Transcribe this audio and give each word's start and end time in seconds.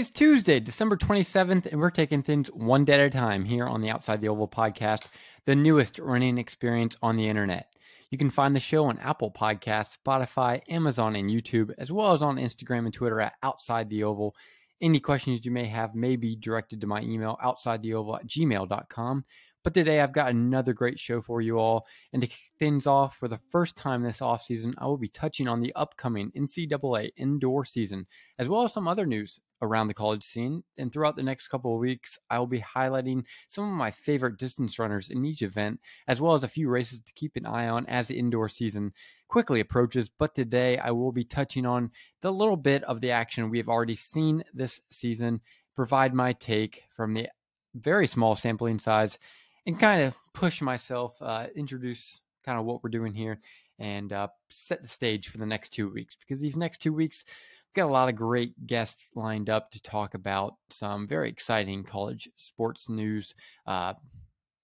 Today's 0.00 0.08
Tuesday, 0.08 0.60
December 0.60 0.96
27th, 0.96 1.66
and 1.66 1.78
we're 1.78 1.90
taking 1.90 2.22
things 2.22 2.48
one 2.48 2.86
day 2.86 2.94
at 2.94 3.00
a 3.00 3.10
time 3.10 3.44
here 3.44 3.66
on 3.66 3.82
the 3.82 3.90
Outside 3.90 4.22
the 4.22 4.30
Oval 4.30 4.48
podcast, 4.48 5.08
the 5.44 5.54
newest 5.54 5.98
running 5.98 6.38
experience 6.38 6.96
on 7.02 7.18
the 7.18 7.28
internet. 7.28 7.66
You 8.08 8.16
can 8.16 8.30
find 8.30 8.56
the 8.56 8.60
show 8.60 8.86
on 8.86 8.98
Apple 9.00 9.30
Podcasts, 9.30 9.98
Spotify, 10.02 10.62
Amazon, 10.70 11.16
and 11.16 11.28
YouTube, 11.28 11.74
as 11.76 11.92
well 11.92 12.14
as 12.14 12.22
on 12.22 12.36
Instagram 12.36 12.86
and 12.86 12.94
Twitter 12.94 13.20
at 13.20 13.34
Outside 13.42 13.90
the 13.90 14.04
Oval. 14.04 14.34
Any 14.80 15.00
questions 15.00 15.44
you 15.44 15.50
may 15.50 15.66
have 15.66 15.94
may 15.94 16.16
be 16.16 16.34
directed 16.34 16.80
to 16.80 16.86
my 16.86 17.02
email, 17.02 17.36
outsidetheoval 17.44 18.20
at 18.20 18.26
gmail.com. 18.26 19.24
But 19.62 19.74
today 19.74 20.00
I've 20.00 20.14
got 20.14 20.30
another 20.30 20.72
great 20.72 20.98
show 20.98 21.20
for 21.20 21.42
you 21.42 21.58
all. 21.58 21.86
And 22.14 22.22
to 22.22 22.28
kick 22.28 22.40
things 22.58 22.86
off 22.86 23.18
for 23.18 23.28
the 23.28 23.40
first 23.50 23.76
time 23.76 24.02
this 24.02 24.20
offseason, 24.20 24.72
I 24.78 24.86
will 24.86 24.96
be 24.96 25.08
touching 25.08 25.46
on 25.46 25.60
the 25.60 25.74
upcoming 25.76 26.32
NCAA 26.34 27.10
indoor 27.18 27.66
season, 27.66 28.06
as 28.38 28.48
well 28.48 28.64
as 28.64 28.72
some 28.72 28.88
other 28.88 29.04
news 29.04 29.38
around 29.62 29.88
the 29.88 29.94
college 29.94 30.24
scene. 30.24 30.62
And 30.78 30.92
throughout 30.92 31.16
the 31.16 31.22
next 31.22 31.48
couple 31.48 31.74
of 31.74 31.80
weeks, 31.80 32.18
I 32.28 32.38
will 32.38 32.46
be 32.46 32.60
highlighting 32.60 33.24
some 33.48 33.64
of 33.64 33.72
my 33.72 33.90
favorite 33.90 34.38
distance 34.38 34.78
runners 34.78 35.10
in 35.10 35.24
each 35.24 35.42
event, 35.42 35.80
as 36.08 36.20
well 36.20 36.34
as 36.34 36.44
a 36.44 36.48
few 36.48 36.68
races 36.68 37.00
to 37.00 37.12
keep 37.14 37.36
an 37.36 37.46
eye 37.46 37.68
on 37.68 37.86
as 37.86 38.08
the 38.08 38.18
indoor 38.18 38.48
season 38.48 38.92
quickly 39.28 39.60
approaches. 39.60 40.08
But 40.08 40.34
today 40.34 40.78
I 40.78 40.90
will 40.90 41.12
be 41.12 41.24
touching 41.24 41.66
on 41.66 41.90
the 42.20 42.32
little 42.32 42.56
bit 42.56 42.84
of 42.84 43.00
the 43.00 43.12
action 43.12 43.50
we 43.50 43.58
have 43.58 43.68
already 43.68 43.94
seen 43.94 44.44
this 44.54 44.80
season, 44.90 45.40
provide 45.76 46.14
my 46.14 46.32
take 46.32 46.82
from 46.90 47.14
the 47.14 47.28
very 47.74 48.06
small 48.06 48.36
sampling 48.36 48.78
size 48.78 49.18
and 49.66 49.78
kind 49.78 50.02
of 50.02 50.14
push 50.34 50.60
myself, 50.60 51.16
uh, 51.20 51.46
introduce 51.54 52.20
kind 52.44 52.58
of 52.58 52.64
what 52.64 52.82
we're 52.82 52.90
doing 52.90 53.14
here, 53.14 53.40
and 53.78 54.12
uh, 54.12 54.28
set 54.50 54.82
the 54.82 54.88
stage 54.88 55.28
for 55.28 55.38
the 55.38 55.46
next 55.46 55.70
two 55.70 55.90
weeks 55.90 56.14
because 56.14 56.40
these 56.40 56.56
next 56.56 56.78
two 56.82 56.92
weeks 56.92 57.24
got 57.74 57.86
a 57.86 57.92
lot 57.92 58.08
of 58.08 58.16
great 58.16 58.66
guests 58.66 59.10
lined 59.14 59.48
up 59.48 59.70
to 59.70 59.82
talk 59.82 60.14
about 60.14 60.54
some 60.70 61.06
very 61.06 61.28
exciting 61.28 61.84
college 61.84 62.28
sports 62.36 62.88
news 62.88 63.34
uh, 63.66 63.94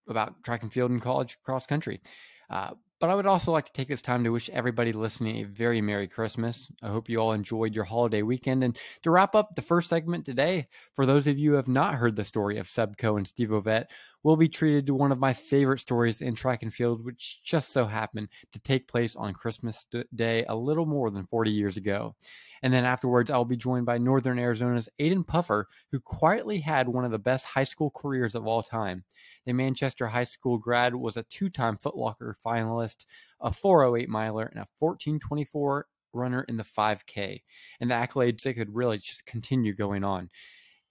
about 0.08 0.42
track 0.42 0.62
and 0.62 0.72
field 0.72 0.90
and 0.90 1.02
college 1.02 1.38
cross 1.44 1.66
country. 1.66 2.00
Uh, 2.50 2.70
but 2.98 3.10
I 3.10 3.14
would 3.14 3.26
also 3.26 3.52
like 3.52 3.66
to 3.66 3.72
take 3.72 3.88
this 3.88 4.00
time 4.00 4.24
to 4.24 4.30
wish 4.30 4.48
everybody 4.48 4.92
listening 4.92 5.36
a 5.36 5.46
very 5.46 5.82
Merry 5.82 6.08
Christmas. 6.08 6.70
I 6.82 6.88
hope 6.88 7.10
you 7.10 7.18
all 7.18 7.32
enjoyed 7.32 7.74
your 7.74 7.84
holiday 7.84 8.22
weekend. 8.22 8.64
And 8.64 8.78
to 9.02 9.10
wrap 9.10 9.34
up 9.34 9.54
the 9.54 9.62
first 9.62 9.90
segment 9.90 10.24
today, 10.24 10.68
for 10.94 11.04
those 11.04 11.26
of 11.26 11.38
you 11.38 11.50
who 11.50 11.56
have 11.56 11.68
not 11.68 11.94
heard 11.94 12.16
the 12.16 12.24
story 12.24 12.56
of 12.56 12.70
Seb 12.70 12.96
Coe 12.96 13.18
and 13.18 13.28
Steve 13.28 13.50
Ovett, 13.50 13.86
we'll 14.26 14.34
be 14.34 14.48
treated 14.48 14.86
to 14.86 14.92
one 14.92 15.12
of 15.12 15.20
my 15.20 15.32
favorite 15.32 15.78
stories 15.78 16.20
in 16.20 16.34
track 16.34 16.64
and 16.64 16.74
field, 16.74 17.04
which 17.04 17.38
just 17.44 17.72
so 17.72 17.84
happened 17.84 18.28
to 18.50 18.58
take 18.58 18.88
place 18.88 19.14
on 19.14 19.32
Christmas 19.32 19.86
Day 20.16 20.44
a 20.48 20.56
little 20.56 20.84
more 20.84 21.12
than 21.12 21.26
40 21.26 21.52
years 21.52 21.76
ago. 21.76 22.16
And 22.60 22.74
then 22.74 22.84
afterwards, 22.84 23.30
I'll 23.30 23.44
be 23.44 23.56
joined 23.56 23.86
by 23.86 23.98
Northern 23.98 24.40
Arizona's 24.40 24.88
Aidan 24.98 25.22
Puffer, 25.22 25.68
who 25.92 26.00
quietly 26.00 26.58
had 26.58 26.88
one 26.88 27.04
of 27.04 27.12
the 27.12 27.20
best 27.20 27.44
high 27.44 27.62
school 27.62 27.92
careers 27.94 28.34
of 28.34 28.48
all 28.48 28.64
time. 28.64 29.04
The 29.44 29.52
Manchester 29.52 30.08
High 30.08 30.24
School 30.24 30.58
grad 30.58 30.96
was 30.96 31.16
a 31.16 31.22
two 31.22 31.48
time 31.48 31.76
Footlocker 31.76 32.34
finalist, 32.44 33.06
a 33.40 33.52
408 33.52 34.08
miler, 34.08 34.46
and 34.46 34.58
a 34.58 34.66
1424 34.80 35.86
runner 36.12 36.44
in 36.48 36.56
the 36.56 36.64
5K. 36.64 37.42
And 37.80 37.92
the 37.92 37.94
accolades 37.94 38.42
they 38.42 38.54
could 38.54 38.74
really 38.74 38.98
just 38.98 39.24
continue 39.24 39.72
going 39.72 40.02
on. 40.02 40.30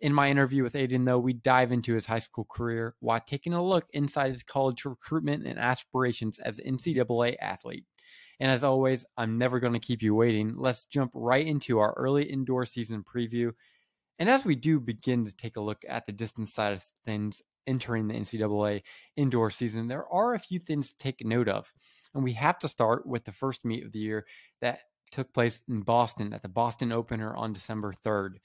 In 0.06 0.14
my 0.14 0.30
interview 0.30 0.62
with 0.62 0.76
Aidan, 0.76 1.04
though, 1.04 1.18
we 1.18 1.34
dive 1.34 1.72
into 1.72 1.96
his 1.96 2.06
high 2.06 2.20
school 2.20 2.46
career 2.46 2.94
while 3.00 3.20
taking 3.20 3.54
a 3.54 3.66
look 3.66 3.88
inside 3.94 4.30
his 4.30 4.44
college 4.44 4.86
recruitment 4.86 5.48
and 5.48 5.58
aspirations 5.58 6.38
as 6.38 6.60
an 6.60 6.78
NCAA 6.78 7.38
athlete. 7.42 7.86
And 8.40 8.52
as 8.52 8.64
always, 8.64 9.04
I'm 9.18 9.40
never 9.40 9.60
going 9.60 9.74
to 9.74 9.80
keep 9.80 10.04
you 10.04 10.14
waiting. 10.14 10.54
Let's 10.58 10.86
jump 10.86 11.10
right 11.16 11.48
into 11.48 11.80
our 11.80 11.96
early 11.98 12.24
indoor 12.24 12.68
season 12.68 13.04
preview. 13.04 13.54
And 14.20 14.30
as 14.30 14.46
we 14.46 14.54
do 14.54 14.80
begin 14.80 15.26
to 15.26 15.36
take 15.36 15.58
a 15.58 15.62
look 15.62 15.84
at 15.90 16.06
the 16.06 16.12
distance 16.12 16.54
side 16.54 16.74
of 16.74 16.86
things, 17.04 17.42
entering 17.66 18.08
the 18.08 18.14
NCAA 18.14 18.84
indoor 19.16 19.50
season, 19.50 19.88
there 19.88 20.06
are 20.14 20.36
a 20.36 20.40
few 20.40 20.60
things 20.60 20.90
to 20.90 20.98
take 21.00 21.26
note 21.26 21.50
of. 21.50 21.74
And 22.14 22.24
we 22.24 22.34
have 22.34 22.60
to 22.60 22.68
start 22.68 23.08
with 23.08 23.26
the 23.26 23.32
first 23.32 23.66
meet 23.66 23.84
of 23.84 23.92
the 23.92 23.98
year 23.98 24.28
that 24.62 24.82
took 25.10 25.34
place 25.34 25.64
in 25.68 25.82
Boston 25.82 26.32
at 26.32 26.44
the 26.44 26.48
Boston 26.48 26.92
Opener 26.92 27.36
on 27.36 27.54
December 27.54 27.92
3rd. 28.06 28.36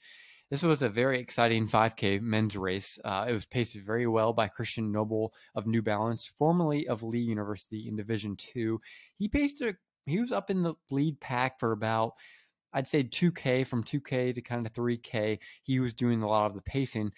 This 0.51 0.63
was 0.63 0.81
a 0.81 0.89
very 0.89 1.17
exciting 1.17 1.65
5K 1.65 2.19
men's 2.21 2.57
race. 2.57 2.99
Uh, 3.05 3.25
it 3.29 3.31
was 3.31 3.45
paced 3.45 3.73
very 3.73 4.05
well 4.05 4.33
by 4.33 4.49
Christian 4.49 4.91
Noble 4.91 5.33
of 5.55 5.65
New 5.65 5.81
Balance, 5.81 6.29
formerly 6.37 6.89
of 6.89 7.03
Lee 7.03 7.19
University 7.19 7.87
in 7.87 7.95
Division 7.95 8.35
Two. 8.35 8.81
He 9.15 9.29
paced 9.29 9.61
a, 9.61 9.77
he 10.05 10.19
was 10.19 10.33
up 10.33 10.49
in 10.49 10.61
the 10.61 10.73
lead 10.89 11.21
pack 11.21 11.57
for 11.57 11.71
about 11.71 12.15
I'd 12.73 12.87
say 12.87 13.01
2K 13.01 13.65
from 13.65 13.83
2K 13.83 14.35
to 14.35 14.41
kind 14.41 14.65
of 14.65 14.73
3K. 14.73 15.39
He 15.63 15.79
was 15.79 15.93
doing 15.93 16.21
a 16.21 16.27
lot 16.27 16.47
of 16.47 16.55
the 16.55 16.61
pacing. 16.61 17.13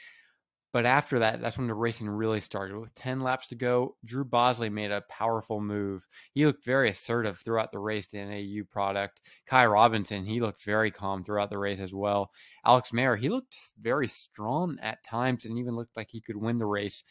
But 0.73 0.87
after 0.87 1.19
that, 1.19 1.39
that's 1.39 1.59
when 1.59 1.67
the 1.67 1.75
racing 1.75 2.09
really 2.09 2.39
started. 2.39 2.79
With 2.79 2.95
10 2.95 3.21
laps 3.21 3.47
to 3.49 3.55
go, 3.55 3.95
Drew 4.03 4.25
Bosley 4.25 4.71
made 4.71 4.91
a 4.91 5.03
powerful 5.07 5.61
move. 5.61 6.07
He 6.33 6.47
looked 6.47 6.65
very 6.65 6.89
assertive 6.89 7.37
throughout 7.37 7.71
the 7.71 7.77
race, 7.77 8.07
the 8.07 8.25
NAU 8.25 8.63
product. 8.67 9.21
Ky 9.47 9.65
Robinson, 9.65 10.25
he 10.25 10.41
looked 10.41 10.65
very 10.65 10.89
calm 10.89 11.23
throughout 11.23 11.51
the 11.51 11.59
race 11.59 11.79
as 11.79 11.93
well. 11.93 12.31
Alex 12.65 12.89
Maier, 12.89 13.19
he 13.19 13.29
looked 13.29 13.55
very 13.79 14.07
strong 14.07 14.79
at 14.81 15.03
times 15.03 15.45
and 15.45 15.59
even 15.59 15.75
looked 15.75 15.95
like 15.95 16.09
he 16.09 16.19
could 16.19 16.37
win 16.37 16.57
the 16.57 16.65
race. 16.65 17.03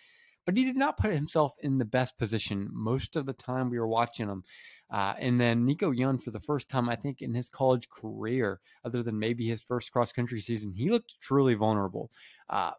But 0.45 0.57
he 0.57 0.65
did 0.65 0.77
not 0.77 0.97
put 0.97 1.13
himself 1.13 1.53
in 1.63 1.79
the 1.79 1.85
best 1.85 2.19
position 2.19 2.69
most 2.73 3.15
of 3.15 3.27
the 3.27 3.33
time 3.33 3.71
we 3.71 3.79
were 3.79 3.87
watching 3.87 4.29
him. 4.29 4.43
Uh, 4.91 5.15
and 5.19 5.41
then 5.41 5.65
Nico 5.65 5.93
Young, 5.93 6.19
for 6.19 6.33
the 6.33 6.41
first 6.41 6.69
time, 6.69 6.89
I 6.89 6.97
think, 6.97 7.23
in 7.23 7.33
his 7.33 7.49
college 7.49 7.89
career, 7.89 8.61
other 8.85 9.05
than 9.05 9.19
maybe 9.19 9.49
his 9.49 9.63
first 9.63 9.93
cross 9.93 10.13
country 10.13 10.41
season, 10.41 10.73
he 10.73 10.91
looked 10.91 11.21
truly 11.21 11.55
vulnerable. 11.55 12.11
Uh, 12.51 12.73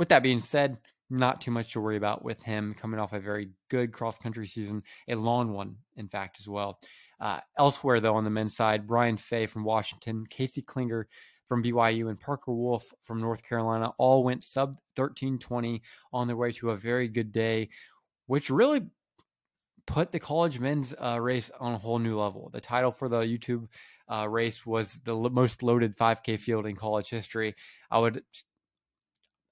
with 0.00 0.08
that 0.08 0.22
being 0.22 0.40
said, 0.40 0.78
not 1.10 1.42
too 1.42 1.50
much 1.50 1.74
to 1.74 1.80
worry 1.80 1.98
about 1.98 2.24
with 2.24 2.42
him 2.42 2.72
coming 2.72 2.98
off 2.98 3.12
a 3.12 3.20
very 3.20 3.50
good 3.68 3.92
cross 3.92 4.16
country 4.16 4.46
season, 4.46 4.82
a 5.08 5.14
long 5.14 5.52
one, 5.52 5.76
in 5.96 6.08
fact, 6.08 6.38
as 6.40 6.48
well. 6.48 6.80
Uh, 7.20 7.38
elsewhere, 7.58 8.00
though, 8.00 8.14
on 8.14 8.24
the 8.24 8.30
men's 8.30 8.56
side, 8.56 8.86
Brian 8.86 9.18
Fay 9.18 9.44
from 9.44 9.62
Washington, 9.62 10.24
Casey 10.30 10.62
Clinger 10.62 11.04
from 11.44 11.62
BYU, 11.62 12.08
and 12.08 12.18
Parker 12.18 12.54
Wolfe 12.54 12.90
from 13.02 13.20
North 13.20 13.42
Carolina 13.42 13.92
all 13.98 14.24
went 14.24 14.42
sub 14.42 14.70
1320 14.96 15.82
on 16.14 16.26
their 16.26 16.36
way 16.36 16.50
to 16.52 16.70
a 16.70 16.76
very 16.76 17.06
good 17.06 17.30
day, 17.30 17.68
which 18.26 18.48
really 18.48 18.80
put 19.86 20.12
the 20.12 20.20
college 20.20 20.58
men's 20.58 20.94
uh, 20.98 21.20
race 21.20 21.50
on 21.60 21.74
a 21.74 21.78
whole 21.78 21.98
new 21.98 22.18
level. 22.18 22.48
The 22.54 22.60
title 22.62 22.92
for 22.92 23.10
the 23.10 23.20
YouTube 23.20 23.66
uh, 24.08 24.26
race 24.26 24.64
was 24.64 24.98
the 25.04 25.14
most 25.14 25.62
loaded 25.62 25.94
5K 25.98 26.38
field 26.38 26.64
in 26.64 26.74
college 26.74 27.10
history. 27.10 27.54
I 27.90 27.98
would 27.98 28.22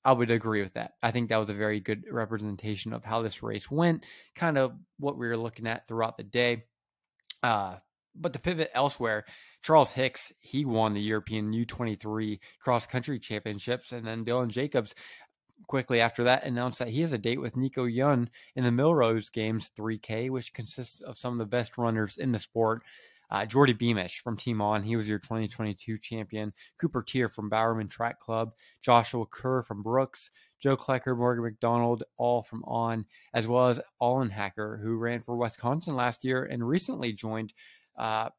I 0.08 0.12
would 0.12 0.30
agree 0.30 0.62
with 0.62 0.72
that. 0.72 0.94
I 1.02 1.10
think 1.10 1.28
that 1.28 1.36
was 1.36 1.50
a 1.50 1.54
very 1.54 1.80
good 1.80 2.04
representation 2.10 2.94
of 2.94 3.04
how 3.04 3.20
this 3.20 3.42
race 3.42 3.70
went, 3.70 4.06
kind 4.34 4.56
of 4.56 4.72
what 4.98 5.18
we 5.18 5.28
were 5.28 5.36
looking 5.36 5.66
at 5.66 5.86
throughout 5.86 6.16
the 6.16 6.22
day. 6.22 6.64
Uh, 7.42 7.76
but 8.14 8.32
to 8.32 8.38
pivot 8.38 8.70
elsewhere, 8.72 9.26
Charles 9.60 9.92
Hicks, 9.92 10.32
he 10.40 10.64
won 10.64 10.94
the 10.94 11.02
European 11.02 11.52
U23 11.52 12.38
cross 12.58 12.86
country 12.86 13.18
championships. 13.18 13.92
And 13.92 14.06
then 14.06 14.24
Dylan 14.24 14.48
Jacobs, 14.48 14.94
quickly 15.66 16.00
after 16.00 16.24
that, 16.24 16.44
announced 16.44 16.78
that 16.78 16.88
he 16.88 17.02
has 17.02 17.12
a 17.12 17.18
date 17.18 17.42
with 17.42 17.58
Nico 17.58 17.84
Young 17.84 18.30
in 18.56 18.64
the 18.64 18.70
Millrose 18.70 19.30
Games 19.30 19.70
3K, 19.78 20.30
which 20.30 20.54
consists 20.54 21.02
of 21.02 21.18
some 21.18 21.34
of 21.34 21.38
the 21.38 21.44
best 21.44 21.76
runners 21.76 22.16
in 22.16 22.32
the 22.32 22.38
sport. 22.38 22.82
Uh, 23.30 23.44
Geordie 23.46 23.74
Beamish 23.74 24.20
from 24.20 24.36
Team 24.36 24.60
On, 24.60 24.82
he 24.82 24.96
was 24.96 25.08
your 25.08 25.18
2022 25.18 25.98
champion. 25.98 26.52
Cooper 26.78 27.02
Teare 27.02 27.30
from 27.30 27.48
Bowerman 27.48 27.88
Track 27.88 28.20
Club. 28.20 28.52
Joshua 28.82 29.26
Kerr 29.26 29.62
from 29.62 29.82
Brooks. 29.82 30.30
Joe 30.60 30.76
Klecker, 30.76 31.16
Morgan 31.16 31.44
McDonald, 31.44 32.02
all 32.16 32.42
from 32.42 32.64
On, 32.64 33.04
as 33.32 33.46
well 33.46 33.68
as 33.68 33.80
Olin 34.00 34.30
Hacker, 34.30 34.80
who 34.82 34.96
ran 34.96 35.20
for 35.20 35.36
Wisconsin 35.36 35.94
last 35.94 36.24
year 36.24 36.44
and 36.44 36.66
recently 36.66 37.12
joined 37.12 37.52
uh, 37.96 38.30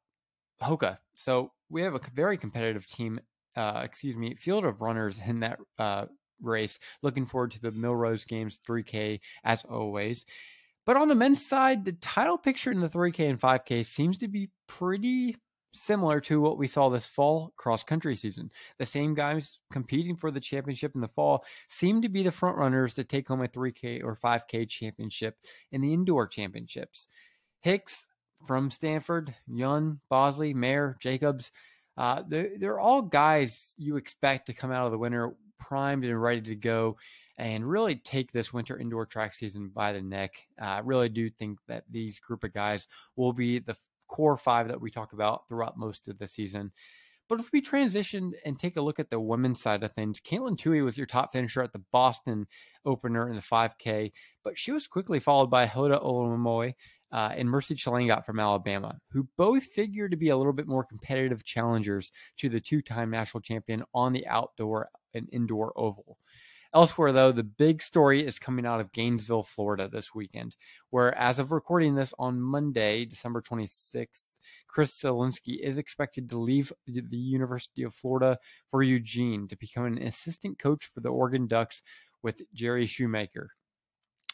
Hoka. 0.61 0.97
So 1.13 1.51
we 1.69 1.81
have 1.83 1.95
a 1.95 2.01
very 2.13 2.37
competitive 2.37 2.87
team, 2.87 3.19
uh, 3.55 3.81
excuse 3.83 4.15
me, 4.15 4.35
field 4.35 4.65
of 4.65 4.81
runners 4.81 5.19
in 5.25 5.39
that 5.41 5.59
uh, 5.77 6.05
race. 6.41 6.79
Looking 7.01 7.25
forward 7.25 7.51
to 7.51 7.61
the 7.61 7.71
Millrose 7.71 8.27
Games 8.27 8.59
3K 8.67 9.19
as 9.43 9.63
always. 9.65 10.25
But 10.89 10.97
on 10.97 11.07
the 11.07 11.13
men's 11.13 11.45
side, 11.45 11.85
the 11.85 11.91
title 11.91 12.35
picture 12.35 12.71
in 12.71 12.79
the 12.79 12.89
3K 12.89 13.29
and 13.29 13.39
5K 13.39 13.85
seems 13.85 14.17
to 14.17 14.27
be 14.27 14.49
pretty 14.65 15.35
similar 15.71 16.19
to 16.21 16.41
what 16.41 16.57
we 16.57 16.65
saw 16.65 16.89
this 16.89 17.05
fall 17.05 17.53
cross 17.57 17.83
country 17.83 18.15
season. 18.15 18.49
The 18.79 18.87
same 18.87 19.13
guys 19.13 19.59
competing 19.71 20.15
for 20.15 20.31
the 20.31 20.39
championship 20.39 20.93
in 20.95 21.01
the 21.01 21.07
fall 21.07 21.45
seem 21.67 22.01
to 22.01 22.09
be 22.09 22.23
the 22.23 22.31
front 22.31 22.57
runners 22.57 22.95
to 22.95 23.03
take 23.03 23.27
home 23.27 23.43
a 23.43 23.47
3K 23.47 24.03
or 24.03 24.15
5K 24.15 24.67
championship 24.67 25.35
in 25.71 25.81
the 25.81 25.93
indoor 25.93 26.25
championships. 26.25 27.07
Hicks 27.61 28.07
from 28.47 28.71
Stanford, 28.71 29.35
Young, 29.45 29.99
Bosley, 30.09 30.55
Maier, 30.55 30.99
Jacobs, 30.99 31.51
uh, 31.97 32.23
they're, 32.27 32.49
they're 32.57 32.79
all 32.79 33.03
guys 33.03 33.75
you 33.77 33.97
expect 33.97 34.47
to 34.47 34.53
come 34.53 34.71
out 34.71 34.87
of 34.87 34.91
the 34.91 34.97
winter 34.97 35.35
primed 35.59 36.05
and 36.05 36.21
ready 36.21 36.41
to 36.41 36.55
go 36.55 36.97
and 37.37 37.69
really 37.69 37.95
take 37.95 38.31
this 38.31 38.51
winter 38.53 38.77
indoor 38.77 39.05
track 39.05 39.33
season 39.33 39.69
by 39.69 39.93
the 39.93 40.01
neck. 40.01 40.47
I 40.59 40.79
really 40.79 41.09
do 41.09 41.29
think 41.29 41.59
that 41.67 41.83
these 41.89 42.19
group 42.19 42.43
of 42.43 42.53
guys 42.53 42.87
will 43.15 43.33
be 43.33 43.59
the 43.59 43.75
core 44.07 44.37
five 44.37 44.67
that 44.67 44.81
we 44.81 44.89
talk 44.89 45.13
about 45.13 45.47
throughout 45.47 45.77
most 45.77 46.07
of 46.07 46.17
the 46.17 46.27
season. 46.27 46.71
But 47.29 47.39
if 47.39 47.51
we 47.53 47.61
transition 47.61 48.33
and 48.43 48.57
take 48.57 48.75
a 48.75 48.81
look 48.81 48.99
at 48.99 49.11
the 49.11 49.19
women's 49.19 49.61
side 49.61 49.83
of 49.83 49.93
things, 49.93 50.19
Katelyn 50.19 50.57
Tuohy 50.57 50.83
was 50.83 50.97
your 50.97 51.05
top 51.05 51.31
finisher 51.31 51.61
at 51.61 51.71
the 51.71 51.83
Boston 51.91 52.47
opener 52.85 53.29
in 53.29 53.35
the 53.35 53.41
5K, 53.41 54.11
but 54.43 54.57
she 54.57 54.71
was 54.71 54.87
quickly 54.87 55.19
followed 55.19 55.51
by 55.51 55.67
Hilda 55.67 55.99
Olemomoi 55.99 56.73
uh, 57.11 57.33
and 57.35 57.49
Mercy 57.49 57.75
Chelangat 57.75 58.25
from 58.25 58.39
Alabama, 58.39 58.99
who 59.11 59.27
both 59.37 59.63
figure 59.63 60.09
to 60.09 60.17
be 60.17 60.29
a 60.29 60.37
little 60.37 60.53
bit 60.53 60.67
more 60.67 60.83
competitive 60.83 61.43
challengers 61.43 62.11
to 62.37 62.49
the 62.49 62.59
two 62.59 62.81
time 62.81 63.09
national 63.09 63.41
champion 63.41 63.83
on 63.93 64.13
the 64.13 64.27
outdoor 64.27 64.89
and 65.13 65.27
indoor 65.31 65.73
oval. 65.75 66.17
Elsewhere, 66.71 67.11
though, 67.11 67.31
the 67.31 67.43
big 67.43 67.81
story 67.81 68.23
is 68.23 68.37
coming 68.37 68.63
out 68.63 68.79
of 68.79 68.91
Gainesville, 68.91 69.41
Florida 69.41 69.89
this 69.91 70.13
weekend, 70.13 70.55
where, 70.91 71.17
as 71.17 71.39
of 71.39 71.51
recording 71.51 71.95
this 71.95 72.13
on 72.19 72.39
Monday, 72.39 73.05
December 73.05 73.41
26th, 73.41 74.27
Chris 74.67 74.91
Solinsky 74.91 75.59
is 75.59 75.79
expected 75.79 76.29
to 76.29 76.37
leave 76.37 76.71
the 76.85 77.17
University 77.17 77.81
of 77.81 77.95
Florida 77.95 78.37
for 78.69 78.83
Eugene 78.83 79.47
to 79.47 79.57
become 79.57 79.85
an 79.85 79.97
assistant 80.03 80.59
coach 80.59 80.85
for 80.85 80.99
the 80.99 81.09
Oregon 81.09 81.47
Ducks 81.47 81.81
with 82.21 82.41
Jerry 82.53 82.85
Schumacher. 82.85 83.49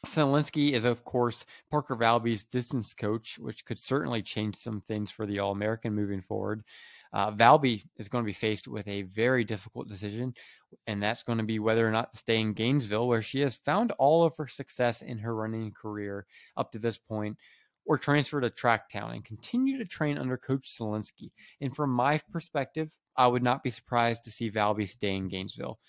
Solinsky 0.06 0.72
is, 0.72 0.84
of 0.84 1.04
course, 1.04 1.46
Parker 1.72 1.96
Valby's 1.96 2.44
distance 2.44 2.94
coach, 2.94 3.38
which 3.40 3.66
could 3.66 3.80
certainly 3.80 4.22
change 4.22 4.56
some 4.56 4.82
things 4.82 5.12
for 5.12 5.26
the 5.26 5.40
All 5.40 5.52
American 5.52 5.94
moving 5.94 6.22
forward. 6.22 6.64
Uh, 7.14 7.32
Valby 7.32 7.84
is 7.98 8.10
going 8.10 8.24
to 8.24 8.28
be 8.28 8.34
faced 8.34 8.68
with 8.68 8.88
a 8.88 9.04
very 9.04 9.44
difficult 9.44 9.88
decision, 9.88 10.34
and 10.86 11.02
that's 11.02 11.24
going 11.24 11.38
to 11.38 11.46
be 11.46 11.60
whether 11.60 11.88
or 11.88 11.92
not 11.92 12.12
to 12.14 12.20
stay 12.20 12.40
in 12.40 12.54
Gainesville, 12.54 13.08
where 13.08 13.22
she 13.22 13.40
has 13.40 13.56
found 13.56 13.94
all 13.94 14.24
of 14.24 14.36
her 14.38 14.48
success 14.48 15.02
in 15.02 15.18
her 15.20 15.34
running 15.34 15.72
career 15.72 16.26
up 16.58 16.72
to 16.72 16.80
this 16.80 16.98
point, 16.98 17.38
or 17.86 17.98
transfer 17.98 18.42
to 18.42 18.50
Tracktown 18.50 19.14
and 19.14 19.24
continue 19.24 19.78
to 19.78 19.86
train 19.86 20.18
under 20.18 20.38
Coach 20.38 20.76
Solinsky. 20.78 21.32
And 21.62 21.76
from 21.76 21.92
my 21.92 22.20
perspective, 22.32 22.92
I 23.16 23.28
would 23.28 23.44
not 23.44 23.64
be 23.64 23.70
surprised 23.70 24.24
to 24.24 24.32
see 24.32 24.52
Valby 24.52 24.88
stay 24.88 25.16
in 25.16 25.30
Gainesville. 25.30 25.80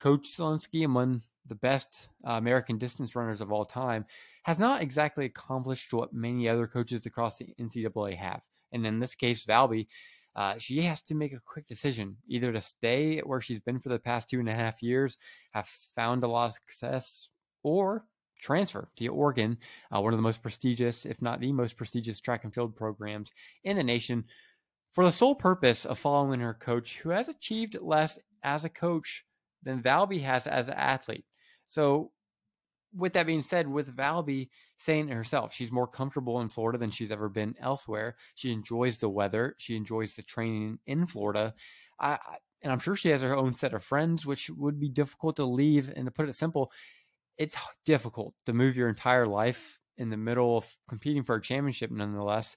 Coach 0.00 0.26
Solinsky, 0.36 0.84
among 0.84 1.22
the 1.46 1.54
best 1.56 2.08
uh, 2.26 2.32
American 2.32 2.78
distance 2.78 3.16
runners 3.16 3.40
of 3.40 3.52
all 3.52 3.64
time, 3.64 4.04
has 4.44 4.58
not 4.58 4.82
exactly 4.82 5.26
accomplished 5.26 5.92
what 5.92 6.12
many 6.12 6.48
other 6.48 6.66
coaches 6.66 7.06
across 7.06 7.38
the 7.38 7.54
NCAA 7.60 8.16
have. 8.16 8.40
And 8.72 8.86
in 8.86 8.98
this 8.98 9.14
case, 9.14 9.44
Valby 9.44 9.86
uh, 10.34 10.56
she 10.58 10.80
has 10.82 11.02
to 11.02 11.14
make 11.14 11.32
a 11.32 11.40
quick 11.44 11.66
decision 11.66 12.16
either 12.26 12.52
to 12.52 12.60
stay 12.60 13.20
where 13.20 13.40
she's 13.40 13.60
been 13.60 13.78
for 13.78 13.90
the 13.90 13.98
past 13.98 14.30
two 14.30 14.40
and 14.40 14.48
a 14.48 14.54
half 14.54 14.82
years, 14.82 15.16
have 15.52 15.66
found 15.94 16.24
a 16.24 16.28
lot 16.28 16.46
of 16.46 16.54
success, 16.54 17.28
or 17.62 18.06
transfer 18.40 18.88
to 18.96 19.06
Oregon, 19.08 19.58
uh, 19.94 20.00
one 20.00 20.12
of 20.12 20.18
the 20.18 20.22
most 20.22 20.42
prestigious, 20.42 21.04
if 21.04 21.20
not 21.20 21.40
the 21.40 21.52
most 21.52 21.76
prestigious 21.76 22.20
track 22.20 22.44
and 22.44 22.54
field 22.54 22.74
programs 22.74 23.30
in 23.64 23.76
the 23.76 23.84
nation, 23.84 24.24
for 24.92 25.04
the 25.04 25.12
sole 25.12 25.34
purpose 25.34 25.84
of 25.84 25.98
following 25.98 26.40
her 26.40 26.54
coach 26.54 26.98
who 26.98 27.10
has 27.10 27.28
achieved 27.28 27.76
less 27.80 28.18
as 28.42 28.64
a 28.64 28.70
coach 28.70 29.24
than 29.62 29.82
Valby 29.82 30.20
has 30.22 30.46
as 30.46 30.68
an 30.68 30.74
athlete. 30.74 31.24
So 31.72 32.10
with 32.94 33.14
that 33.14 33.24
being 33.24 33.40
said, 33.40 33.66
with 33.66 33.96
Valby 33.96 34.50
saying 34.76 35.08
herself, 35.08 35.54
she's 35.54 35.72
more 35.72 35.86
comfortable 35.86 36.42
in 36.42 36.50
Florida 36.50 36.76
than 36.76 36.90
she's 36.90 37.10
ever 37.10 37.30
been 37.30 37.54
elsewhere. 37.58 38.16
She 38.34 38.52
enjoys 38.52 38.98
the 38.98 39.08
weather. 39.08 39.54
She 39.56 39.74
enjoys 39.74 40.14
the 40.14 40.22
training 40.22 40.80
in 40.86 41.06
Florida. 41.06 41.54
I, 41.98 42.18
and 42.60 42.70
I'm 42.70 42.78
sure 42.78 42.94
she 42.94 43.08
has 43.08 43.22
her 43.22 43.34
own 43.34 43.54
set 43.54 43.72
of 43.72 43.82
friends, 43.82 44.26
which 44.26 44.50
would 44.50 44.78
be 44.78 44.90
difficult 44.90 45.36
to 45.36 45.46
leave. 45.46 45.90
And 45.96 46.04
to 46.04 46.10
put 46.10 46.28
it 46.28 46.34
simple, 46.34 46.70
it's 47.38 47.56
difficult 47.86 48.34
to 48.44 48.52
move 48.52 48.76
your 48.76 48.90
entire 48.90 49.26
life 49.26 49.78
in 49.96 50.10
the 50.10 50.18
middle 50.18 50.58
of 50.58 50.76
competing 50.88 51.22
for 51.22 51.36
a 51.36 51.40
championship, 51.40 51.90
nonetheless, 51.90 52.54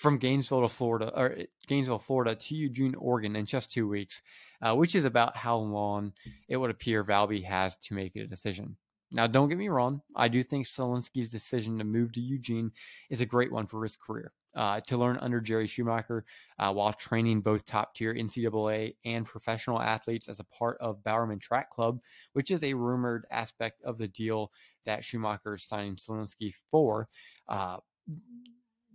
from 0.00 0.16
Gainesville 0.16 0.62
to 0.62 0.68
Florida 0.68 1.12
or 1.14 1.36
Gainesville, 1.66 1.98
Florida 1.98 2.34
to 2.34 2.54
Eugene, 2.54 2.94
Oregon 2.94 3.36
in 3.36 3.44
just 3.44 3.70
two 3.70 3.86
weeks, 3.86 4.22
uh, 4.62 4.74
which 4.74 4.94
is 4.94 5.04
about 5.04 5.36
how 5.36 5.58
long 5.58 6.14
it 6.48 6.56
would 6.56 6.70
appear 6.70 7.04
Valby 7.04 7.44
has 7.44 7.76
to 7.76 7.92
make 7.92 8.16
a 8.16 8.26
decision. 8.26 8.78
Now, 9.12 9.26
don't 9.26 9.50
get 9.50 9.58
me 9.58 9.68
wrong. 9.68 10.00
I 10.16 10.28
do 10.28 10.42
think 10.42 10.64
Solinsky's 10.64 11.28
decision 11.28 11.76
to 11.76 11.84
move 11.84 12.12
to 12.12 12.20
Eugene 12.20 12.72
is 13.10 13.20
a 13.20 13.26
great 13.26 13.52
one 13.52 13.66
for 13.66 13.82
his 13.82 13.94
career. 13.94 14.32
Uh, 14.56 14.80
to 14.80 14.96
learn 14.96 15.18
under 15.18 15.40
Jerry 15.40 15.66
Schumacher 15.66 16.24
uh, 16.58 16.72
while 16.72 16.92
training 16.92 17.40
both 17.40 17.66
top 17.66 17.94
tier 17.94 18.14
NCAA 18.14 18.96
and 19.04 19.24
professional 19.26 19.80
athletes 19.80 20.28
as 20.28 20.40
a 20.40 20.44
part 20.44 20.76
of 20.80 21.04
Bowerman 21.04 21.38
Track 21.38 21.70
Club, 21.70 22.00
which 22.32 22.50
is 22.50 22.64
a 22.64 22.74
rumored 22.74 23.26
aspect 23.30 23.82
of 23.82 23.98
the 23.98 24.08
deal 24.08 24.50
that 24.86 25.04
Schumacher 25.04 25.54
is 25.54 25.64
signing 25.64 25.94
Solinsky 25.94 26.54
for. 26.70 27.06
Uh, 27.48 27.76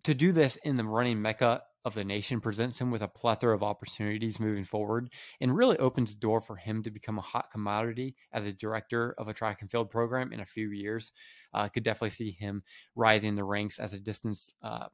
to 0.06 0.14
do 0.14 0.32
this 0.32 0.56
in 0.58 0.76
the 0.76 0.84
running 0.84 1.22
mecca 1.22 1.64
of 1.84 1.94
the 1.94 2.04
nation 2.04 2.42
presents 2.42 2.80
him 2.80 2.90
with 2.90 3.02
a 3.02 3.08
plethora 3.08 3.54
of 3.54 3.64
opportunities 3.64 4.40
moving 4.40 4.64
forward 4.64 5.10
and 5.42 5.56
really 5.56 5.78
opens 5.78 6.14
the 6.14 6.20
door 6.20 6.42
for 6.42 6.56
him 6.56 6.82
to 6.82 6.90
become 6.90 7.18
a 7.20 7.22
hot 7.22 7.52
commodity 7.52 8.16
as 8.32 8.46
a 8.46 8.54
director 8.54 9.14
of 9.18 9.28
a 9.28 9.34
track 9.34 9.62
and 9.62 9.70
field 9.70 9.90
program 9.90 10.34
in 10.34 10.40
a 10.40 10.46
few 10.46 10.70
years. 10.70 11.12
Uh, 11.54 11.68
could 11.68 11.84
definitely 11.84 12.10
see 12.10 12.32
him 12.32 12.64
rising 12.96 13.36
the 13.36 13.44
ranks 13.44 13.78
as 13.78 13.94
a 13.94 14.00
distance 14.00 14.52
uh, 14.64 14.88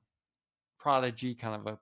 prodigy, 0.78 1.36
kind 1.36 1.56
of 1.56 1.74
a 1.74 1.80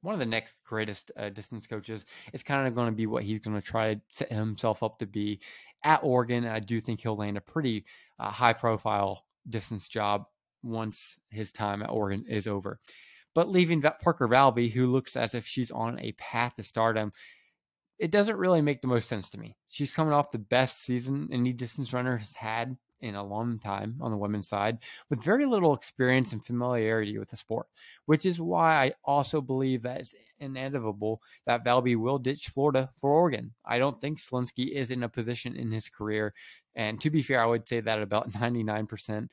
one 0.00 0.14
of 0.14 0.20
the 0.20 0.26
next 0.26 0.56
greatest 0.64 1.10
uh, 1.16 1.28
distance 1.28 1.66
coaches. 1.66 2.04
It's 2.32 2.42
kind 2.42 2.68
of 2.68 2.74
going 2.74 2.86
to 2.86 2.96
be 2.96 3.06
what 3.06 3.24
he's 3.24 3.40
going 3.40 3.60
to 3.60 3.66
try 3.66 3.94
to 3.94 4.00
set 4.10 4.30
himself 4.30 4.82
up 4.82 4.98
to 4.98 5.06
be 5.06 5.40
at 5.84 6.00
Oregon. 6.04 6.44
And 6.44 6.52
I 6.52 6.60
do 6.60 6.80
think 6.80 7.00
he'll 7.00 7.16
land 7.16 7.36
a 7.36 7.40
pretty 7.40 7.84
uh, 8.18 8.30
high 8.30 8.52
profile 8.52 9.24
distance 9.48 9.88
job 9.88 10.26
once 10.62 11.18
his 11.30 11.52
time 11.52 11.82
at 11.82 11.90
Oregon 11.90 12.24
is 12.28 12.46
over. 12.46 12.78
But 13.34 13.50
leaving 13.50 13.82
Parker 13.82 14.28
Valby, 14.28 14.70
who 14.70 14.86
looks 14.88 15.16
as 15.16 15.34
if 15.34 15.46
she's 15.46 15.70
on 15.70 15.98
a 16.00 16.12
path 16.12 16.56
to 16.56 16.62
stardom, 16.62 17.12
it 17.98 18.10
doesn't 18.10 18.36
really 18.36 18.62
make 18.62 18.80
the 18.80 18.88
most 18.88 19.08
sense 19.08 19.28
to 19.30 19.38
me. 19.38 19.56
She's 19.68 19.92
coming 19.92 20.12
off 20.12 20.30
the 20.30 20.38
best 20.38 20.82
season 20.84 21.28
any 21.32 21.52
distance 21.52 21.92
runner 21.92 22.16
has 22.16 22.34
had 22.34 22.76
in 23.00 23.14
a 23.14 23.24
long 23.24 23.58
time 23.58 23.96
on 24.00 24.10
the 24.10 24.16
women's 24.16 24.48
side 24.48 24.78
with 25.08 25.22
very 25.22 25.46
little 25.46 25.74
experience 25.74 26.32
and 26.32 26.44
familiarity 26.44 27.18
with 27.18 27.30
the 27.30 27.36
sport, 27.36 27.66
which 28.06 28.26
is 28.26 28.40
why 28.40 28.72
I 28.72 28.92
also 29.04 29.40
believe 29.40 29.82
that 29.82 30.00
it's 30.00 30.14
inevitable 30.40 31.22
that 31.46 31.64
Valby 31.64 31.96
will 31.96 32.18
ditch 32.18 32.48
Florida 32.48 32.90
for 32.96 33.10
Oregon. 33.10 33.52
I 33.64 33.78
don't 33.78 34.00
think 34.00 34.18
Solinsky 34.18 34.70
is 34.70 34.90
in 34.90 35.02
a 35.02 35.08
position 35.08 35.56
in 35.56 35.70
his 35.70 35.88
career. 35.88 36.34
And 36.74 37.00
to 37.00 37.10
be 37.10 37.22
fair, 37.22 37.42
I 37.42 37.46
would 37.46 37.68
say 37.68 37.80
that 37.80 38.02
about 38.02 38.30
99% 38.32 39.28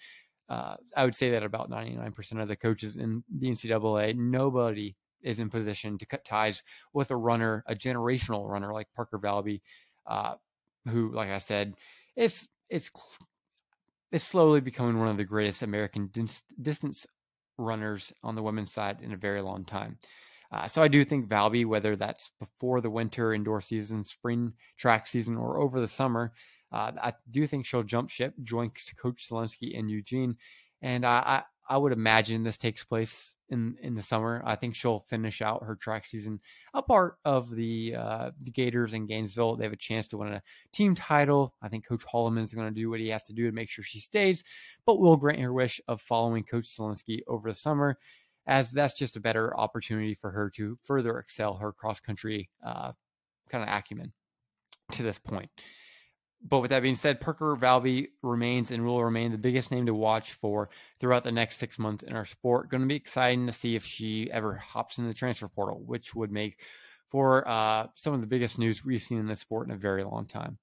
uh, 0.49 0.75
I 0.95 1.03
would 1.05 1.15
say 1.15 1.31
that 1.31 1.43
about 1.43 1.69
99% 1.69 2.41
of 2.41 2.47
the 2.47 2.55
coaches 2.55 2.97
in 2.97 3.23
the 3.39 3.47
NCAA, 3.47 4.15
nobody 4.15 4.95
is 5.21 5.39
in 5.39 5.49
position 5.49 5.97
to 5.97 6.05
cut 6.05 6.23
ties 6.23 6.61
with 6.93 7.11
a 7.11 7.15
runner, 7.15 7.63
a 7.67 7.75
generational 7.75 8.47
runner 8.47 8.71
like 8.73 8.87
Parker 8.95 9.19
Valby, 9.19 9.61
uh, 10.05 10.35
who, 10.87 11.11
like 11.11 11.29
I 11.29 11.39
said, 11.39 11.73
is 12.15 12.47
is 12.69 12.91
is 14.11 14.23
slowly 14.23 14.61
becoming 14.61 14.99
one 14.99 15.07
of 15.07 15.17
the 15.17 15.23
greatest 15.23 15.63
American 15.63 16.09
dis- 16.11 16.43
distance 16.61 17.05
runners 17.57 18.13
on 18.23 18.35
the 18.35 18.43
women's 18.43 18.71
side 18.71 19.01
in 19.01 19.13
a 19.13 19.17
very 19.17 19.41
long 19.41 19.65
time. 19.65 19.97
Uh, 20.51 20.67
so 20.67 20.81
I 20.81 20.87
do 20.87 21.03
think 21.03 21.27
Valby, 21.27 21.65
whether 21.65 21.95
that's 21.95 22.31
before 22.39 22.81
the 22.81 22.89
winter 22.89 23.33
indoor 23.33 23.61
season, 23.61 24.03
spring 24.03 24.53
track 24.77 25.07
season, 25.07 25.37
or 25.37 25.59
over 25.59 25.81
the 25.81 25.87
summer, 25.87 26.33
uh, 26.71 26.91
I 27.01 27.13
do 27.29 27.45
think 27.47 27.65
she'll 27.65 27.83
jump 27.83 28.09
ship, 28.09 28.33
join 28.43 28.71
Coach 28.97 29.27
Solinsky 29.29 29.71
in 29.71 29.89
Eugene, 29.89 30.37
and 30.81 31.05
I, 31.05 31.43
I 31.67 31.77
would 31.77 31.93
imagine 31.93 32.43
this 32.43 32.57
takes 32.57 32.83
place 32.83 33.35
in 33.49 33.75
in 33.81 33.95
the 33.95 34.01
summer. 34.01 34.41
I 34.45 34.55
think 34.55 34.75
she'll 34.75 34.99
finish 34.99 35.41
out 35.41 35.63
her 35.63 35.75
track 35.75 36.05
season 36.05 36.39
a 36.73 36.81
part 36.81 37.17
of 37.25 37.53
the 37.55 37.95
uh, 37.97 38.31
the 38.41 38.51
Gators 38.51 38.93
in 38.93 39.07
Gainesville. 39.07 39.55
They 39.55 39.65
have 39.65 39.73
a 39.73 39.77
chance 39.77 40.07
to 40.09 40.17
win 40.17 40.33
a 40.33 40.43
team 40.71 40.95
title. 40.95 41.53
I 41.61 41.69
think 41.69 41.87
Coach 41.87 42.05
Holloman 42.05 42.43
is 42.43 42.53
going 42.53 42.67
to 42.67 42.79
do 42.79 42.89
what 42.89 42.99
he 42.99 43.09
has 43.09 43.23
to 43.23 43.33
do 43.33 43.45
to 43.45 43.55
make 43.55 43.69
sure 43.69 43.83
she 43.83 43.99
stays, 43.99 44.43
but 44.85 44.99
will 44.99 45.17
grant 45.17 45.39
her 45.39 45.53
wish 45.53 45.81
of 45.87 46.01
following 46.01 46.43
Coach 46.43 46.65
Solinsky 46.65 47.21
over 47.27 47.49
the 47.49 47.55
summer, 47.55 47.97
as 48.45 48.71
that's 48.71 48.97
just 48.97 49.15
a 49.15 49.21
better 49.21 49.57
opportunity 49.57 50.15
for 50.15 50.31
her 50.31 50.49
to 50.51 50.77
further 50.83 51.17
excel 51.19 51.55
her 51.55 51.71
cross 51.71 51.99
country 51.99 52.49
uh, 52.65 52.91
kind 53.49 53.63
of 53.63 53.69
acumen 53.75 54.11
to 54.91 55.03
this 55.03 55.17
point 55.17 55.49
but 56.41 56.59
with 56.59 56.69
that 56.69 56.83
being 56.83 56.95
said, 56.95 57.21
Parker 57.21 57.55
Valby 57.55 58.09
remains 58.21 58.71
and 58.71 58.85
will 58.85 59.03
remain 59.03 59.31
the 59.31 59.37
biggest 59.37 59.71
name 59.71 59.85
to 59.87 59.93
watch 59.93 60.33
for 60.33 60.69
throughout 60.99 61.23
the 61.23 61.31
next 61.31 61.57
six 61.57 61.79
months 61.79 62.03
in 62.03 62.15
our 62.15 62.25
sport. 62.25 62.69
Going 62.69 62.81
to 62.81 62.87
be 62.87 62.95
exciting 62.95 63.47
to 63.47 63.51
see 63.51 63.75
if 63.75 63.85
she 63.85 64.29
ever 64.31 64.55
hops 64.55 64.97
in 64.97 65.07
the 65.07 65.13
transfer 65.13 65.47
portal, 65.47 65.81
which 65.85 66.13
would 66.13 66.31
make 66.31 66.61
for 67.09 67.47
uh, 67.47 67.87
some 67.95 68.13
of 68.13 68.21
the 68.21 68.27
biggest 68.27 68.59
news 68.59 68.85
we've 68.85 69.01
seen 69.01 69.19
in 69.19 69.27
this 69.27 69.39
sport 69.39 69.67
in 69.67 69.73
a 69.73 69.77
very 69.77 70.03
long 70.03 70.25
time. 70.25 70.57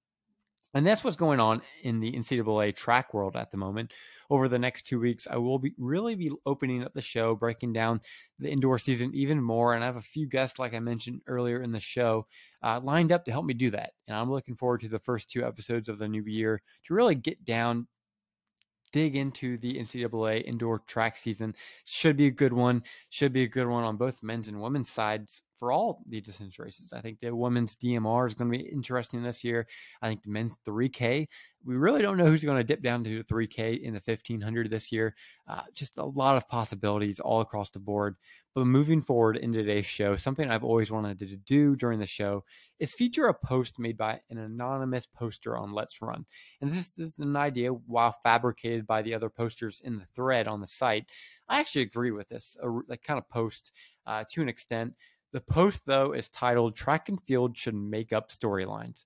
And 0.75 0.87
that's 0.87 1.05
what's 1.05 1.17
going 1.17 1.41
on 1.41 1.63
in 1.83 2.01
the 2.01 2.13
NCAA 2.13 2.75
track 2.75 3.13
world 3.13 3.37
at 3.37 3.51
the 3.51 3.59
moment. 3.59 3.93
Over 4.33 4.49
the 4.49 4.59
next 4.59 4.87
two 4.87 4.99
weeks, 4.99 5.29
I 5.31 5.37
will 5.37 5.59
be 5.59 5.75
really 5.77 6.15
be 6.15 6.31
opening 6.47 6.83
up 6.83 6.95
the 6.95 7.03
show, 7.03 7.35
breaking 7.35 7.75
down 7.75 8.01
the 8.39 8.49
indoor 8.49 8.79
season 8.79 9.11
even 9.13 9.43
more. 9.43 9.75
And 9.75 9.85
I 9.85 9.87
have 9.87 9.97
a 9.97 10.01
few 10.01 10.27
guests, 10.27 10.59
like 10.59 10.73
I 10.73 10.79
mentioned 10.79 11.21
earlier 11.27 11.61
in 11.61 11.71
the 11.71 11.79
show, 11.79 12.27
uh, 12.63 12.81
lined 12.83 13.13
up 13.13 13.27
to 13.27 13.31
help 13.31 13.45
me 13.45 13.53
do 13.53 13.69
that. 13.73 13.91
And 14.09 14.17
I'm 14.17 14.31
looking 14.31 14.57
forward 14.57 14.81
to 14.81 14.89
the 14.89 14.99
first 14.99 15.29
two 15.29 15.45
episodes 15.45 15.91
of 15.91 15.99
the 15.99 16.09
new 16.09 16.25
year 16.25 16.63
to 16.87 16.95
really 16.95 17.15
get 17.15 17.45
down, 17.45 17.87
dig 18.91 19.17
into 19.17 19.59
the 19.59 19.75
NCAA 19.75 20.47
indoor 20.47 20.79
track 20.87 21.19
season. 21.19 21.55
Should 21.85 22.17
be 22.17 22.29
a 22.29 22.31
good 22.31 22.55
one. 22.55 22.85
Should 23.11 23.35
be 23.35 23.43
a 23.43 23.49
good 23.49 23.67
one 23.67 23.85
on 23.85 23.99
both 23.99 24.23
men's 24.23 24.49
and 24.49 24.63
women's 24.63 24.89
sides 24.89 25.43
for 25.55 25.73
all 25.73 26.03
the 26.09 26.21
distance 26.21 26.59
races. 26.59 26.93
I 26.93 27.01
think 27.01 27.21
the 27.21 27.35
women's 27.35 27.77
DMR 27.77 28.27
is 28.27 28.35
going 28.35 28.51
to 28.51 28.59
be 28.59 28.65
interesting 28.65 29.23
this 29.23 29.45
year. 29.45 29.67
I 30.01 30.09
think 30.09 30.23
the 30.23 30.31
men's 30.31 30.57
3K, 30.67 31.29
we 31.65 31.77
really 31.77 32.03
don't 32.03 32.17
know 32.17 32.27
who's 32.27 32.45
going 32.45 32.59
to 32.59 32.65
dip 32.65 32.83
down 32.83 33.05
to 33.05 33.23
3K 33.25 33.81
in 33.81 33.95
the 33.95 34.01
1500 34.05 34.71
this 34.71 34.91
year. 34.91 35.15
Uh, 35.47 35.63
just 35.75 35.99
a 35.99 36.05
lot 36.05 36.37
of 36.37 36.49
possibilities 36.49 37.21
all 37.21 37.41
across 37.41 37.71
the 37.71 37.79
board. 37.79 38.17
But 38.55 38.67
moving 38.67 39.01
forward 39.01 39.37
in 39.37 39.53
today's 39.53 39.87
show, 39.87 40.15
something 40.15 40.51
I've 40.51 40.65
always 40.65 40.91
wanted 40.91 41.19
to 41.21 41.37
do 41.37 41.75
during 41.75 41.99
the 41.99 42.07
show 42.07 42.45
is 42.79 42.93
feature 42.93 43.29
a 43.29 43.35
post 43.35 43.79
made 43.79 43.97
by 43.97 44.21
an 44.29 44.39
anonymous 44.39 45.07
poster 45.07 45.57
on 45.57 45.73
Let's 45.73 46.03
Run. 46.03 46.27
And 46.61 46.71
this 46.71 46.99
is 46.99 47.19
an 47.19 47.35
idea, 47.35 47.71
while 47.71 48.15
fabricated 48.23 48.87
by 48.87 49.01
the 49.01 49.15
other 49.15 49.31
posters 49.31 49.81
in 49.83 49.97
the 49.97 50.07
thread 50.15 50.49
on 50.49 50.61
the 50.61 50.67
site. 50.67 51.07
I 51.49 51.61
actually 51.61 51.83
agree 51.83 52.11
with 52.11 52.29
this, 52.29 52.57
a, 52.63 52.71
a 52.93 52.97
kind 52.99 53.19
of 53.19 53.29
post 53.29 53.73
uh, 54.07 54.25
to 54.33 54.43
an 54.43 54.49
extent. 54.49 54.95
The 55.33 55.41
post, 55.41 55.83
though, 55.87 56.13
is 56.13 56.29
titled 56.29 56.77
Track 56.77 57.09
and 57.09 57.21
Field 57.23 57.57
Should 57.57 57.75
Make 57.75 58.13
Up 58.13 58.31
Storylines. 58.31 59.05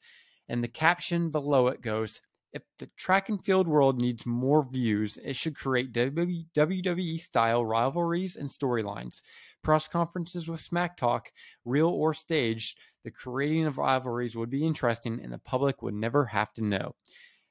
And 0.48 0.62
the 0.62 0.68
caption 0.68 1.30
below 1.30 1.68
it 1.68 1.82
goes 1.82 2.20
If 2.52 2.62
the 2.78 2.88
track 2.96 3.28
and 3.28 3.44
field 3.44 3.68
world 3.68 4.00
needs 4.00 4.26
more 4.26 4.64
views, 4.68 5.18
it 5.18 5.36
should 5.36 5.56
create 5.56 5.92
WWE 5.92 7.20
style 7.20 7.64
rivalries 7.64 8.34
and 8.36 8.48
storylines. 8.48 9.20
Press 9.62 9.86
conferences 9.86 10.48
with 10.48 10.60
smack 10.60 10.96
talk, 10.96 11.30
real 11.64 11.88
or 11.88 12.14
staged, 12.14 12.78
the 13.04 13.10
creating 13.10 13.66
of 13.66 13.78
rivalries 13.78 14.36
would 14.36 14.50
be 14.50 14.66
interesting 14.66 15.20
and 15.22 15.32
the 15.32 15.38
public 15.38 15.80
would 15.82 15.94
never 15.94 16.24
have 16.26 16.52
to 16.54 16.64
know. 16.64 16.94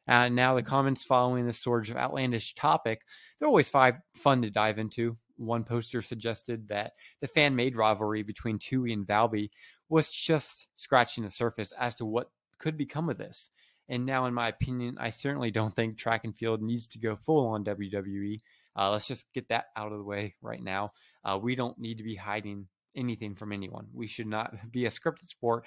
Uh, 0.08 0.30
now, 0.30 0.54
the 0.54 0.64
comments 0.64 1.04
following 1.04 1.46
this 1.46 1.62
sort 1.62 1.90
of 1.90 1.98
outlandish 1.98 2.54
topic, 2.56 3.02
they're 3.40 3.48
always 3.48 3.70
fun 3.70 4.42
to 4.42 4.50
dive 4.50 4.80
into 4.80 5.18
one 5.38 5.64
poster 5.64 6.02
suggested 6.02 6.70
that 6.70 6.94
the 7.22 7.28
fan 7.28 7.56
made 7.56 7.76
rivalry 7.76 8.24
between 8.24 8.60
Tuohy 8.60 8.94
and 8.94 9.06
Valby 9.06 9.50
was 9.90 10.10
just 10.10 10.68
scratching 10.76 11.24
the 11.24 11.30
surface 11.30 11.74
as 11.80 11.96
to 11.98 12.06
what 12.06 12.30
could 12.60 12.78
become 12.78 13.10
of 13.10 13.18
this. 13.18 13.50
And 13.88 14.06
now, 14.06 14.26
in 14.26 14.34
my 14.34 14.48
opinion, 14.48 14.98
I 15.00 15.12
certainly 15.12 15.52
don't 15.52 15.76
think 15.76 15.98
track 15.98 16.24
and 16.24 16.36
field 16.36 16.62
needs 16.62 16.88
to 16.90 17.00
go 17.00 17.16
full 17.16 17.48
on 17.48 17.66
WWE. 17.66 18.40
Uh, 18.76 18.92
let's 18.92 19.08
just 19.08 19.32
get 19.34 19.50
that 19.50 19.66
out 19.76 19.92
of 19.92 20.00
the 20.00 20.04
way 20.04 20.36
right 20.42 20.62
now. 20.62 20.92
Uh, 21.24 21.38
we 21.42 21.56
don't 21.56 21.78
need 21.78 22.00
to 22.00 22.04
be 22.04 22.16
hiding 22.16 22.68
anything 22.96 23.36
from 23.36 23.52
anyone. 23.52 23.88
We 23.94 24.08
should 24.08 24.28
not 24.28 24.54
be 24.72 24.86
a 24.86 24.90
scripted 24.90 25.28
sport 25.28 25.66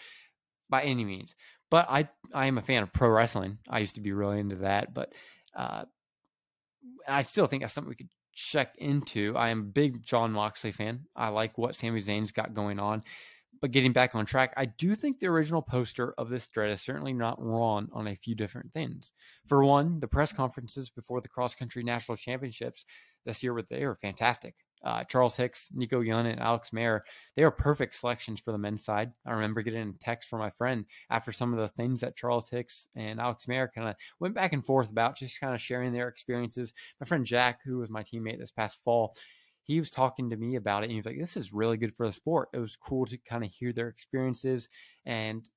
by 0.68 0.82
any 0.82 1.04
means. 1.04 1.34
But 1.70 1.86
I, 1.88 2.08
I 2.34 2.46
am 2.46 2.58
a 2.58 2.62
fan 2.62 2.82
of 2.82 2.92
pro 2.92 3.08
wrestling. 3.08 3.58
I 3.68 3.78
used 3.78 3.94
to 3.94 4.00
be 4.00 4.12
really 4.12 4.40
into 4.40 4.56
that, 4.56 4.92
but 4.92 5.12
uh, 5.54 5.84
I 7.06 7.22
still 7.22 7.46
think 7.46 7.62
that's 7.62 7.72
something 7.72 7.88
we 7.88 7.96
could 7.96 8.08
check 8.38 8.76
into. 8.78 9.36
I 9.36 9.50
am 9.50 9.60
a 9.60 9.64
big 9.64 10.02
Jon 10.02 10.32
Moxley 10.32 10.72
fan. 10.72 11.00
I 11.16 11.28
like 11.28 11.58
what 11.58 11.74
Sami 11.74 12.00
Zayn's 12.00 12.32
got 12.32 12.54
going 12.54 12.78
on. 12.78 13.02
But 13.60 13.72
getting 13.72 13.92
back 13.92 14.14
on 14.14 14.24
track, 14.24 14.54
I 14.56 14.66
do 14.66 14.94
think 14.94 15.18
the 15.18 15.26
original 15.26 15.60
poster 15.60 16.14
of 16.16 16.28
this 16.28 16.46
thread 16.46 16.70
is 16.70 16.80
certainly 16.80 17.12
not 17.12 17.42
wrong 17.42 17.88
on 17.92 18.06
a 18.06 18.14
few 18.14 18.36
different 18.36 18.72
things. 18.72 19.10
For 19.46 19.64
one, 19.64 19.98
the 19.98 20.06
press 20.06 20.32
conferences 20.32 20.90
before 20.90 21.20
the 21.20 21.28
cross 21.28 21.56
country 21.56 21.82
national 21.82 22.16
championships 22.16 22.84
this 23.26 23.42
year 23.42 23.52
were 23.52 23.62
they 23.62 23.84
were 23.84 23.96
fantastic 23.96 24.54
uh, 24.84 25.04
Charles 25.04 25.36
Hicks, 25.36 25.68
Nico 25.72 26.00
Young, 26.00 26.26
and 26.26 26.40
Alex 26.40 26.70
Maier, 26.70 27.00
they 27.36 27.42
are 27.42 27.50
perfect 27.50 27.94
selections 27.94 28.40
for 28.40 28.52
the 28.52 28.58
men's 28.58 28.84
side. 28.84 29.12
I 29.26 29.32
remember 29.32 29.62
getting 29.62 29.88
a 29.88 30.04
text 30.04 30.28
from 30.28 30.40
my 30.40 30.50
friend 30.50 30.84
after 31.10 31.32
some 31.32 31.52
of 31.52 31.60
the 31.60 31.68
things 31.68 32.00
that 32.00 32.16
Charles 32.16 32.48
Hicks 32.48 32.88
and 32.96 33.20
Alex 33.20 33.46
Maier 33.46 33.68
kind 33.74 33.88
of 33.88 33.96
went 34.20 34.34
back 34.34 34.52
and 34.52 34.64
forth 34.64 34.90
about, 34.90 35.16
just 35.16 35.40
kind 35.40 35.54
of 35.54 35.60
sharing 35.60 35.92
their 35.92 36.08
experiences. 36.08 36.72
My 37.00 37.06
friend 37.06 37.24
Jack, 37.24 37.60
who 37.64 37.78
was 37.78 37.90
my 37.90 38.02
teammate 38.02 38.38
this 38.38 38.52
past 38.52 38.82
fall, 38.84 39.14
he 39.62 39.78
was 39.78 39.90
talking 39.90 40.30
to 40.30 40.36
me 40.36 40.56
about 40.56 40.82
it 40.82 40.86
and 40.86 40.92
he 40.92 40.98
was 40.98 41.06
like, 41.06 41.18
This 41.18 41.36
is 41.36 41.52
really 41.52 41.76
good 41.76 41.94
for 41.94 42.06
the 42.06 42.12
sport. 42.12 42.48
It 42.54 42.58
was 42.58 42.74
cool 42.76 43.04
to 43.06 43.18
kind 43.18 43.44
of 43.44 43.50
hear 43.50 43.72
their 43.72 43.88
experiences 43.88 44.68
and 45.04 45.48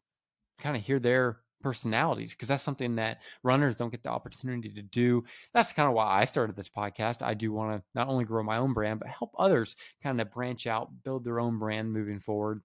kind 0.60 0.76
of 0.76 0.84
hear 0.84 1.00
their 1.00 1.40
personalities 1.62 2.32
because 2.32 2.48
that's 2.48 2.64
something 2.64 2.96
that 2.96 3.20
runners 3.44 3.76
don't 3.76 3.92
get 3.92 4.04
the 4.04 4.10
opportunity 4.10 4.70
to 4.70 4.82
do. 4.82 5.24
That's 5.54 5.74
kind 5.74 5.88
of 5.88 5.96
why 5.96 6.20
I 6.20 6.26
started 6.26 6.56
this 6.56 6.70
podcast. 6.70 7.22
I 7.22 7.34
do 7.34 7.52
want 7.52 7.78
to 7.78 7.84
not 7.96 8.08
only 8.08 8.26
grow 8.26 8.44
my 8.44 8.58
own 8.58 8.74
brand, 8.74 9.00
but 9.00 9.10
help 9.10 9.32
others 9.38 9.76
kind 10.04 10.20
of 10.20 10.32
branch 10.32 10.68
out, 10.68 10.90
build 11.04 11.24
their 11.24 11.40
own 11.40 11.60
brand 11.60 11.92
moving 11.92 12.20
forward. 12.20 12.62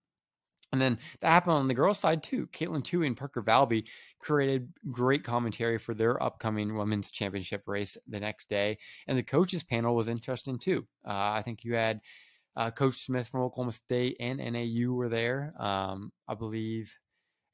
And 0.73 0.83
then 0.83 0.99
that 1.21 1.31
happened 1.31 1.55
on 1.55 1.69
the 1.69 1.75
girls' 1.75 2.01
side 2.01 2.23
too. 2.23 2.49
Katelyn 2.49 2.83
Tuohy 2.83 3.07
and 3.07 3.17
Parker 3.17 3.43
Valby 3.43 3.87
created 4.19 4.73
great 4.91 5.23
commentary 5.23 5.79
for 5.79 5.95
their 5.95 6.23
upcoming 6.23 6.77
women's 6.77 7.11
championship 7.11 7.63
race 7.67 7.97
the 8.09 8.21
next 8.21 8.49
day. 8.49 8.79
And 9.07 9.17
the 9.17 9.23
coaches 9.23 9.63
panel 9.63 9.95
was 9.95 10.09
interesting 10.09 10.59
too. 10.59 10.87
Uh, 11.07 11.13
I 11.33 11.43
think 11.43 11.65
you 11.65 11.75
had 11.75 12.01
uh, 12.57 12.71
Coach 12.71 13.05
Smith 13.05 13.29
from 13.29 13.43
Oklahoma 13.43 13.73
State 13.73 14.17
and 14.19 14.39
NAU 14.39 14.93
were 14.93 15.09
there. 15.09 15.55
Um, 15.59 16.13
I 16.27 16.35
believe 16.35 16.95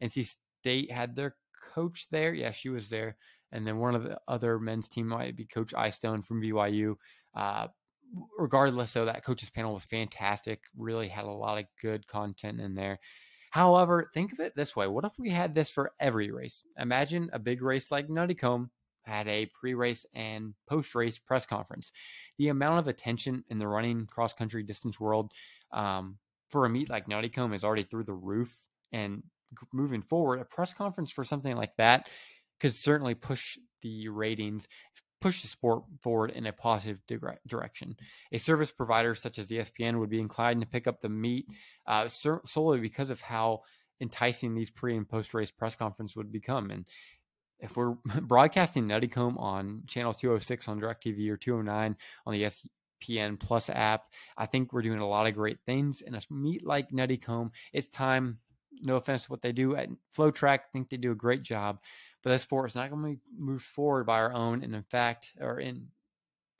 NC 0.02 0.36
State 0.62 0.92
had 0.92 1.16
their 1.16 1.34
coach 1.74 2.06
there. 2.10 2.32
Yeah, 2.32 2.52
she 2.52 2.68
was 2.68 2.88
there. 2.88 3.16
And 3.50 3.66
then 3.66 3.78
one 3.78 3.96
of 3.96 4.04
the 4.04 4.18
other 4.28 4.60
men's 4.60 4.86
team 4.86 5.08
might 5.08 5.36
be 5.36 5.44
Coach 5.44 5.74
Eyestone 5.74 6.22
from 6.22 6.40
BYU. 6.40 6.94
Uh, 7.34 7.66
regardless, 8.38 8.92
though, 8.92 9.06
that 9.06 9.24
coaches 9.24 9.50
panel 9.50 9.74
was 9.74 9.84
fantastic. 9.84 10.62
Really 10.76 11.08
had 11.08 11.24
a 11.24 11.30
lot 11.32 11.58
of 11.58 11.64
good 11.80 12.06
content 12.06 12.60
in 12.60 12.74
there. 12.76 13.00
However, 13.50 14.08
think 14.14 14.32
of 14.32 14.38
it 14.38 14.54
this 14.54 14.76
way: 14.76 14.86
What 14.86 15.04
if 15.04 15.12
we 15.18 15.30
had 15.30 15.52
this 15.52 15.68
for 15.68 15.92
every 15.98 16.30
race? 16.30 16.62
Imagine 16.78 17.28
a 17.32 17.40
big 17.40 17.60
race 17.60 17.90
like 17.90 18.06
Nuttycombe 18.06 18.70
had 19.04 19.26
a 19.26 19.46
pre-race 19.46 20.06
and 20.14 20.54
post-race 20.68 21.18
press 21.18 21.44
conference. 21.44 21.90
The 22.38 22.48
amount 22.48 22.78
of 22.78 22.86
attention 22.86 23.44
in 23.50 23.58
the 23.58 23.66
running 23.66 24.06
cross-country 24.06 24.62
distance 24.62 25.00
world 25.00 25.32
um, 25.72 26.18
for 26.50 26.64
a 26.64 26.70
meet 26.70 26.88
like 26.88 27.08
Nuttycombe 27.08 27.54
is 27.54 27.64
already 27.64 27.82
through 27.82 28.04
the 28.04 28.14
roof, 28.14 28.64
and 28.92 29.24
moving 29.72 30.02
forward, 30.02 30.40
a 30.40 30.44
press 30.44 30.72
conference 30.72 31.10
for 31.10 31.24
something 31.24 31.56
like 31.56 31.76
that 31.76 32.08
could 32.60 32.74
certainly 32.74 33.14
push 33.14 33.58
the 33.82 34.08
ratings, 34.08 34.68
push 35.20 35.42
the 35.42 35.48
sport 35.48 35.84
forward 36.00 36.30
in 36.30 36.46
a 36.46 36.52
positive 36.52 36.98
dire- 37.06 37.40
direction. 37.46 37.96
A 38.32 38.38
service 38.38 38.70
provider 38.70 39.14
such 39.14 39.38
as 39.38 39.48
ESPN 39.48 39.98
would 39.98 40.10
be 40.10 40.20
inclined 40.20 40.60
to 40.60 40.66
pick 40.66 40.86
up 40.86 41.00
the 41.00 41.08
meet 41.08 41.46
uh, 41.86 42.08
solely 42.08 42.80
because 42.80 43.10
of 43.10 43.20
how 43.20 43.62
enticing 44.00 44.54
these 44.54 44.70
pre 44.70 44.96
and 44.96 45.08
post 45.08 45.32
race 45.32 45.50
press 45.50 45.76
conference 45.76 46.16
would 46.16 46.32
become. 46.32 46.70
And 46.70 46.86
if 47.60 47.76
we're 47.76 47.94
broadcasting 48.22 48.86
Nuttycombe 48.86 49.38
on 49.38 49.82
channel 49.86 50.12
206 50.12 50.68
on 50.68 50.80
DirecTV 50.80 51.28
or 51.30 51.36
209 51.36 51.96
on 52.26 52.32
the 52.32 52.42
ESPN 52.42 53.38
Plus 53.38 53.70
app, 53.70 54.04
I 54.36 54.46
think 54.46 54.72
we're 54.72 54.82
doing 54.82 54.98
a 54.98 55.08
lot 55.08 55.26
of 55.26 55.34
great 55.34 55.58
things. 55.64 56.02
And 56.02 56.16
a 56.16 56.20
meet 56.30 56.66
like 56.66 56.90
Nuttycombe, 56.90 57.50
it's 57.72 57.88
time 57.88 58.38
no 58.80 58.96
offense 58.96 59.24
to 59.24 59.30
what 59.30 59.42
they 59.42 59.52
do 59.52 59.76
at 59.76 59.88
FloTrack, 60.16 60.58
I 60.58 60.70
think 60.72 60.88
they 60.88 60.96
do 60.96 61.12
a 61.12 61.16
great 61.16 61.42
job. 61.42 61.80
But 62.22 62.30
that 62.30 62.40
sport 62.40 62.70
is 62.70 62.76
not 62.76 62.90
going 62.90 63.02
to 63.02 63.08
be 63.10 63.20
moved 63.36 63.64
forward 63.64 64.06
by 64.06 64.18
our 64.18 64.32
own. 64.32 64.62
And 64.62 64.74
in 64.74 64.82
fact, 64.82 65.32
or 65.40 65.58
in, 65.58 65.88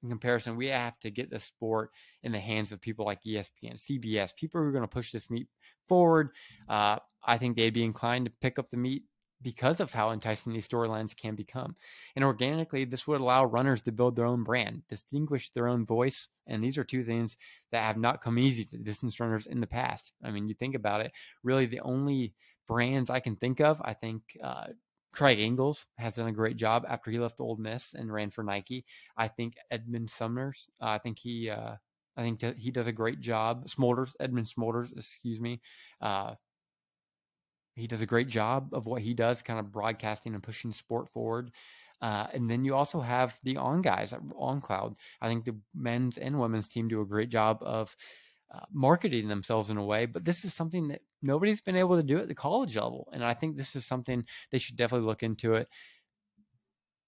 in 0.02 0.09
comparison, 0.09 0.57
we 0.57 0.66
have 0.66 0.99
to 1.00 1.11
get 1.11 1.31
the 1.31 1.38
sport 1.38 1.90
in 2.23 2.33
the 2.33 2.40
hands 2.40 2.73
of 2.73 2.81
people 2.81 3.04
like 3.04 3.23
ESPN, 3.25 3.76
CBS, 3.76 4.35
people 4.35 4.61
who 4.61 4.66
are 4.66 4.73
going 4.73 4.83
to 4.83 4.88
push 4.88 5.12
this 5.12 5.31
meet 5.31 5.47
forward. 5.88 6.31
Uh, 6.69 6.99
I 7.25 7.38
think 7.38 7.57
they'd 7.57 7.71
be 7.71 7.85
inclined 7.85 8.26
to 8.26 8.33
pick 8.40 8.59
up 8.59 8.71
the 8.71 8.76
meet 8.76 9.04
because 9.43 9.81
of 9.81 9.93
how 9.93 10.11
enticing 10.11 10.53
these 10.53 10.69
storylines 10.69 11.17
can 11.17 11.35
become. 11.35 11.77
And 12.17 12.25
organically, 12.25 12.85
this 12.85 13.07
would 13.07 13.21
allow 13.21 13.45
runners 13.45 13.83
to 13.83 13.93
build 13.93 14.17
their 14.17 14.27
own 14.27 14.45
brand, 14.45 14.83
distinguish 14.89 15.51
their 15.51 15.69
own 15.69 15.85
voice. 15.85 16.29
And 16.47 16.63
these 16.63 16.79
are 16.79 16.85
two 16.85 17.03
things 17.03 17.37
that 17.71 17.83
have 17.83 17.97
not 17.97 18.23
come 18.23 18.39
easy 18.39 18.65
to 18.67 18.79
distance 18.79 19.21
runners 19.21 19.47
in 19.47 19.61
the 19.61 19.67
past. 19.67 20.13
I 20.23 20.31
mean, 20.31 20.49
you 20.49 20.55
think 20.55 20.75
about 20.75 21.01
it, 21.01 21.13
really 21.43 21.67
the 21.67 21.81
only 21.81 22.35
brands 22.67 23.11
I 23.11 23.21
can 23.21 23.37
think 23.37 23.61
of, 23.61 23.83
I 23.85 23.93
think 23.93 24.23
uh, 24.43 24.69
Craig 25.13 25.41
Engels 25.41 25.87
has 25.99 26.15
done 26.15 26.29
a 26.29 26.33
great 26.33 26.57
job 26.57 26.87
after 26.89 27.11
he 27.11 27.19
left 27.19 27.41
Ole 27.41 27.57
Miss 27.57 27.93
and 27.95 28.13
ran 28.13 28.31
for 28.31 28.43
Nike. 28.43 28.85
I 29.17 29.29
think 29.29 29.55
Edmund 29.71 30.09
Sumner's, 30.09 30.69
uh, 30.81 30.87
I 30.87 30.99
think 30.99 31.19
he, 31.19 31.51
uh, 31.51 31.75
I 32.17 32.23
think 32.23 32.43
he 32.59 32.71
does 32.71 32.87
a 32.87 32.93
great 32.93 33.21
job. 33.21 33.67
Smolders, 33.69 34.15
Edmund 34.21 34.47
Smolders, 34.47 34.93
excuse 34.97 35.41
me, 35.41 35.61
uh, 36.01 36.35
he 37.75 37.87
does 37.87 38.02
a 38.02 38.07
great 38.07 38.29
job 38.29 38.71
of 38.73 38.87
what 38.87 39.02
he 39.02 39.14
does, 39.14 39.43
kind 39.43 39.59
of 39.59 39.73
broadcasting 39.73 40.35
and 40.35 40.43
pushing 40.43 40.73
sport 40.73 41.09
forward. 41.09 41.50
Uh, 42.00 42.26
and 42.33 42.50
then 42.50 42.64
you 42.64 42.75
also 42.75 43.00
have 43.00 43.38
the 43.45 43.57
on 43.57 43.81
guys 43.81 44.12
on 44.37 44.61
cloud. 44.61 44.97
I 45.21 45.29
think 45.29 45.45
the 45.45 45.57
men's 45.75 46.19
and 46.19 46.38
women's 46.41 46.69
team 46.69 46.88
do 46.88 47.00
a 47.00 47.07
great 47.07 47.29
job 47.29 47.59
of 47.62 47.97
uh, 48.52 48.61
marketing 48.73 49.29
themselves 49.29 49.71
in 49.71 49.79
a 49.79 49.85
way, 49.85 50.05
but 50.05 50.25
this 50.25 50.45
is 50.45 50.52
something 50.52 50.88
that 50.88 51.00
nobody's 51.23 51.61
been 51.61 51.76
able 51.76 51.97
to 51.97 52.02
do 52.02 52.19
at 52.19 52.29
the 52.29 52.35
college 52.35 52.76
level. 52.76 53.09
And 53.12 53.25
I 53.25 53.35
think 53.35 53.57
this 53.57 53.76
is 53.76 53.87
something 53.87 54.26
they 54.50 54.59
should 54.59 54.76
definitely 54.76 55.07
look 55.07 55.23
into 55.23 55.55
it. 55.55 55.69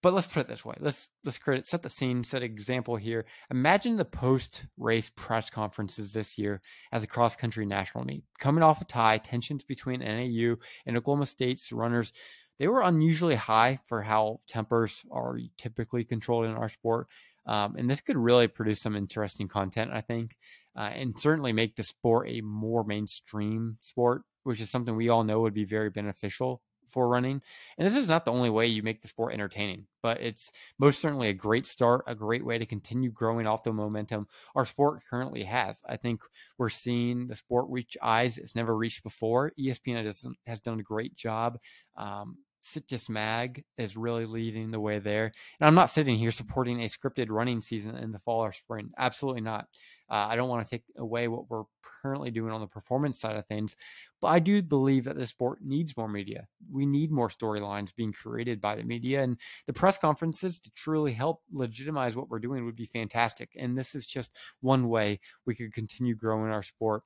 But 0.04 0.12
let's 0.12 0.26
put 0.26 0.40
it 0.40 0.48
this 0.48 0.66
way. 0.66 0.74
Let's 0.80 1.08
let's 1.24 1.38
create 1.38 1.64
set 1.64 1.80
the 1.80 1.88
scene, 1.88 2.24
set 2.24 2.42
an 2.42 2.50
example 2.50 2.96
here. 2.96 3.24
Imagine 3.50 3.96
the 3.96 4.04
post 4.04 4.66
race 4.76 5.10
press 5.16 5.48
conferences 5.48 6.12
this 6.12 6.36
year 6.36 6.60
as 6.92 7.02
a 7.02 7.06
cross 7.06 7.34
country 7.34 7.64
national 7.64 8.04
meet. 8.04 8.22
Coming 8.38 8.62
off 8.62 8.82
a 8.82 8.84
tie, 8.84 9.16
tensions 9.16 9.64
between 9.64 10.00
NAU 10.00 10.56
and 10.84 10.98
Oklahoma 10.98 11.24
State's 11.24 11.72
runners, 11.72 12.12
they 12.58 12.68
were 12.68 12.82
unusually 12.82 13.34
high 13.34 13.78
for 13.86 14.02
how 14.02 14.40
tempers 14.46 15.06
are 15.10 15.38
typically 15.56 16.04
controlled 16.04 16.44
in 16.44 16.52
our 16.52 16.68
sport. 16.68 17.06
Um, 17.46 17.76
and 17.78 17.88
this 17.88 18.02
could 18.02 18.18
really 18.18 18.46
produce 18.46 18.82
some 18.82 18.96
interesting 18.96 19.48
content, 19.48 19.90
I 19.90 20.02
think, 20.02 20.36
uh, 20.76 20.80
and 20.80 21.18
certainly 21.18 21.54
make 21.54 21.76
the 21.76 21.82
sport 21.82 22.28
a 22.28 22.42
more 22.42 22.84
mainstream 22.84 23.78
sport, 23.80 24.20
which 24.42 24.60
is 24.60 24.68
something 24.68 24.96
we 24.96 25.08
all 25.08 25.24
know 25.24 25.40
would 25.40 25.54
be 25.54 25.64
very 25.64 25.88
beneficial 25.88 26.60
for 26.88 27.08
running. 27.08 27.40
And 27.78 27.86
this 27.86 27.96
is 27.96 28.08
not 28.08 28.24
the 28.24 28.32
only 28.32 28.50
way 28.50 28.66
you 28.66 28.82
make 28.82 29.02
the 29.02 29.08
sport 29.08 29.34
entertaining, 29.34 29.86
but 30.02 30.20
it's 30.20 30.50
most 30.78 31.00
certainly 31.00 31.28
a 31.28 31.34
great 31.34 31.66
start, 31.66 32.04
a 32.06 32.14
great 32.14 32.44
way 32.44 32.58
to 32.58 32.66
continue 32.66 33.10
growing 33.10 33.46
off 33.46 33.62
the 33.62 33.72
momentum 33.72 34.26
our 34.54 34.64
sport 34.64 35.02
currently 35.08 35.44
has. 35.44 35.82
I 35.88 35.96
think 35.96 36.22
we're 36.58 36.68
seeing 36.68 37.26
the 37.26 37.36
sport 37.36 37.66
reach 37.68 37.96
eyes 38.02 38.38
it's 38.38 38.56
never 38.56 38.76
reached 38.76 39.02
before. 39.02 39.52
ESPN 39.58 40.04
has, 40.46 40.60
done 40.60 40.80
a 40.80 40.82
great 40.82 41.14
job. 41.14 41.58
Um, 41.96 42.38
Citius 42.64 43.08
Mag 43.08 43.62
is 43.76 43.96
really 43.96 44.26
leading 44.26 44.70
the 44.70 44.80
way 44.80 44.98
there. 44.98 45.32
And 45.60 45.68
I'm 45.68 45.74
not 45.74 45.90
sitting 45.90 46.16
here 46.16 46.30
supporting 46.30 46.82
a 46.82 46.86
scripted 46.86 47.26
running 47.28 47.60
season 47.60 47.96
in 47.96 48.12
the 48.12 48.18
fall 48.20 48.40
or 48.40 48.52
spring. 48.52 48.90
Absolutely 48.96 49.42
not. 49.42 49.66
Uh, 50.10 50.26
I 50.28 50.36
don't 50.36 50.48
want 50.48 50.66
to 50.66 50.70
take 50.70 50.84
away 50.96 51.28
what 51.28 51.48
we're 51.48 51.64
currently 52.02 52.30
doing 52.30 52.52
on 52.52 52.60
the 52.60 52.66
performance 52.66 53.18
side 53.18 53.36
of 53.36 53.46
things, 53.46 53.76
but 54.20 54.28
I 54.28 54.38
do 54.38 54.62
believe 54.62 55.04
that 55.04 55.16
the 55.16 55.26
sport 55.26 55.60
needs 55.62 55.96
more 55.96 56.08
media. 56.08 56.46
We 56.70 56.84
need 56.84 57.10
more 57.10 57.28
storylines 57.28 57.94
being 57.94 58.12
created 58.12 58.60
by 58.60 58.76
the 58.76 58.82
media, 58.82 59.22
and 59.22 59.38
the 59.66 59.72
press 59.72 59.96
conferences 59.96 60.58
to 60.60 60.70
truly 60.72 61.12
help 61.12 61.42
legitimize 61.52 62.16
what 62.16 62.28
we're 62.28 62.38
doing 62.38 62.64
would 62.64 62.76
be 62.76 62.86
fantastic. 62.86 63.50
And 63.58 63.76
this 63.76 63.94
is 63.94 64.06
just 64.06 64.36
one 64.60 64.88
way 64.88 65.20
we 65.46 65.54
could 65.54 65.72
continue 65.72 66.14
growing 66.14 66.50
our 66.50 66.62
sport. 66.62 67.02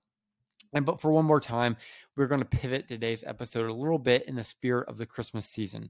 And 0.74 0.84
but 0.84 1.00
for 1.00 1.10
one 1.12 1.24
more 1.24 1.40
time, 1.40 1.76
we're 2.16 2.26
going 2.26 2.42
to 2.42 2.44
pivot 2.44 2.88
today's 2.88 3.24
episode 3.24 3.70
a 3.70 3.72
little 3.72 3.98
bit 3.98 4.26
in 4.26 4.34
the 4.34 4.44
spirit 4.44 4.88
of 4.88 4.98
the 4.98 5.06
Christmas 5.06 5.46
season. 5.46 5.88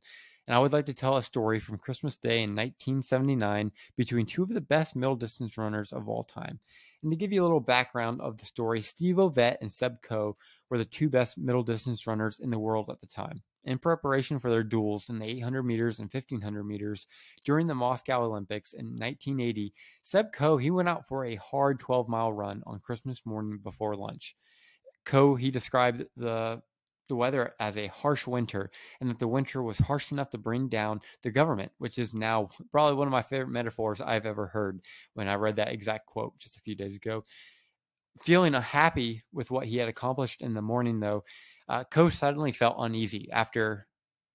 And 0.49 0.57
I 0.57 0.61
would 0.61 0.73
like 0.73 0.87
to 0.87 0.95
tell 0.95 1.19
a 1.19 1.23
story 1.23 1.61
from 1.61 1.77
Christmas 1.77 2.17
Day 2.17 2.43
in 2.43 2.57
1979 2.57 3.71
between 3.99 4.25
two 4.25 4.43
of 4.43 4.49
the 4.49 4.63
best 4.63 4.97
middle 4.97 5.15
distance 5.15 5.59
runners 5.59 5.93
of 5.93 6.09
all 6.09 6.23
time. 6.23 6.59
And 7.03 7.13
to 7.13 7.19
give 7.19 7.35
you 7.35 7.43
a 7.43 7.45
little 7.45 7.61
background 7.61 8.23
of 8.23 8.39
the 8.39 8.47
story, 8.47 8.81
Steve 8.81 9.17
Ovett 9.17 9.59
and 9.61 9.71
Seb 9.71 10.01
Coe 10.01 10.39
were 10.71 10.79
the 10.79 10.87
two 10.87 11.11
best 11.11 11.37
middle 11.37 11.63
distance 11.63 12.07
runners 12.07 12.41
in 12.41 12.49
the 12.49 12.59
world 12.59 12.89
at 12.89 12.99
the 12.99 13.07
time. 13.07 13.43
In 13.65 13.79
preparation 13.79 14.39
for 14.39 14.49
their 14.49 14.63
duels 14.63 15.11
in 15.11 15.19
the 15.19 15.27
800 15.27 15.65
meters 15.65 15.99
and 15.99 16.11
1500 16.11 16.65
meters 16.65 17.07
during 17.45 17.67
the 17.67 17.75
Moscow 17.75 18.23
Olympics 18.23 18.73
in 18.73 18.87
1980, 18.87 19.75
Seb 20.03 20.33
Coe 20.33 20.57
he 20.57 20.71
went 20.71 20.89
out 20.89 21.07
for 21.07 21.27
a 21.27 21.35
hard 21.35 21.79
12 21.79 22.09
mile 22.09 22.33
run 22.33 22.63
on 22.67 22.81
Christmas 22.81 23.27
morning 23.27 23.59
before 23.63 23.97
lunch. 23.97 24.35
Coe 25.05 25.35
he 25.35 25.51
described 25.51 26.07
the 26.17 26.63
the 27.09 27.17
weather 27.17 27.55
as 27.61 27.77
a 27.77 27.87
harsh 27.89 28.27
winter 28.27 28.71
and 29.01 29.11
that 29.11 29.19
the 29.19 29.29
winter 29.29 29.63
was 29.63 29.79
harsh 29.79 30.13
enough 30.13 30.31
to 30.31 30.39
bring 30.39 30.69
down 30.69 31.01
the 31.23 31.31
government, 31.31 31.73
which 31.79 31.99
is 31.99 32.15
now 32.15 32.49
probably 32.71 32.97
one 32.97 33.09
of 33.09 33.13
my 33.13 33.23
favorite 33.23 33.53
metaphors 33.53 34.01
I've 34.01 34.27
ever 34.27 34.47
heard 34.47 34.81
when 35.15 35.29
I 35.29 35.35
read 35.35 35.57
that 35.57 35.73
exact 35.73 36.07
quote 36.07 36.39
just 36.39 36.57
a 36.57 36.61
few 36.61 36.75
days 36.75 36.97
ago. 36.97 37.25
Feeling 38.23 38.53
happy 38.53 39.23
with 39.33 39.51
what 39.51 39.67
he 39.67 39.77
had 39.77 39.89
accomplished 39.89 40.41
in 40.41 40.55
the 40.55 40.63
morning, 40.63 40.99
though, 40.99 41.25
uh, 41.69 41.85
Coe 41.85 42.09
suddenly 42.09 42.51
felt 42.51 42.77
uneasy 42.79 43.29
after 43.31 43.87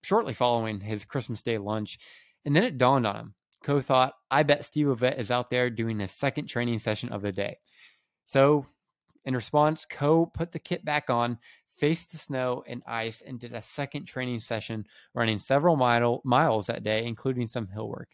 shortly 0.04 0.34
following 0.34 0.80
his 0.80 1.06
Christmas 1.06 1.42
Day 1.42 1.58
lunch. 1.58 1.98
And 2.46 2.56
then 2.56 2.64
it 2.64 2.78
dawned 2.78 3.08
on 3.08 3.16
him. 3.16 3.34
Coe 3.64 3.82
thought, 3.82 4.14
I 4.30 4.44
bet 4.44 4.66
Steve 4.66 4.88
Ovett 4.88 5.18
is 5.18 5.32
out 5.32 5.50
there 5.50 5.70
doing 5.70 6.00
his 6.00 6.12
second 6.12 6.48
training 6.48 6.80
session 6.80 7.10
of 7.10 7.22
the 7.22 7.32
day. 7.32 7.58
So, 8.26 8.66
in 9.26 9.34
response, 9.34 9.86
Coe 9.90 10.26
put 10.26 10.52
the 10.52 10.60
kit 10.60 10.84
back 10.84 11.10
on, 11.10 11.40
faced 11.78 12.12
the 12.12 12.18
snow 12.18 12.64
and 12.68 12.84
ice 12.86 13.22
and 13.22 13.40
did 13.40 13.54
a 13.54 13.62
second 13.62 14.06
training 14.06 14.40
session 14.40 14.86
running 15.14 15.40
several 15.40 15.76
mile, 15.76 16.22
miles 16.24 16.68
that 16.68 16.84
day, 16.84 17.06
including 17.06 17.48
some 17.48 17.68
hill 17.68 17.90
work. 17.90 18.10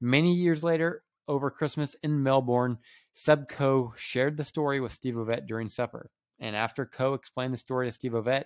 Many 0.00 0.34
years 0.34 0.62
later, 0.62 1.02
over 1.26 1.50
Christmas 1.50 1.94
in 2.02 2.22
Melbourne, 2.22 2.78
Seb 3.12 3.48
Coe 3.48 3.92
shared 3.96 4.36
the 4.36 4.44
story 4.44 4.80
with 4.80 4.92
Steve 4.92 5.14
Ovett 5.14 5.46
during 5.46 5.68
supper. 5.68 6.10
And 6.38 6.54
after 6.54 6.86
Coe 6.86 7.14
explained 7.14 7.52
the 7.52 7.58
story 7.58 7.86
to 7.86 7.92
Steve 7.92 8.12
Ovett, 8.12 8.44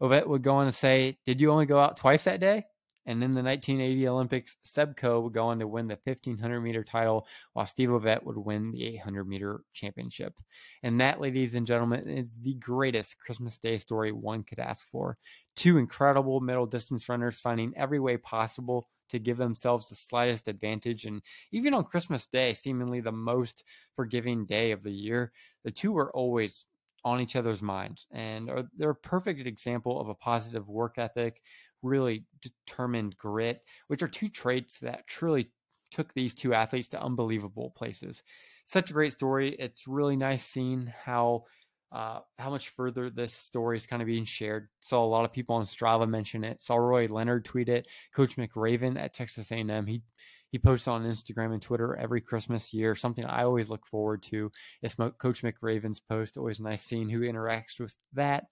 Ovett 0.00 0.26
would 0.26 0.42
go 0.42 0.54
on 0.54 0.66
to 0.66 0.72
say, 0.72 1.18
Did 1.24 1.40
you 1.40 1.50
only 1.50 1.66
go 1.66 1.80
out 1.80 1.96
twice 1.96 2.24
that 2.24 2.40
day? 2.40 2.64
And 3.08 3.24
in 3.24 3.32
the 3.32 3.42
1980 3.42 4.06
Olympics, 4.06 4.56
Seb 4.64 4.94
Coe 4.94 5.20
would 5.20 5.32
go 5.32 5.46
on 5.46 5.58
to 5.60 5.66
win 5.66 5.88
the 5.88 5.98
1500 6.04 6.60
meter 6.60 6.84
title, 6.84 7.26
while 7.54 7.64
Steve 7.64 7.88
Ovett 7.88 8.22
would 8.22 8.36
win 8.36 8.70
the 8.70 8.84
800 8.84 9.24
meter 9.24 9.62
championship. 9.72 10.34
And 10.82 11.00
that, 11.00 11.18
ladies 11.18 11.54
and 11.54 11.66
gentlemen, 11.66 12.06
is 12.06 12.42
the 12.42 12.54
greatest 12.54 13.18
Christmas 13.18 13.56
Day 13.56 13.78
story 13.78 14.12
one 14.12 14.42
could 14.42 14.58
ask 14.58 14.86
for. 14.86 15.16
Two 15.56 15.78
incredible 15.78 16.40
middle 16.40 16.66
distance 16.66 17.08
runners 17.08 17.40
finding 17.40 17.72
every 17.78 17.98
way 17.98 18.18
possible 18.18 18.90
to 19.08 19.18
give 19.18 19.38
themselves 19.38 19.88
the 19.88 19.94
slightest 19.94 20.46
advantage. 20.46 21.06
And 21.06 21.22
even 21.50 21.72
on 21.72 21.84
Christmas 21.84 22.26
Day, 22.26 22.52
seemingly 22.52 23.00
the 23.00 23.10
most 23.10 23.64
forgiving 23.96 24.44
day 24.44 24.70
of 24.72 24.82
the 24.82 24.92
year, 24.92 25.32
the 25.64 25.70
two 25.70 25.92
were 25.92 26.12
always 26.12 26.66
on 27.04 27.20
each 27.20 27.36
other's 27.36 27.62
minds. 27.62 28.06
And 28.10 28.50
are, 28.50 28.64
they're 28.76 28.90
a 28.90 28.94
perfect 28.94 29.46
example 29.46 30.00
of 30.00 30.08
a 30.08 30.14
positive 30.14 30.68
work 30.68 30.98
ethic, 30.98 31.40
really 31.82 32.24
determined 32.40 33.16
grit, 33.16 33.62
which 33.88 34.02
are 34.02 34.08
two 34.08 34.28
traits 34.28 34.78
that 34.80 35.06
truly 35.06 35.50
took 35.90 36.12
these 36.12 36.34
two 36.34 36.54
athletes 36.54 36.88
to 36.88 37.02
unbelievable 37.02 37.70
places. 37.70 38.22
Such 38.64 38.90
a 38.90 38.94
great 38.94 39.12
story. 39.12 39.54
It's 39.58 39.88
really 39.88 40.16
nice 40.16 40.44
seeing 40.44 40.92
how 41.04 41.44
uh, 41.90 42.20
how 42.38 42.50
much 42.50 42.68
further 42.68 43.08
this 43.08 43.32
story 43.32 43.76
is 43.76 43.86
kind 43.86 44.02
of 44.02 44.06
being 44.06 44.24
shared. 44.24 44.68
Saw 44.80 45.02
a 45.02 45.06
lot 45.06 45.24
of 45.24 45.32
people 45.32 45.56
on 45.56 45.64
Strava 45.64 46.06
mention 46.06 46.44
it. 46.44 46.60
Saw 46.60 46.76
Roy 46.76 47.06
Leonard 47.06 47.46
tweet 47.46 47.70
it. 47.70 47.88
Coach 48.14 48.36
McRaven 48.36 48.98
at 48.98 49.14
Texas 49.14 49.50
A&M 49.50 49.86
he 49.86 50.02
he 50.50 50.58
posts 50.58 50.88
on 50.88 51.04
Instagram 51.04 51.52
and 51.52 51.60
Twitter 51.60 51.96
every 51.96 52.20
Christmas 52.20 52.72
year. 52.72 52.94
Something 52.94 53.26
I 53.26 53.44
always 53.44 53.68
look 53.68 53.86
forward 53.86 54.22
to 54.24 54.50
is 54.82 54.94
Coach 54.94 55.42
McRaven's 55.42 56.00
post. 56.00 56.38
Always 56.38 56.60
nice 56.60 56.82
seeing 56.82 57.08
who 57.08 57.20
interacts 57.20 57.78
with 57.78 57.94
that. 58.14 58.46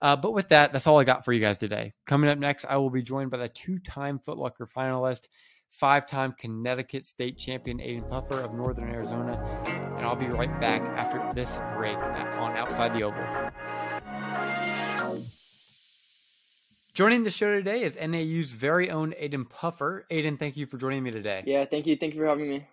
Uh, 0.00 0.16
but 0.16 0.32
with 0.32 0.48
that, 0.48 0.72
that's 0.72 0.86
all 0.86 1.00
I 1.00 1.04
got 1.04 1.24
for 1.24 1.32
you 1.32 1.40
guys 1.40 1.58
today. 1.58 1.92
Coming 2.06 2.30
up 2.30 2.38
next, 2.38 2.64
I 2.66 2.76
will 2.76 2.90
be 2.90 3.02
joined 3.02 3.30
by 3.30 3.38
the 3.38 3.48
two-time 3.48 4.20
Footlocker 4.20 4.70
finalist, 4.70 5.28
five-time 5.70 6.34
Connecticut 6.38 7.04
State 7.04 7.36
champion 7.36 7.80
Aidan 7.80 8.04
Puffer 8.04 8.40
of 8.40 8.54
Northern 8.54 8.88
Arizona, 8.88 9.38
and 9.96 10.06
I'll 10.06 10.14
be 10.14 10.28
right 10.28 10.60
back 10.60 10.82
after 10.98 11.32
this 11.34 11.58
break 11.76 11.96
on 11.98 12.56
Outside 12.56 12.94
the 12.94 13.02
Oval. 13.02 13.50
Joining 16.94 17.22
the 17.22 17.30
show 17.30 17.52
today 17.52 17.82
is 17.82 17.96
NAU's 17.96 18.50
very 18.50 18.90
own 18.90 19.14
Aidan 19.16 19.44
Puffer. 19.44 20.06
Aidan, 20.10 20.36
thank 20.36 20.56
you 20.56 20.66
for 20.66 20.78
joining 20.78 21.02
me 21.02 21.12
today. 21.12 21.44
Yeah, 21.46 21.64
thank 21.64 21.86
you. 21.86 21.96
Thank 21.96 22.14
you 22.14 22.20
for 22.20 22.26
having 22.26 22.48
me. 22.48 22.66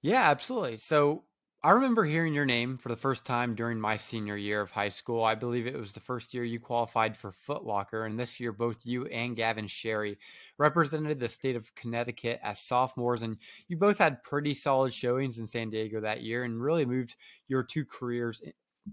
Yeah, 0.00 0.30
absolutely. 0.30 0.76
So 0.76 1.24
I 1.66 1.72
remember 1.72 2.04
hearing 2.04 2.32
your 2.32 2.46
name 2.46 2.78
for 2.78 2.90
the 2.90 2.96
first 2.96 3.24
time 3.24 3.56
during 3.56 3.80
my 3.80 3.96
senior 3.96 4.36
year 4.36 4.60
of 4.60 4.70
high 4.70 4.88
school. 4.88 5.24
I 5.24 5.34
believe 5.34 5.66
it 5.66 5.76
was 5.76 5.90
the 5.90 5.98
first 5.98 6.32
year 6.32 6.44
you 6.44 6.60
qualified 6.60 7.16
for 7.16 7.32
Footlocker, 7.32 8.06
and 8.06 8.16
this 8.16 8.38
year 8.38 8.52
both 8.52 8.86
you 8.86 9.06
and 9.06 9.34
Gavin 9.34 9.66
Sherry 9.66 10.16
represented 10.58 11.18
the 11.18 11.28
state 11.28 11.56
of 11.56 11.74
Connecticut 11.74 12.38
as 12.44 12.60
sophomores, 12.60 13.22
and 13.22 13.36
you 13.66 13.76
both 13.76 13.98
had 13.98 14.22
pretty 14.22 14.54
solid 14.54 14.94
showings 14.94 15.40
in 15.40 15.46
San 15.48 15.68
Diego 15.70 16.00
that 16.02 16.22
year 16.22 16.44
and 16.44 16.62
really 16.62 16.84
moved 16.84 17.16
your 17.48 17.64
two 17.64 17.84
careers 17.84 18.40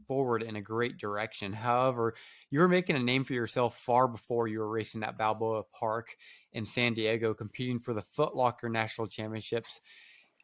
forward 0.07 0.41
in 0.41 0.55
a 0.55 0.62
great 0.62 0.97
direction. 0.97 1.53
However, 1.53 2.15
you 2.49 2.59
were 2.59 2.67
making 2.67 2.95
a 2.95 2.99
name 2.99 3.23
for 3.23 3.33
yourself 3.33 3.77
far 3.77 4.07
before 4.07 4.47
you 4.47 4.57
were 4.57 4.71
racing 4.71 5.03
at 5.03 5.15
Balboa 5.15 5.62
Park 5.79 6.17
in 6.53 6.65
San 6.65 6.95
Diego, 6.95 7.36
competing 7.36 7.79
for 7.79 7.93
the 7.93 8.01
Footlocker 8.17 8.71
National 8.71 9.05
Championships. 9.05 9.79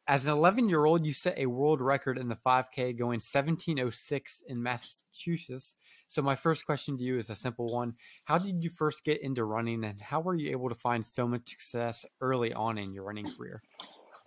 As 0.10 0.26
an 0.26 0.32
11 0.32 0.68
year 0.68 0.86
old, 0.86 1.06
you 1.06 1.14
set 1.14 1.38
a 1.38 1.46
world 1.46 1.82
record 1.82 2.18
in 2.18 2.28
the 2.28 2.36
5K 2.36 2.98
going 2.98 3.22
1706 3.22 4.44
in 4.48 4.64
Massachusetts. 4.64 5.76
So, 6.08 6.24
my 6.24 6.36
first 6.36 6.66
question 6.66 6.98
to 6.98 7.04
you 7.04 7.20
is 7.20 7.30
a 7.30 7.36
simple 7.36 7.72
one 7.72 7.94
How 8.24 8.40
did 8.40 8.64
you 8.64 8.72
first 8.72 9.04
get 9.04 9.22
into 9.22 9.44
running, 9.44 9.84
and 9.84 10.02
how 10.02 10.20
were 10.20 10.34
you 10.34 10.50
able 10.50 10.68
to 10.68 10.74
find 10.74 11.06
so 11.06 11.28
much 11.28 11.52
success 11.52 12.08
early 12.22 12.52
on 12.56 12.80
in 12.80 12.92
your 12.92 13.04
running 13.04 13.32
career? 13.38 13.62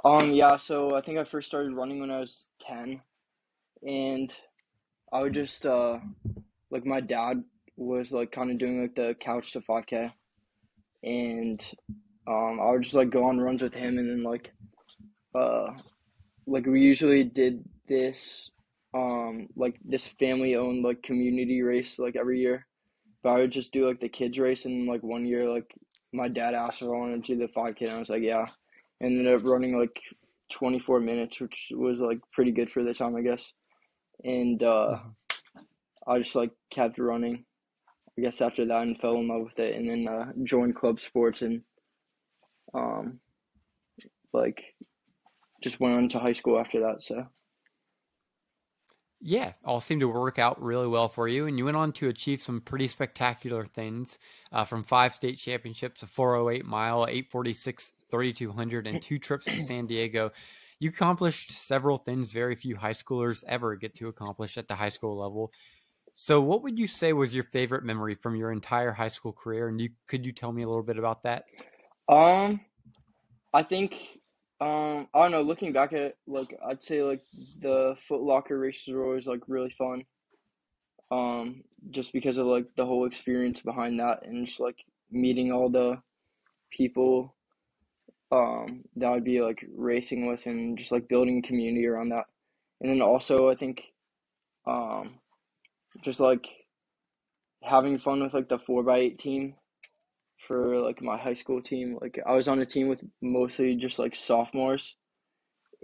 Um, 0.04 0.30
yeah, 0.30 0.56
so 0.56 0.94
I 0.94 1.00
think 1.00 1.18
I 1.18 1.24
first 1.24 1.48
started 1.48 1.72
running 1.72 1.98
when 1.98 2.12
I 2.12 2.20
was 2.20 2.46
10, 2.60 3.00
and 3.84 4.32
I 5.12 5.22
would 5.22 5.34
just, 5.34 5.66
uh, 5.66 5.98
like, 6.70 6.86
my 6.86 7.00
dad 7.00 7.42
was 7.76 8.12
like 8.12 8.30
kind 8.30 8.52
of 8.52 8.58
doing 8.58 8.82
like 8.82 8.94
the 8.94 9.16
couch 9.18 9.50
to 9.54 9.60
5K, 9.60 10.12
and 11.02 11.60
um, 12.28 12.60
I 12.62 12.70
would 12.70 12.82
just 12.82 12.94
like 12.94 13.10
go 13.10 13.24
on 13.24 13.40
runs 13.40 13.62
with 13.62 13.74
him, 13.74 13.98
and 13.98 14.08
then 14.08 14.22
like 14.22 14.52
uh, 15.34 15.68
like 16.46 16.66
we 16.66 16.80
usually 16.80 17.24
did 17.24 17.64
this, 17.88 18.50
um, 18.94 19.48
like 19.56 19.76
this 19.84 20.06
family 20.06 20.56
owned 20.56 20.84
like 20.84 21.02
community 21.02 21.62
race 21.62 21.98
like 21.98 22.16
every 22.16 22.40
year. 22.40 22.66
But 23.22 23.30
I 23.30 23.40
would 23.40 23.52
just 23.52 23.72
do 23.72 23.86
like 23.86 24.00
the 24.00 24.08
kids 24.08 24.38
race, 24.38 24.64
and 24.64 24.88
like 24.88 25.02
one 25.02 25.24
year, 25.24 25.48
like 25.48 25.72
my 26.12 26.28
dad 26.28 26.54
asked 26.54 26.82
if 26.82 26.88
I 26.88 26.90
wanted 26.90 27.24
to 27.24 27.34
do 27.34 27.40
the 27.40 27.52
five 27.52 27.76
k, 27.76 27.86
and 27.86 27.94
I 27.94 27.98
was 27.98 28.10
like, 28.10 28.22
yeah. 28.22 28.46
And 29.00 29.18
ended 29.18 29.34
up 29.34 29.44
running 29.44 29.78
like 29.78 30.00
twenty 30.50 30.78
four 30.78 31.00
minutes, 31.00 31.40
which 31.40 31.72
was 31.72 32.00
like 32.00 32.18
pretty 32.32 32.50
good 32.50 32.70
for 32.70 32.82
the 32.82 32.94
time, 32.94 33.16
I 33.16 33.22
guess. 33.22 33.52
And 34.24 34.62
uh, 34.62 34.98
I 36.06 36.18
just 36.18 36.34
like 36.34 36.50
kept 36.70 36.98
running. 36.98 37.44
I 38.18 38.22
guess 38.22 38.42
after 38.42 38.66
that, 38.66 38.82
and 38.82 38.98
fell 39.00 39.14
in 39.14 39.28
love 39.28 39.42
with 39.44 39.58
it, 39.58 39.74
and 39.74 39.88
then 39.88 40.06
uh, 40.06 40.32
joined 40.44 40.76
club 40.76 41.00
sports 41.00 41.42
and 41.42 41.62
um, 42.74 43.20
like 44.32 44.71
just 45.62 45.80
went 45.80 45.96
on 45.96 46.08
to 46.10 46.18
high 46.18 46.32
school 46.32 46.58
after 46.58 46.80
that. 46.80 47.02
So 47.02 47.26
yeah, 49.24 49.52
all 49.64 49.80
seemed 49.80 50.00
to 50.00 50.08
work 50.08 50.40
out 50.40 50.60
really 50.60 50.88
well 50.88 51.08
for 51.08 51.28
you, 51.28 51.46
and 51.46 51.56
you 51.56 51.64
went 51.66 51.76
on 51.76 51.92
to 51.92 52.08
achieve 52.08 52.42
some 52.42 52.60
pretty 52.60 52.88
spectacular 52.88 53.64
things, 53.64 54.18
uh, 54.50 54.64
from 54.64 54.82
five 54.82 55.14
state 55.14 55.38
championships, 55.38 56.02
a 56.02 56.06
408 56.08 56.66
mile, 56.66 57.06
846, 57.08 57.92
3200, 58.10 58.86
and 58.88 59.00
two 59.00 59.20
trips 59.20 59.46
to 59.46 59.62
San 59.62 59.86
Diego. 59.86 60.32
You 60.80 60.88
accomplished 60.88 61.52
several 61.52 61.98
things 61.98 62.32
very 62.32 62.56
few 62.56 62.74
high 62.74 62.92
schoolers 62.92 63.44
ever 63.46 63.76
get 63.76 63.94
to 63.96 64.08
accomplish 64.08 64.58
at 64.58 64.66
the 64.66 64.74
high 64.74 64.88
school 64.88 65.16
level. 65.16 65.52
So, 66.16 66.40
what 66.40 66.64
would 66.64 66.76
you 66.76 66.88
say 66.88 67.12
was 67.12 67.32
your 67.32 67.44
favorite 67.44 67.84
memory 67.84 68.16
from 68.16 68.34
your 68.34 68.50
entire 68.50 68.90
high 68.90 69.08
school 69.08 69.32
career? 69.32 69.68
And 69.68 69.80
you 69.80 69.90
could 70.08 70.26
you 70.26 70.32
tell 70.32 70.50
me 70.50 70.62
a 70.62 70.68
little 70.68 70.82
bit 70.82 70.98
about 70.98 71.22
that? 71.22 71.44
Um, 72.08 72.60
I 73.54 73.62
think 73.62 74.18
um 74.62 75.08
I 75.12 75.22
don't 75.22 75.32
know. 75.32 75.42
Looking 75.42 75.72
back 75.72 75.92
at 75.92 76.00
it, 76.00 76.18
like 76.26 76.56
I'd 76.64 76.82
say 76.82 77.02
like 77.02 77.22
the 77.60 77.96
Foot 78.06 78.22
Locker 78.22 78.56
races 78.58 78.94
were 78.94 79.04
always 79.04 79.26
like 79.26 79.40
really 79.48 79.70
fun. 79.70 80.04
Um, 81.10 81.64
just 81.90 82.12
because 82.12 82.36
of 82.36 82.46
like 82.46 82.66
the 82.76 82.86
whole 82.86 83.06
experience 83.06 83.60
behind 83.60 83.98
that 83.98 84.24
and 84.24 84.46
just 84.46 84.60
like 84.60 84.76
meeting 85.10 85.50
all 85.52 85.68
the 85.68 86.00
people 86.70 87.34
um 88.30 88.84
that 88.96 89.10
I'd 89.10 89.24
be 89.24 89.42
like 89.42 89.64
racing 89.76 90.26
with 90.26 90.46
and 90.46 90.78
just 90.78 90.92
like 90.92 91.08
building 91.08 91.38
a 91.38 91.46
community 91.46 91.86
around 91.86 92.08
that. 92.08 92.26
And 92.80 92.90
then 92.90 93.02
also 93.02 93.50
I 93.50 93.56
think 93.56 93.82
um 94.66 95.18
just 96.02 96.20
like 96.20 96.46
having 97.62 97.98
fun 97.98 98.22
with 98.22 98.32
like 98.32 98.48
the 98.48 98.58
four 98.58 98.84
by 98.84 98.98
eight 98.98 99.18
team 99.18 99.56
for 100.46 100.78
like 100.80 101.02
my 101.02 101.16
high 101.16 101.34
school 101.34 101.62
team. 101.62 101.98
Like 102.00 102.18
I 102.26 102.34
was 102.34 102.48
on 102.48 102.60
a 102.60 102.66
team 102.66 102.88
with 102.88 103.02
mostly 103.20 103.76
just 103.76 103.98
like 103.98 104.14
sophomores 104.14 104.96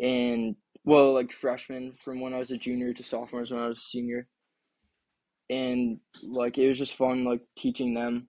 and 0.01 0.57
well 0.85 1.13
like 1.13 1.33
freshmen 1.33 1.93
from 2.05 2.21
when 2.21 2.35
I 2.35 2.39
was 2.39 2.51
a 2.51 2.57
junior 2.57 2.93
to 2.95 3.03
sophomores 3.03 3.51
when 3.51 3.61
I 3.61 3.69
was 3.69 3.79
a 3.79 3.83
senior. 3.83 4.27
And 5.51 5.99
like 6.23 6.59
it 6.59 6.69
was 6.69 6.79
just 6.79 6.97
fun 6.97 7.25
like 7.25 7.41
teaching 7.57 7.95
them 7.95 8.29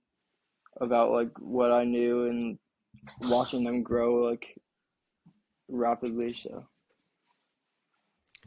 about 0.80 1.12
like 1.12 1.32
what 1.40 1.72
I 1.72 1.84
knew 1.84 2.28
and 2.28 2.58
watching 3.24 3.64
them 3.64 3.84
grow 3.84 4.30
like 4.30 4.56
rapidly 5.68 6.34
so 6.34 6.66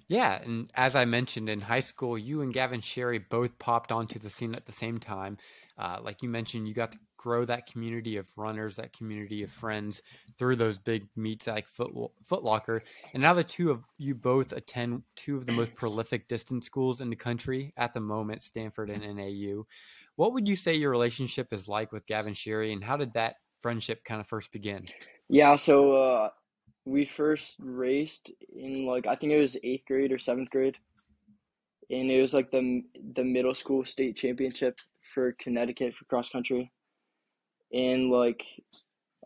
yeah, 0.09 0.43
and 0.43 0.71
as 0.75 0.95
I 0.95 1.07
mentioned 1.07 1.49
in 1.49 1.63
high 1.63 1.81
school, 1.81 2.19
you 2.19 2.43
and 2.43 2.53
Gavin 2.53 2.83
Sherry 2.83 3.19
both 3.19 3.59
popped 3.59 3.91
onto 3.91 4.19
the 4.19 4.29
scene 4.29 4.55
at 4.55 4.67
the 4.67 4.73
same 4.73 4.99
time. 4.99 5.39
Uh, 5.79 6.01
like 6.03 6.23
you 6.23 6.29
mentioned, 6.29 6.69
you 6.69 6.75
got 6.75 6.93
to 6.93 6.99
grow 7.23 7.45
that 7.45 7.71
community 7.71 8.17
of 8.17 8.27
runners, 8.37 8.77
that 8.77 8.93
community 8.93 9.45
of 9.45 9.51
friends 9.51 10.03
through 10.39 10.57
those 10.57 10.77
big 10.77 11.07
meets 11.15 11.47
like 11.47 11.69
Foot, 11.69 11.93
Foot 12.25 12.43
Locker. 12.43 12.83
And 13.15 13.23
now 13.23 13.33
the 13.33 13.45
two 13.45 13.71
of 13.71 13.85
you 13.97 14.15
both 14.15 14.53
attend 14.53 15.03
two 15.15 15.37
of 15.37 15.47
the 15.47 15.53
most 15.53 15.75
prolific 15.75 16.27
distance 16.27 16.67
schools 16.67 17.01
in 17.01 17.11
the 17.11 17.17
country 17.17 17.73
at 17.77 17.95
the 17.95 18.01
moment, 18.01 18.43
Stanford 18.43 18.91
and 18.91 19.03
NAU. 19.17 19.63
What 20.17 20.33
would 20.33 20.49
you 20.49 20.57
say 20.57 20.75
your 20.75 20.91
relationship 20.91 21.53
is 21.53 21.69
like 21.69 21.93
with 21.93 22.07
Gavin 22.07 22.35
Sherry, 22.35 22.73
and 22.73 22.83
how 22.83 22.97
did 22.97 23.15
that 23.15 23.37
friendship 23.61 24.05
kind 24.05 24.21
of 24.21 24.27
first 24.27 24.51
begin? 24.51 24.87
Yeah, 25.29 25.55
so 25.55 25.93
uh, 25.93 26.29
we 26.85 27.05
first 27.05 27.55
raced 27.61 28.33
in 28.55 28.85
like 28.85 29.07
I 29.07 29.15
think 29.15 29.33
it 29.33 29.41
was 29.41 29.57
eighth 29.63 29.85
grade 29.87 30.13
or 30.13 30.19
seventh 30.19 30.51
grade, 30.51 30.77
and 31.89 32.11
it 32.11 32.21
was 32.21 32.35
like 32.35 32.51
the 32.51 32.83
the 33.15 33.25
middle 33.25 33.55
school 33.55 33.85
state 33.85 34.17
championship 34.17 34.79
for 35.15 35.33
Connecticut 35.39 35.95
for 35.95 36.05
cross 36.07 36.29
country, 36.29 36.71
and 37.73 38.11
like, 38.11 38.43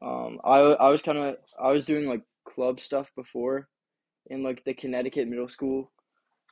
um, 0.03 0.39
I 0.45 0.59
I 0.59 0.89
was 0.91 1.03
kind 1.03 1.19
of 1.19 1.37
I 1.63 1.71
was 1.73 1.87
doing 1.87 2.07
like 2.07 2.23
club 2.45 2.81
stuff 2.81 3.11
before, 3.17 3.69
and 4.31 4.43
like 4.43 4.65
the 4.65 4.75
Connecticut 4.75 5.29
middle 5.29 5.49
school 5.49 5.91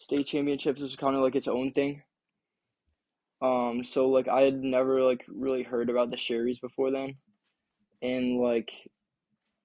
state 0.00 0.26
championships 0.26 0.80
was 0.80 0.96
kind 0.96 1.16
of 1.16 1.22
like 1.22 1.36
its 1.36 1.48
own 1.48 1.72
thing. 1.72 2.02
Um, 3.42 3.84
so 3.84 4.08
like 4.08 4.28
I 4.28 4.42
had 4.42 4.62
never 4.62 5.02
like 5.02 5.24
really 5.28 5.62
heard 5.62 5.90
about 5.90 6.10
the 6.10 6.16
Sherrys 6.16 6.60
before 6.60 6.90
then, 6.90 7.16
and 8.02 8.40
like, 8.40 8.70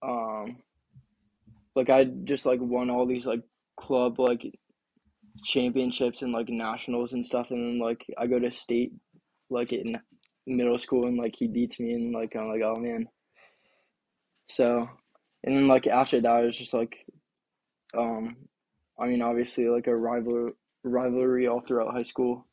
um 0.01 0.57
like 1.75 1.89
I 1.89 2.03
just 2.03 2.45
like 2.45 2.59
won 2.61 2.89
all 2.89 3.05
these 3.05 3.25
like 3.25 3.43
club 3.79 4.19
like 4.19 4.41
championships 5.43 6.21
and 6.21 6.33
like 6.33 6.49
nationals 6.49 7.13
and 7.13 7.25
stuff, 7.25 7.51
and 7.51 7.65
then 7.65 7.79
like 7.79 8.05
I 8.17 8.27
go 8.27 8.39
to 8.39 8.51
state 8.51 8.91
like 9.49 9.71
in 9.71 9.99
middle 10.47 10.78
school 10.78 11.06
and 11.06 11.17
like 11.17 11.36
he 11.36 11.47
beats 11.47 11.80
me 11.80 11.93
and 11.93 12.13
like 12.13 12.36
I'm 12.36 12.49
like 12.49 12.62
oh 12.63 12.75
man. 12.75 13.08
So, 14.47 14.89
and 15.43 15.56
then 15.56 15.67
like 15.67 15.86
after 15.86 16.19
that, 16.21 16.41
it 16.41 16.45
was 16.47 16.58
just 16.58 16.73
like, 16.73 17.06
um, 17.95 18.36
I 18.99 19.06
mean 19.06 19.21
obviously 19.21 19.69
like 19.69 19.88
a 19.88 19.95
rival 19.95 20.52
rivalry 20.84 21.47
all 21.47 21.62
throughout 21.62 21.93
high 21.93 22.04
school, 22.04 22.47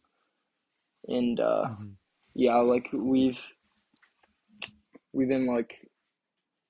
and 1.08 1.40
uh, 1.40 1.68
mm-hmm. 1.70 1.86
yeah, 2.34 2.56
like 2.56 2.88
we've 2.92 3.40
we've 5.16 5.28
been 5.28 5.46
like 5.46 5.74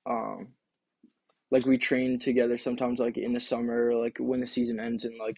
um 0.09 0.49
like 1.51 1.67
we 1.67 1.77
train 1.77 2.19
together 2.19 2.57
sometimes 2.57 3.01
like 3.01 3.19
in 3.19 3.33
the 3.33 3.41
summer 3.41 3.95
like 3.95 4.17
when 4.21 4.41
the 4.41 4.47
season 4.47 4.79
ends 4.79 5.05
and 5.05 5.19
like 5.19 5.37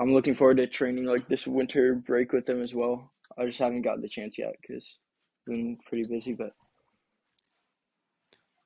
i'm 0.00 0.12
looking 0.12 0.34
forward 0.34 0.56
to 0.56 0.66
training 0.66 1.04
like 1.04 1.28
this 1.28 1.46
winter 1.46 1.94
break 1.94 2.32
with 2.32 2.46
them 2.46 2.62
as 2.62 2.74
well 2.74 3.12
i 3.36 3.44
just 3.44 3.58
haven't 3.58 3.82
got 3.82 4.00
the 4.00 4.08
chance 4.08 4.38
yet 4.38 4.54
because 4.60 4.98
been 5.46 5.76
pretty 5.86 6.08
busy 6.08 6.32
but 6.32 6.52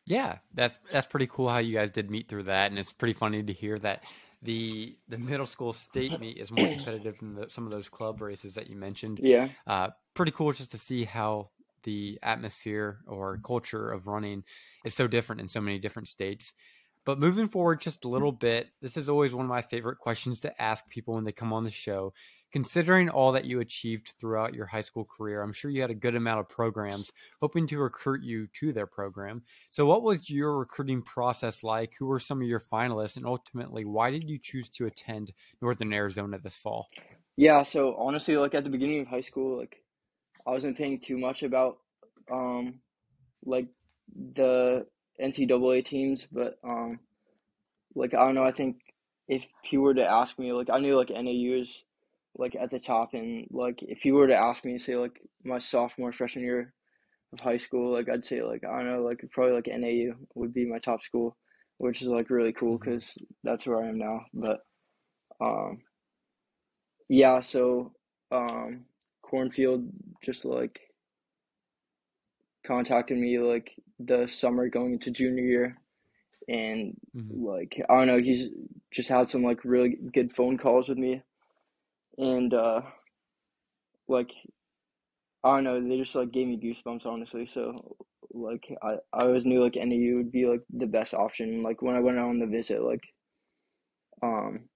yeah 0.07 0.39
that's 0.55 0.79
that's 0.91 1.07
pretty 1.07 1.27
cool 1.27 1.49
how 1.49 1.59
you 1.59 1.75
guys 1.75 1.91
did 1.91 2.11
meet 2.11 2.29
through 2.29 2.43
that 2.43 2.71
and 2.71 2.79
it's 2.79 2.93
pretty 2.93 3.15
funny 3.15 3.43
to 3.43 3.53
hear 3.53 3.79
that 3.79 4.03
the 4.43 4.97
the 5.09 5.19
middle 5.19 5.47
school 5.47 5.73
state 5.73 6.19
meet 6.19 6.37
is 6.37 6.51
more 6.51 6.67
competitive 6.67 7.19
than 7.19 7.35
the, 7.35 7.47
some 7.49 7.65
of 7.65 7.71
those 7.71 7.89
club 7.89 8.21
races 8.21 8.55
that 8.55 8.69
you 8.69 8.77
mentioned 8.77 9.21
yeah 9.23 9.49
uh, 9.67 9.89
pretty 10.15 10.33
cool 10.33 10.51
just 10.53 10.73
to 10.73 10.79
see 10.79 11.05
how 11.05 11.49
the 11.85 12.19
atmosphere 12.23 12.99
or 13.07 13.39
culture 13.45 13.91
of 13.91 14.07
running 14.07 14.45
is 14.85 14.95
so 14.95 15.07
different 15.07 15.41
in 15.41 15.49
so 15.49 15.61
many 15.61 15.79
different 15.79 16.09
states. 16.09 16.55
But 17.05 17.19
moving 17.19 17.49
forward 17.49 17.81
just 17.81 18.05
a 18.05 18.09
little 18.09 18.31
bit, 18.31 18.69
this 18.81 18.97
is 18.97 19.09
always 19.09 19.35
one 19.35 19.45
of 19.45 19.51
my 19.51 19.63
favorite 19.63 19.99
questions 19.99 20.41
to 20.41 20.63
ask 20.63 20.89
people 20.89 21.15
when 21.15 21.25
they 21.25 21.33
come 21.33 21.53
on 21.53 21.65
the 21.65 21.71
show. 21.71 22.13
Considering 22.53 23.09
all 23.09 23.33
that 23.33 23.47
you 23.47 23.61
achieved 23.61 24.13
throughout 24.21 24.55
your 24.55 24.67
high 24.67 24.83
school 24.83 25.07
career, 25.07 25.43
I'm 25.43 25.53
sure 25.53 25.71
you 25.71 25.81
had 25.81 25.91
a 25.91 25.95
good 25.95 26.15
amount 26.15 26.41
of 26.41 26.49
programs 26.49 27.11
hoping 27.41 27.67
to 27.69 27.79
recruit 27.79 28.23
you 28.23 28.47
to 28.59 28.73
their 28.73 28.87
program. 28.87 29.43
So, 29.71 29.87
what 29.87 30.03
was 30.03 30.29
your 30.29 30.59
recruiting 30.59 31.01
process 31.01 31.63
like? 31.63 31.95
Who 31.99 32.07
were 32.07 32.21
some 32.21 32.43
of 32.43 32.47
your 32.47 32.61
finalists? 32.61 33.17
And 33.17 33.25
ultimately, 33.25 33.87
why 33.87 34.11
did 34.11 34.29
you 34.29 34.39
choose 34.39 34.69
to 34.71 34.87
attend 34.87 35.33
Northern 35.63 35.93
Arizona 35.95 36.39
this 36.39 36.57
fall? 36.57 36.89
Yeah, 37.37 37.63
so 37.63 37.95
honestly, 37.97 38.37
like 38.37 38.55
at 38.55 38.65
the 38.65 38.71
beginning 38.71 39.01
of 39.01 39.07
high 39.07 39.21
school, 39.21 39.59
like 39.59 39.83
I 40.47 40.51
wasn't 40.51 40.77
paying 40.77 41.01
too 41.01 41.19
much 41.19 41.43
about 41.43 41.79
um 42.31 42.81
like 43.45 43.69
the 44.35 44.87
NCAA 45.21 45.85
teams, 45.85 46.27
but 46.31 46.59
um 46.63 47.01
like 47.95 48.13
I 48.15 48.25
don't 48.27 48.35
know, 48.35 48.45
I 48.45 48.53
think 48.53 48.77
if 49.29 49.47
he 49.63 49.79
were 49.79 49.95
to 49.95 50.05
ask 50.05 50.39
me, 50.39 50.53
like 50.53 50.69
I 50.71 50.79
knew 50.79 50.99
like 50.99 51.11
NAU 51.11 51.61
is 51.61 51.83
like 52.37 52.57
at 52.57 52.71
the 52.71 52.79
top 52.79 53.15
and 53.15 53.47
like 53.51 53.79
if 53.83 54.05
you 54.05 54.15
were 54.15 54.27
to 54.27 54.35
ask 54.35 54.65
me 54.65 54.79
say 54.79 54.97
like 54.97 55.21
my 55.45 55.59
sophomore 55.59 56.13
freshman 56.13 56.45
year 56.45 56.73
of 57.33 57.41
high 57.41 57.57
school 57.57 57.93
like 57.93 58.09
i'd 58.09 58.25
say 58.25 58.43
like 58.43 58.63
i 58.65 58.77
don't 58.77 58.87
know 58.87 59.03
like 59.03 59.25
probably 59.31 59.55
like 59.55 59.69
nau 59.69 60.15
would 60.35 60.53
be 60.53 60.67
my 60.67 60.79
top 60.79 61.03
school 61.03 61.37
which 61.79 62.01
is 62.03 62.09
like 62.09 62.31
really 62.31 62.53
cool 62.53 62.79
because 62.79 63.05
mm-hmm. 63.07 63.25
that's 63.45 63.67
where 63.67 63.83
i 63.83 63.89
am 63.89 63.99
now 63.99 64.21
but 64.33 64.61
um 65.41 65.79
yeah 67.09 67.41
so 67.41 67.93
um 68.31 68.85
Cornfelt 69.23 69.83
just 70.23 70.45
like 70.45 70.81
contacted 72.67 73.19
me 73.19 73.39
like 73.39 73.71
the 73.99 74.27
summer 74.27 74.69
going 74.69 74.95
into 74.95 75.11
junior 75.11 75.45
year 75.45 75.77
and 76.49 76.97
mm-hmm. 77.17 77.45
like 77.45 77.81
I 77.89 77.95
don't 77.95 78.07
know, 78.07 78.19
he's 78.19 78.49
just 78.91 79.09
had 79.09 79.29
some 79.29 79.43
like 79.43 79.65
really 79.65 79.97
good 80.13 80.35
phone 80.35 80.59
calls 80.59 80.89
with 80.89 80.99
me 80.99 81.23
and 82.19 82.53
uh 82.55 82.83
like 84.09 84.31
I 85.45 85.57
don't 85.57 85.65
know, 85.65 85.81
they 85.89 85.99
just 85.99 86.15
like 86.15 86.33
gave 86.33 86.47
me 86.47 86.57
goosebumps 86.57 87.07
honestly. 87.07 87.47
So 87.47 87.97
like 88.33 88.69
I, 88.83 88.95
I 89.13 89.25
always 89.25 89.45
knew 89.45 89.63
like 89.63 89.77
NAU 89.77 90.17
would 90.17 90.33
be 90.33 90.47
like 90.47 90.63
the 90.71 90.87
best 90.87 91.15
option. 91.15 91.63
Like 91.63 91.83
when 91.83 91.97
I 91.97 92.01
went 92.01 92.19
on 92.19 92.39
the 92.39 92.47
visit, 92.47 92.83
like 92.83 93.03
um 94.23 94.69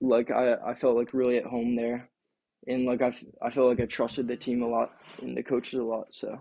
like 0.00 0.30
I, 0.30 0.54
I 0.66 0.74
felt 0.74 0.96
like 0.96 1.14
really 1.14 1.38
at 1.38 1.44
home 1.44 1.76
there 1.76 2.08
and 2.66 2.84
like 2.86 3.02
I, 3.02 3.12
I 3.40 3.50
feel 3.50 3.68
like 3.68 3.80
I 3.80 3.86
trusted 3.86 4.28
the 4.28 4.36
team 4.36 4.62
a 4.62 4.68
lot 4.68 4.92
and 5.20 5.36
the 5.36 5.42
coaches 5.42 5.78
a 5.78 5.82
lot. 5.82 6.06
So 6.10 6.40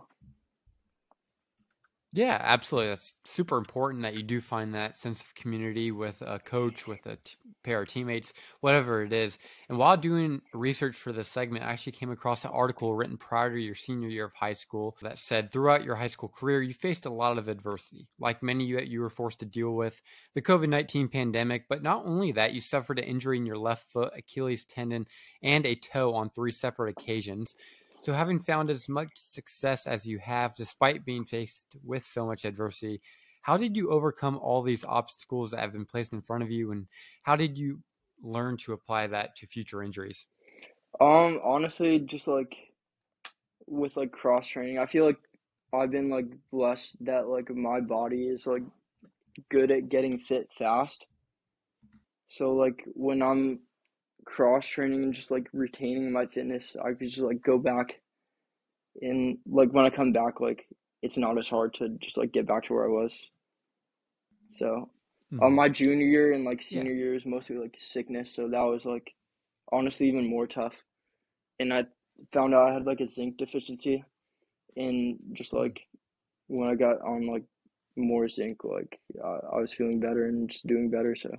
Yeah, 2.14 2.38
absolutely. 2.42 2.90
That's 2.90 3.14
super 3.24 3.58
important 3.58 4.04
that 4.04 4.16
you 4.16 4.24
do 4.24 4.42
find 4.42 4.76
that 4.76 4.98
sense 4.98 5.22
of 5.22 5.34
community 5.34 5.92
with 5.92 6.22
a 6.22 6.40
coach, 6.40 6.86
with 6.86 7.08
a 7.08 7.16
t- 7.16 7.36
pair 7.64 7.84
of 7.84 7.88
teammates, 7.88 8.34
whatever 8.60 9.02
it 9.02 9.14
is. 9.14 9.38
And 9.70 9.78
while 9.78 9.96
doing 9.96 10.42
research 10.54 10.98
for 10.98 11.14
this 11.14 11.30
segment, 11.30 11.64
I 11.64 11.70
actually 11.72 11.94
came 11.94 12.12
across 12.12 12.44
an 12.44 12.52
article 12.52 12.94
written 12.96 13.16
prior 13.16 13.52
to 13.56 13.62
your 13.62 13.76
senior 13.76 14.10
year 14.10 14.26
of 14.26 14.34
high 14.34 14.52
school 14.52 14.98
that 15.02 15.20
said 15.20 15.54
throughout 15.54 15.86
your 15.86 15.96
high 15.96 16.08
school 16.08 16.28
career, 16.28 16.62
you 16.62 16.74
faced 16.74 17.06
a 17.06 17.10
lot 17.10 17.38
of 17.38 17.48
adversity, 17.48 18.10
like 18.20 18.44
many 18.44 18.66
you, 18.66 18.80
you 18.82 19.00
were 19.00 19.10
forced 19.10 19.40
to 19.40 19.46
deal 19.46 19.72
with 19.72 20.02
the 20.34 20.42
COVID 20.42 20.68
19 20.68 21.08
pandemic. 21.08 21.64
But 21.70 21.82
not 21.82 22.06
only 22.06 22.34
that, 22.34 22.52
you 22.54 22.60
suffered 22.60 23.00
an 23.00 23.06
injury 23.06 23.38
in 23.38 23.46
your 23.46 23.58
left 23.58 23.90
foot, 23.90 24.12
Achilles 24.18 24.66
tendon, 24.66 25.06
and 25.42 25.66
a 25.66 25.76
toe 25.76 26.14
on 26.14 26.30
three 26.30 26.52
separate 26.52 26.90
occasions. 26.90 27.56
So, 28.00 28.14
having 28.14 28.40
found 28.40 28.70
as 28.72 28.90
much 28.90 29.12
success 29.16 29.86
as 29.86 30.08
you 30.08 30.18
have, 30.20 30.56
despite 30.56 31.06
being 31.06 31.24
faced 31.24 31.76
with 31.84 32.01
so 32.04 32.26
much 32.26 32.46
adversity, 32.46 33.02
how 33.42 33.58
did 33.58 33.76
you 33.76 33.90
overcome 33.90 34.38
all 34.38 34.62
these 34.62 34.86
obstacles 34.86 35.52
that 35.52 35.60
have 35.60 35.74
been 35.74 35.86
placed 35.86 36.14
in 36.14 36.22
front 36.22 36.44
of 36.44 36.52
you, 36.52 36.72
and 36.72 36.88
how 37.24 37.36
did 37.36 37.58
you 37.58 37.82
learn 38.22 38.58
to 38.58 38.74
apply 38.74 39.08
that 39.08 39.36
to 39.38 39.48
future 39.48 39.82
injuries? 39.82 40.26
Um, 41.00 41.40
honestly, 41.44 42.00
just 42.00 42.28
like 42.28 42.56
with 43.68 43.98
like 43.98 44.12
cross 44.12 44.48
training, 44.48 44.78
I 44.78 44.86
feel 44.86 45.06
like 45.06 45.20
I've 45.74 45.92
been 45.92 46.10
like 46.10 46.28
blessed 46.52 46.98
that 47.06 47.28
like 47.28 47.50
my 47.50 47.80
body 47.80 48.28
is 48.28 48.46
like 48.46 48.64
good 49.50 49.72
at 49.72 49.90
getting 49.90 50.20
fit 50.20 50.50
fast. 50.58 51.06
So 52.28 52.54
like 52.54 52.84
when 52.94 53.22
I'm 53.22 53.60
cross 54.26 54.68
training 54.68 55.04
and 55.04 55.14
just 55.14 55.32
like 55.32 55.48
retaining 55.54 56.12
my 56.12 56.26
fitness, 56.26 56.76
I 56.84 56.94
could 56.94 57.10
just 57.10 57.20
like 57.20 57.42
go 57.42 57.58
back 57.58 58.00
and 59.02 59.38
like 59.46 59.72
when 59.72 59.86
I 59.86 59.90
come 59.90 60.12
back, 60.12 60.40
like 60.40 60.66
it's 61.02 61.18
not 61.18 61.38
as 61.38 61.48
hard 61.48 61.74
to 61.76 61.90
just 62.00 62.18
like 62.18 62.32
get 62.32 62.48
back 62.48 62.64
to 62.66 62.74
where 62.74 62.86
I 62.86 62.90
was. 62.90 63.20
So, 64.52 64.90
mm-hmm. 65.34 65.44
on 65.44 65.54
my 65.54 65.70
junior 65.70 66.06
year 66.06 66.34
and 66.34 66.44
like 66.44 66.62
senior 66.62 66.94
yeah. 66.94 67.04
year 67.04 67.16
is 67.16 67.26
mostly 67.26 67.58
like 67.58 67.78
sickness, 67.80 68.34
so 68.34 68.48
that 68.48 68.62
was 68.62 68.86
like 68.86 69.14
honestly 69.72 70.08
even 70.08 70.30
more 70.30 70.48
tough. 70.48 70.82
And 71.60 71.74
I 71.74 71.86
found 72.34 72.54
out 72.54 72.70
I 72.70 72.74
had 72.74 72.86
like 72.86 73.02
a 73.02 73.08
zinc 73.08 73.38
deficiency, 73.38 74.04
and 74.76 75.18
just 75.34 75.54
like 75.54 75.82
when 76.48 76.70
I 76.70 76.76
got 76.76 77.02
on 77.02 77.28
like 77.28 77.44
more 77.96 78.28
zinc, 78.28 78.64
like 78.64 79.00
I 79.24 79.60
was 79.60 79.74
feeling 79.74 80.00
better 80.00 80.26
and 80.26 80.50
just 80.50 80.68
doing 80.68 80.90
better. 80.90 81.16
So. 81.16 81.36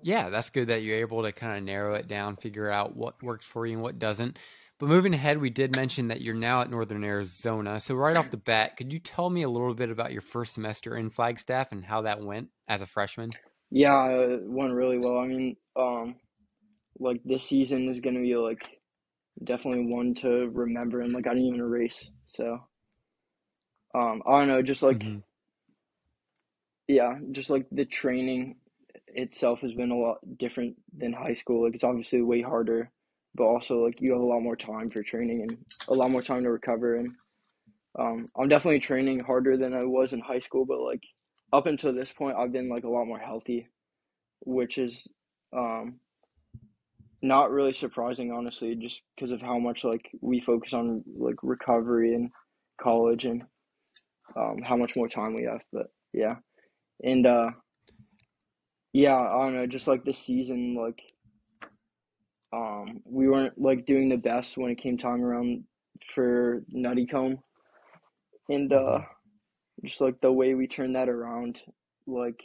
Yeah, 0.00 0.30
that's 0.30 0.50
good 0.50 0.68
that 0.68 0.82
you're 0.82 0.98
able 0.98 1.22
to 1.24 1.32
kind 1.32 1.58
of 1.58 1.64
narrow 1.64 1.94
it 1.94 2.06
down, 2.06 2.36
figure 2.36 2.70
out 2.70 2.96
what 2.96 3.20
works 3.22 3.46
for 3.46 3.66
you 3.66 3.74
and 3.74 3.82
what 3.82 3.98
doesn't. 3.98 4.38
But 4.78 4.88
moving 4.88 5.12
ahead, 5.12 5.38
we 5.38 5.50
did 5.50 5.74
mention 5.74 6.08
that 6.08 6.20
you're 6.20 6.34
now 6.34 6.60
at 6.60 6.70
Northern 6.70 7.02
Arizona. 7.02 7.80
So 7.80 7.96
right 7.96 8.16
off 8.16 8.30
the 8.30 8.36
bat, 8.36 8.76
could 8.76 8.92
you 8.92 9.00
tell 9.00 9.28
me 9.28 9.42
a 9.42 9.48
little 9.48 9.74
bit 9.74 9.90
about 9.90 10.12
your 10.12 10.22
first 10.22 10.54
semester 10.54 10.96
in 10.96 11.10
Flagstaff 11.10 11.72
and 11.72 11.84
how 11.84 12.02
that 12.02 12.22
went 12.22 12.48
as 12.68 12.80
a 12.80 12.86
freshman? 12.86 13.32
Yeah, 13.70 14.06
it 14.08 14.40
went 14.44 14.72
really 14.72 14.98
well. 14.98 15.18
I 15.18 15.26
mean, 15.26 15.56
um, 15.76 16.14
like 16.98 17.20
this 17.24 17.48
season 17.48 17.88
is 17.88 18.00
gonna 18.00 18.20
be 18.20 18.36
like 18.36 18.80
definitely 19.42 19.86
one 19.86 20.14
to 20.14 20.48
remember, 20.52 21.00
and 21.00 21.12
like 21.12 21.26
I 21.26 21.30
didn't 21.30 21.46
even 21.46 21.62
race, 21.62 22.10
so 22.24 22.60
um, 23.94 24.22
I 24.26 24.38
don't 24.38 24.48
know, 24.48 24.62
just 24.62 24.82
like 24.82 24.98
mm-hmm. 24.98 25.18
yeah, 26.86 27.18
just 27.32 27.50
like 27.50 27.66
the 27.70 27.84
training 27.84 28.56
itself 29.08 29.60
has 29.60 29.74
been 29.74 29.90
a 29.90 29.96
lot 29.96 30.18
different 30.38 30.76
than 30.96 31.12
high 31.12 31.34
school. 31.34 31.64
Like 31.64 31.74
it's 31.74 31.84
obviously 31.84 32.22
way 32.22 32.42
harder, 32.42 32.90
but 33.34 33.44
also 33.44 33.84
like 33.84 34.00
you 34.00 34.12
have 34.12 34.20
a 34.20 34.26
lot 34.26 34.40
more 34.40 34.56
time 34.56 34.90
for 34.90 35.02
training 35.02 35.42
and 35.42 35.58
a 35.88 35.94
lot 35.94 36.10
more 36.10 36.22
time 36.22 36.42
to 36.44 36.50
recover. 36.50 36.96
And 36.96 37.12
um, 37.98 38.26
I'm 38.38 38.48
definitely 38.48 38.80
training 38.80 39.20
harder 39.20 39.56
than 39.56 39.74
I 39.74 39.84
was 39.84 40.12
in 40.12 40.20
high 40.20 40.38
school, 40.38 40.64
but 40.64 40.80
like 40.80 41.02
up 41.52 41.66
until 41.66 41.92
this 41.92 42.12
point, 42.12 42.36
I've 42.36 42.52
been 42.52 42.68
like 42.68 42.84
a 42.84 42.90
lot 42.90 43.06
more 43.06 43.18
healthy, 43.18 43.68
which 44.40 44.78
is 44.78 45.06
um, 45.56 46.00
not 47.22 47.50
really 47.50 47.72
surprising, 47.72 48.32
honestly, 48.32 48.74
just 48.74 49.02
because 49.14 49.30
of 49.30 49.40
how 49.40 49.58
much 49.58 49.84
like 49.84 50.10
we 50.20 50.40
focus 50.40 50.72
on 50.72 51.02
like 51.16 51.36
recovery 51.42 52.14
in 52.14 52.30
college 52.80 53.24
and 53.24 53.42
um, 54.36 54.58
how 54.62 54.76
much 54.76 54.94
more 54.94 55.08
time 55.08 55.34
we 55.34 55.44
have. 55.44 55.60
But 55.72 55.86
yeah, 56.12 56.36
and 57.02 57.26
uh, 57.26 57.50
yeah, 58.92 59.16
I 59.16 59.44
don't 59.44 59.56
know, 59.56 59.66
just 59.66 59.88
like 59.88 60.04
this 60.04 60.18
season, 60.18 60.74
like 60.74 61.00
um, 62.52 63.00
we 63.04 63.28
weren't 63.28 63.60
like 63.60 63.86
doing 63.86 64.08
the 64.08 64.16
best 64.16 64.56
when 64.56 64.70
it 64.70 64.78
came 64.78 64.96
time 64.96 65.22
around 65.22 65.64
for 66.14 66.62
Nuttycombe, 66.74 67.38
and 68.48 68.72
uh, 68.72 68.76
mm-hmm. 68.76 69.86
just 69.86 70.00
like 70.00 70.20
the 70.20 70.32
way 70.32 70.54
we 70.54 70.66
turned 70.66 70.94
that 70.94 71.08
around, 71.08 71.60
like 72.06 72.40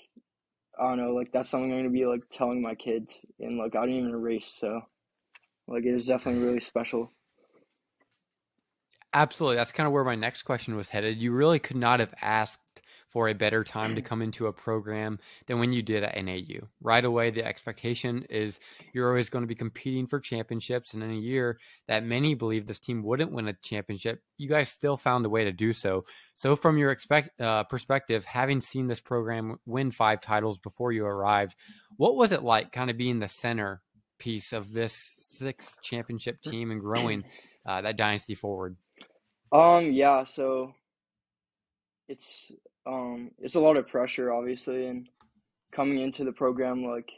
I 0.79 0.89
don't 0.89 0.97
know, 0.97 1.13
like 1.13 1.31
that's 1.31 1.49
something 1.49 1.71
I'm 1.71 1.79
gonna 1.79 1.89
be 1.89 2.05
like 2.05 2.21
telling 2.29 2.61
my 2.61 2.75
kids, 2.75 3.19
and 3.39 3.57
like 3.57 3.75
I 3.75 3.85
didn't 3.85 3.99
even 3.99 4.15
race, 4.15 4.53
so 4.59 4.81
like 5.67 5.85
it 5.85 5.93
is 5.93 6.07
definitely 6.07 6.43
really 6.43 6.59
special. 6.59 7.09
Absolutely, 9.13 9.57
that's 9.57 9.71
kind 9.71 9.87
of 9.87 9.93
where 9.93 10.03
my 10.03 10.15
next 10.15 10.43
question 10.43 10.75
was 10.75 10.89
headed. 10.89 11.17
You 11.17 11.31
really 11.31 11.59
could 11.59 11.77
not 11.77 11.99
have 11.99 12.13
asked 12.21 12.59
for 13.13 13.29
a 13.29 13.33
better 13.33 13.63
time 13.63 13.95
to 13.95 14.01
mm. 14.01 14.05
come 14.05 14.23
into 14.23 14.47
a 14.47 14.51
program 14.51 15.19
than 15.45 15.59
when 15.59 15.71
you 15.71 15.83
did 15.83 16.03
at 16.03 16.21
NAU. 16.21 16.67
Right 16.81 17.05
away, 17.05 17.29
the 17.29 17.45
expectation 17.45 18.25
is 18.27 18.59
you're 18.91 19.07
always 19.07 19.29
going 19.29 19.43
to 19.43 19.47
be 19.47 19.53
competing 19.53 20.07
for 20.07 20.19
championships. 20.19 20.95
And 20.95 21.03
in 21.03 21.11
a 21.11 21.15
year 21.15 21.59
that 21.87 22.03
many 22.03 22.33
believe 22.33 22.65
this 22.65 22.79
team 22.79 23.03
wouldn't 23.03 23.31
win 23.31 23.47
a 23.47 23.53
championship, 23.53 24.23
you 24.37 24.49
guys 24.49 24.69
still 24.69 24.97
found 24.97 25.27
a 25.27 25.29
way 25.29 25.43
to 25.43 25.51
do 25.51 25.73
so. 25.73 26.05
So, 26.33 26.55
from 26.55 26.79
your 26.79 26.89
expect, 26.89 27.39
uh, 27.39 27.63
perspective, 27.65 28.25
having 28.25 28.59
seen 28.59 28.87
this 28.87 28.99
program 28.99 29.59
win 29.67 29.91
five 29.91 30.19
titles 30.19 30.57
before 30.57 30.91
you 30.91 31.05
arrived, 31.05 31.55
what 31.97 32.15
was 32.15 32.31
it 32.31 32.41
like 32.41 32.71
kind 32.71 32.89
of 32.89 32.97
being 32.97 33.19
the 33.19 33.29
center 33.29 33.83
piece 34.17 34.53
of 34.53 34.73
this 34.73 35.15
sixth 35.19 35.79
championship 35.83 36.41
team 36.41 36.71
and 36.71 36.81
growing 36.81 37.23
uh, 37.67 37.81
that 37.81 37.95
dynasty 37.95 38.33
forward? 38.33 38.75
Um, 39.51 39.91
yeah, 39.91 40.23
so 40.23 40.73
it's 42.07 42.51
um, 42.85 43.31
it's 43.39 43.55
a 43.55 43.59
lot 43.59 43.77
of 43.77 43.87
pressure, 43.87 44.33
obviously, 44.33 44.87
and 44.87 45.07
coming 45.75 45.99
into 45.99 46.23
the 46.23 46.31
program, 46.31 46.83
like, 46.83 47.09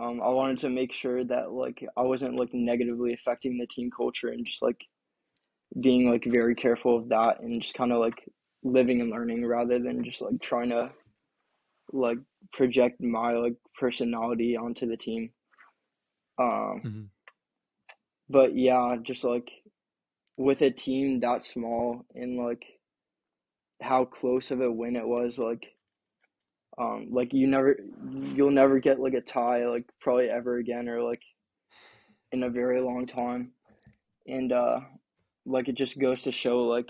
um, 0.00 0.20
I 0.22 0.28
wanted 0.28 0.58
to 0.58 0.70
make 0.70 0.92
sure 0.92 1.22
that 1.24 1.52
like 1.52 1.84
I 1.96 2.02
wasn't 2.02 2.36
like 2.36 2.52
negatively 2.52 3.12
affecting 3.12 3.58
the 3.58 3.66
team 3.66 3.90
culture 3.94 4.28
and 4.28 4.44
just 4.46 4.62
like 4.62 4.80
being 5.80 6.10
like 6.10 6.24
very 6.24 6.54
careful 6.54 6.96
of 6.96 7.08
that 7.10 7.40
and 7.40 7.60
just 7.60 7.74
kind 7.74 7.92
of 7.92 7.98
like 7.98 8.28
living 8.64 9.00
and 9.00 9.10
learning 9.10 9.44
rather 9.44 9.78
than 9.78 10.02
just 10.02 10.22
like 10.22 10.40
trying 10.40 10.70
to 10.70 10.90
like 11.92 12.18
project 12.52 13.00
my 13.00 13.32
like 13.32 13.54
personality 13.78 14.56
onto 14.56 14.86
the 14.88 14.96
team. 14.96 15.30
Um, 16.38 16.82
mm-hmm. 16.84 17.02
but 18.30 18.56
yeah, 18.56 18.96
just 19.02 19.24
like 19.24 19.50
with 20.36 20.62
a 20.62 20.70
team 20.70 21.20
that 21.20 21.44
small 21.44 22.04
and 22.14 22.38
like 22.38 22.64
how 23.82 24.04
close 24.04 24.50
of 24.50 24.60
a 24.60 24.70
win 24.70 24.96
it 24.96 25.06
was. 25.06 25.38
Like, 25.38 25.66
um, 26.78 27.08
like 27.10 27.32
you 27.32 27.46
never, 27.46 27.76
you'll 28.34 28.50
never 28.50 28.78
get 28.78 29.00
like 29.00 29.14
a 29.14 29.20
tie, 29.20 29.66
like 29.66 29.84
probably 30.00 30.28
ever 30.28 30.58
again, 30.58 30.88
or 30.88 31.02
like 31.02 31.22
in 32.32 32.42
a 32.44 32.50
very 32.50 32.80
long 32.80 33.06
time. 33.06 33.52
And 34.26 34.52
uh, 34.52 34.80
like 35.44 35.68
it 35.68 35.76
just 35.76 35.98
goes 35.98 36.22
to 36.22 36.32
show 36.32 36.62
like 36.62 36.88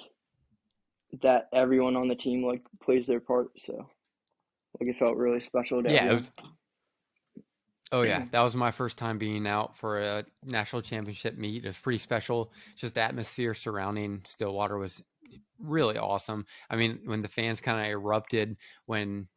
that 1.23 1.49
everyone 1.53 1.97
on 1.97 2.09
the 2.09 2.15
team 2.15 2.45
like 2.45 2.63
plays 2.83 3.07
their 3.07 3.21
part. 3.21 3.49
So 3.59 3.75
like 4.81 4.89
it 4.89 4.99
felt 4.99 5.17
really 5.17 5.41
special. 5.41 5.83
To 5.83 5.91
yeah, 5.91 6.11
it 6.11 6.15
was. 6.15 6.31
Oh 7.91 8.03
yeah, 8.03 8.25
that 8.31 8.41
was 8.41 8.55
my 8.55 8.71
first 8.71 8.97
time 8.97 9.19
being 9.19 9.47
out 9.47 9.77
for 9.77 10.01
a 10.01 10.25
national 10.45 10.81
championship 10.81 11.37
meet. 11.37 11.65
It 11.65 11.69
was 11.69 11.79
pretty 11.79 11.99
special. 11.99 12.51
Just 12.75 12.97
atmosphere 12.97 13.53
surrounding 13.53 14.23
Stillwater 14.25 14.79
was 14.79 15.03
really 15.59 15.99
awesome. 15.99 16.47
I 16.71 16.77
mean, 16.77 17.01
when 17.05 17.23
the 17.23 17.29
fans 17.29 17.61
kind 17.61 17.81
of 17.81 17.91
erupted 17.91 18.57
when 18.87 19.29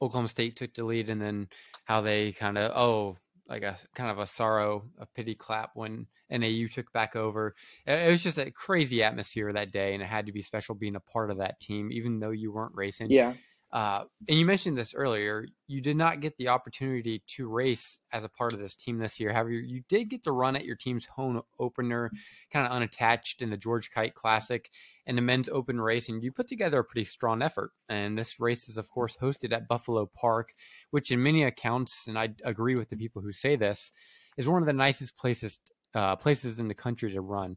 Oklahoma 0.00 0.28
State 0.28 0.56
took 0.56 0.74
the 0.74 0.84
lead, 0.84 1.08
and 1.08 1.20
then 1.20 1.48
how 1.84 2.00
they 2.00 2.32
kind 2.32 2.58
of 2.58 2.72
oh 2.76 3.16
like 3.48 3.62
a 3.62 3.76
kind 3.94 4.10
of 4.10 4.18
a 4.18 4.26
sorrow, 4.26 4.84
a 4.98 5.06
pity 5.06 5.34
clap 5.34 5.70
when 5.74 6.06
NAU 6.30 6.66
took 6.66 6.92
back 6.92 7.14
over. 7.14 7.54
It 7.86 8.10
was 8.10 8.22
just 8.22 8.38
a 8.38 8.50
crazy 8.50 9.02
atmosphere 9.02 9.52
that 9.52 9.70
day, 9.70 9.94
and 9.94 10.02
it 10.02 10.06
had 10.06 10.26
to 10.26 10.32
be 10.32 10.42
special 10.42 10.74
being 10.74 10.96
a 10.96 11.00
part 11.00 11.30
of 11.30 11.38
that 11.38 11.60
team, 11.60 11.92
even 11.92 12.18
though 12.18 12.30
you 12.30 12.52
weren't 12.52 12.74
racing. 12.74 13.10
Yeah. 13.10 13.34
Uh, 13.72 14.04
and 14.28 14.38
you 14.38 14.46
mentioned 14.46 14.78
this 14.78 14.94
earlier. 14.94 15.46
You 15.66 15.80
did 15.80 15.96
not 15.96 16.20
get 16.20 16.36
the 16.36 16.48
opportunity 16.48 17.22
to 17.36 17.48
race 17.48 18.00
as 18.12 18.24
a 18.24 18.28
part 18.28 18.52
of 18.52 18.60
this 18.60 18.76
team 18.76 18.98
this 18.98 19.18
year. 19.18 19.32
However, 19.32 19.50
you 19.50 19.82
did 19.88 20.08
get 20.08 20.22
to 20.24 20.32
run 20.32 20.56
at 20.56 20.64
your 20.64 20.76
team's 20.76 21.04
home 21.04 21.42
opener, 21.58 22.10
kind 22.52 22.64
of 22.64 22.72
unattached 22.72 23.42
in 23.42 23.50
the 23.50 23.56
George 23.56 23.90
Kyte 23.90 24.14
Classic 24.14 24.70
and 25.06 25.18
the 25.18 25.22
men's 25.22 25.48
open 25.48 25.80
race. 25.80 26.08
And 26.08 26.22
you 26.22 26.32
put 26.32 26.48
together 26.48 26.78
a 26.78 26.84
pretty 26.84 27.04
strong 27.04 27.42
effort. 27.42 27.72
And 27.88 28.16
this 28.16 28.40
race 28.40 28.68
is, 28.68 28.76
of 28.76 28.88
course, 28.88 29.16
hosted 29.20 29.52
at 29.52 29.68
Buffalo 29.68 30.06
Park, 30.06 30.54
which, 30.90 31.10
in 31.10 31.22
many 31.22 31.42
accounts, 31.42 32.06
and 32.06 32.18
I 32.18 32.30
agree 32.44 32.76
with 32.76 32.88
the 32.88 32.96
people 32.96 33.20
who 33.20 33.32
say 33.32 33.56
this, 33.56 33.90
is 34.36 34.48
one 34.48 34.62
of 34.62 34.66
the 34.66 34.72
nicest 34.72 35.16
places 35.16 35.58
uh, 35.94 36.14
places 36.14 36.58
in 36.58 36.68
the 36.68 36.74
country 36.74 37.10
to 37.12 37.20
run. 37.20 37.56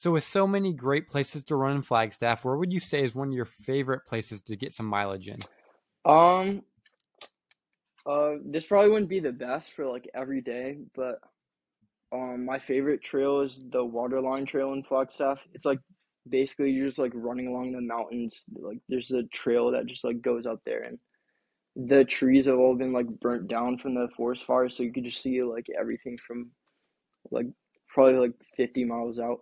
So, 0.00 0.12
with 0.12 0.24
so 0.24 0.46
many 0.46 0.72
great 0.72 1.08
places 1.08 1.44
to 1.44 1.56
run 1.56 1.76
in 1.76 1.82
Flagstaff, 1.82 2.42
where 2.42 2.56
would 2.56 2.72
you 2.72 2.80
say 2.80 3.02
is 3.02 3.14
one 3.14 3.28
of 3.28 3.34
your 3.34 3.44
favorite 3.44 4.06
places 4.06 4.40
to 4.40 4.56
get 4.56 4.72
some 4.72 4.86
mileage 4.86 5.28
in? 5.28 5.40
Um, 6.06 6.62
uh, 8.06 8.36
this 8.42 8.64
probably 8.64 8.88
wouldn't 8.88 9.10
be 9.10 9.20
the 9.20 9.30
best 9.30 9.72
for 9.72 9.84
like 9.84 10.08
every 10.14 10.40
day, 10.40 10.78
but 10.94 11.20
um, 12.12 12.46
my 12.46 12.58
favorite 12.58 13.02
trail 13.02 13.40
is 13.40 13.60
the 13.70 13.84
Waterline 13.84 14.46
Trail 14.46 14.72
in 14.72 14.82
Flagstaff. 14.82 15.38
It's 15.52 15.66
like 15.66 15.80
basically 16.26 16.70
you're 16.70 16.86
just 16.86 16.98
like 16.98 17.12
running 17.14 17.48
along 17.48 17.72
the 17.72 17.82
mountains. 17.82 18.42
Like 18.54 18.78
there's 18.88 19.10
a 19.10 19.24
trail 19.24 19.70
that 19.70 19.84
just 19.84 20.02
like 20.02 20.22
goes 20.22 20.46
up 20.46 20.60
there, 20.64 20.84
and 20.84 20.98
the 21.76 22.06
trees 22.06 22.46
have 22.46 22.58
all 22.58 22.74
been 22.74 22.94
like 22.94 23.20
burnt 23.20 23.48
down 23.48 23.76
from 23.76 23.96
the 23.96 24.08
forest 24.16 24.46
fire, 24.46 24.70
so 24.70 24.82
you 24.82 24.94
could 24.94 25.04
just 25.04 25.20
see 25.20 25.42
like 25.42 25.66
everything 25.78 26.16
from 26.16 26.50
like 27.30 27.48
probably 27.86 28.14
like 28.14 28.34
50 28.56 28.84
miles 28.84 29.18
out. 29.18 29.40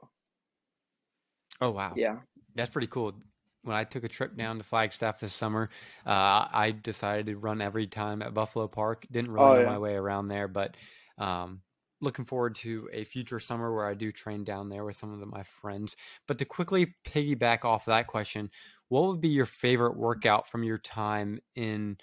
Oh 1.61 1.71
wow. 1.71 1.95
Yeah. 1.97 2.17
That's 2.55 2.71
pretty 2.71 2.87
cool. 2.89 3.15
When 3.63 3.77
I 3.77 3.85
took 3.85 4.05
a 4.05 4.09
trip 4.09 4.37
down 4.37 4.59
to 4.59 4.65
Flagstaff 4.65 5.21
this 5.21 5.35
summer, 5.35 5.71
uh, 6.07 6.49
I 6.53 6.71
decided 6.71 7.27
to 7.27 7.37
run 7.37 7.61
every 7.61 7.87
time 7.87 8.23
at 8.23 8.35
Buffalo 8.35 8.69
Park. 8.69 9.07
Didn't 9.11 9.31
really 9.31 9.51
Oh 9.51 9.55
know 9.55 9.63
yeah. 9.63 9.67
my 9.67 9.79
way 9.79 9.95
around 9.95 10.29
there, 10.29 10.49
but 10.49 10.77
um, 11.19 11.63
looking 12.01 12.25
forward 12.25 12.55
to 12.57 12.89
a 12.93 13.05
future 13.05 13.41
summer 13.41 13.75
where 13.75 13.87
I 13.87 13.95
do 13.95 14.13
train 14.13 14.45
down 14.45 14.69
there 14.69 14.85
with 14.85 14.97
some 14.97 15.13
of 15.13 15.21
the, 15.21 15.27
my 15.27 15.43
friends. 15.43 15.97
But 16.27 16.39
to 16.39 16.45
quickly 16.45 16.95
piggyback 17.05 17.65
off 17.65 17.85
that 17.87 18.07
question, 18.07 18.51
what 18.89 19.09
would 19.09 19.21
be 19.21 19.29
your 19.29 19.47
favorite 19.47 19.97
workout 19.97 20.49
from 20.49 20.63
your 20.63 20.79
time 20.79 21.41
in 21.57 21.99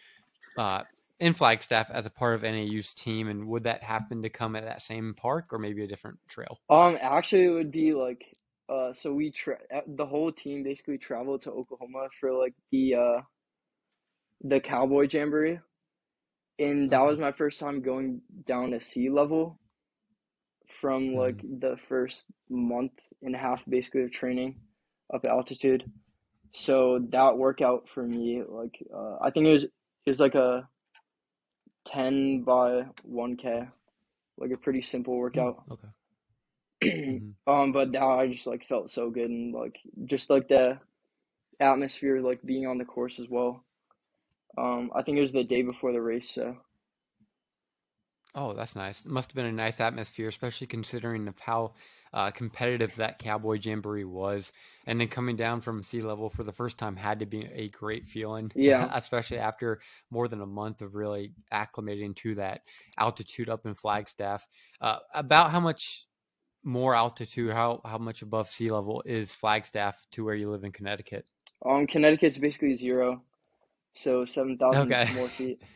uh, 0.58 0.84
in 1.20 1.34
Flagstaff 1.34 1.90
as 1.92 2.06
a 2.06 2.10
part 2.12 2.36
of 2.36 2.44
NAU's 2.44 2.94
team, 2.94 3.30
and 3.30 3.48
would 3.48 3.64
that 3.64 3.84
happen 3.84 4.22
to 4.24 4.30
come 4.30 4.56
at 4.56 4.66
that 4.66 4.82
same 4.82 5.14
park 5.16 5.54
or 5.54 5.60
maybe 5.60 5.84
a 5.84 5.88
different 5.88 6.20
trail? 6.28 6.60
Um, 6.70 6.98
actually, 7.02 7.46
it 7.46 7.50
would 7.50 7.72
be 7.72 7.94
like, 7.94 8.26
uh, 8.70 8.94
so 8.94 9.14
we 9.14 9.32
tra 9.32 9.58
uh, 9.76 9.82
the 9.88 10.06
whole 10.06 10.32
team 10.32 10.64
basically 10.64 10.98
traveled 10.98 11.42
to 11.44 11.52
Oklahoma 11.52 12.08
for 12.20 12.34
like 12.34 12.54
the 12.72 12.96
uh 12.96 13.22
the 14.42 14.60
Cowboy 14.62 15.08
Jamboree, 15.12 15.60
and 16.60 16.92
that 16.92 17.02
was 17.02 17.20
my 17.20 17.32
first 17.32 17.60
time 17.60 17.82
going 17.82 18.22
down 18.46 18.72
to 18.72 18.80
sea 18.80 19.10
level 19.10 19.60
from 20.68 21.14
like 21.16 21.40
Mhm. 21.40 21.46
the 21.60 21.78
first 21.88 22.26
month 22.50 22.94
and 23.22 23.36
a 23.36 23.38
half 23.38 23.64
basically 23.68 24.04
of 24.04 24.12
training 24.12 24.56
up 25.14 25.24
at 25.26 25.32
altitude. 25.32 25.86
So 26.54 27.00
that 27.12 27.38
workout 27.38 27.88
for 27.90 28.04
me, 28.04 28.42
like, 28.48 28.78
uh, 28.94 29.18
I 29.22 29.32
think 29.32 29.48
it 29.48 29.54
was 29.54 29.64
it 29.66 30.10
was 30.10 30.20
like 30.20 30.36
a 30.36 30.68
10 31.86 32.44
by 32.44 32.86
1K, 33.08 33.68
like 34.38 34.52
a 34.52 34.58
pretty 34.58 34.82
simple 34.82 35.18
Mm, 35.36 35.50
workout. 35.50 35.64
okay. 35.72 35.88
Hmm 36.84 37.32
Um, 37.48 37.72
but 37.72 37.92
now 37.92 38.20
I 38.20 38.28
just 38.28 38.48
like 38.48 38.66
felt 38.68 38.90
so 38.90 39.10
good 39.12 39.30
and 39.30 39.54
like 39.54 39.80
just 40.06 40.30
like 40.32 40.48
the 40.48 40.80
atmosphere, 41.60 42.22
like 42.22 42.42
being 42.44 42.68
on 42.68 42.78
the 42.78 42.86
course 42.86 43.20
as 43.20 43.30
well. 43.30 43.64
Um, 44.58 44.92
I 44.96 45.02
think 45.04 45.18
it 45.18 45.22
was 45.22 45.32
the 45.32 45.44
day 45.44 45.62
before 45.64 45.92
the 45.94 46.02
race, 46.02 46.30
so 46.32 46.58
Oh, 48.36 48.54
that's 48.54 48.76
nice. 48.76 49.06
It 49.06 49.12
must 49.12 49.32
have 49.32 49.36
been 49.36 49.46
a 49.46 49.52
nice 49.52 49.80
atmosphere, 49.80 50.28
especially 50.28 50.68
considering 50.68 51.28
of 51.30 51.40
how 51.40 51.74
uh, 52.14 52.32
competitive 52.32 52.94
that 52.98 53.18
Cowboy 53.18 53.60
Jamboree 53.62 54.04
was. 54.04 54.52
And 54.86 55.00
then 55.00 55.08
coming 55.08 55.38
down 55.38 55.62
from 55.62 55.84
sea 55.84 56.02
level 56.02 56.30
for 56.30 56.44
the 56.44 56.52
first 56.52 56.78
time 56.78 56.98
had 56.98 57.20
to 57.20 57.26
be 57.26 57.46
a 57.54 57.70
great 57.70 58.06
feeling, 58.06 58.52
yeah. 58.54 58.90
especially 58.94 59.38
after 59.38 59.80
more 60.12 60.28
than 60.28 60.42
a 60.42 60.46
month 60.46 60.82
of 60.82 60.96
really 60.96 61.32
acclimating 61.54 62.14
to 62.18 62.36
that 62.36 62.64
altitude 62.98 63.50
up 63.50 63.66
in 63.66 63.74
Flagstaff. 63.74 64.46
Uh, 64.82 64.98
about 65.14 65.52
how 65.52 65.62
much 65.62 66.06
more 66.66 66.96
altitude, 66.96 67.54
how 67.54 67.82
how 67.86 67.98
much 67.98 68.22
above 68.22 68.50
sea 68.50 68.70
level 68.70 69.04
is 69.06 69.34
Flagstaff 69.34 70.06
to 70.12 70.26
where 70.26 70.36
you 70.36 70.50
live 70.52 70.64
in 70.64 70.72
Connecticut? 70.72 71.26
Um, 71.66 71.88
Connecticut's 71.88 72.38
basically 72.38 72.76
zero, 72.76 73.22
so 73.94 74.26
7,000 74.26 74.88
Okay. 74.92 75.10
more 75.14 75.28
feet. 75.28 75.62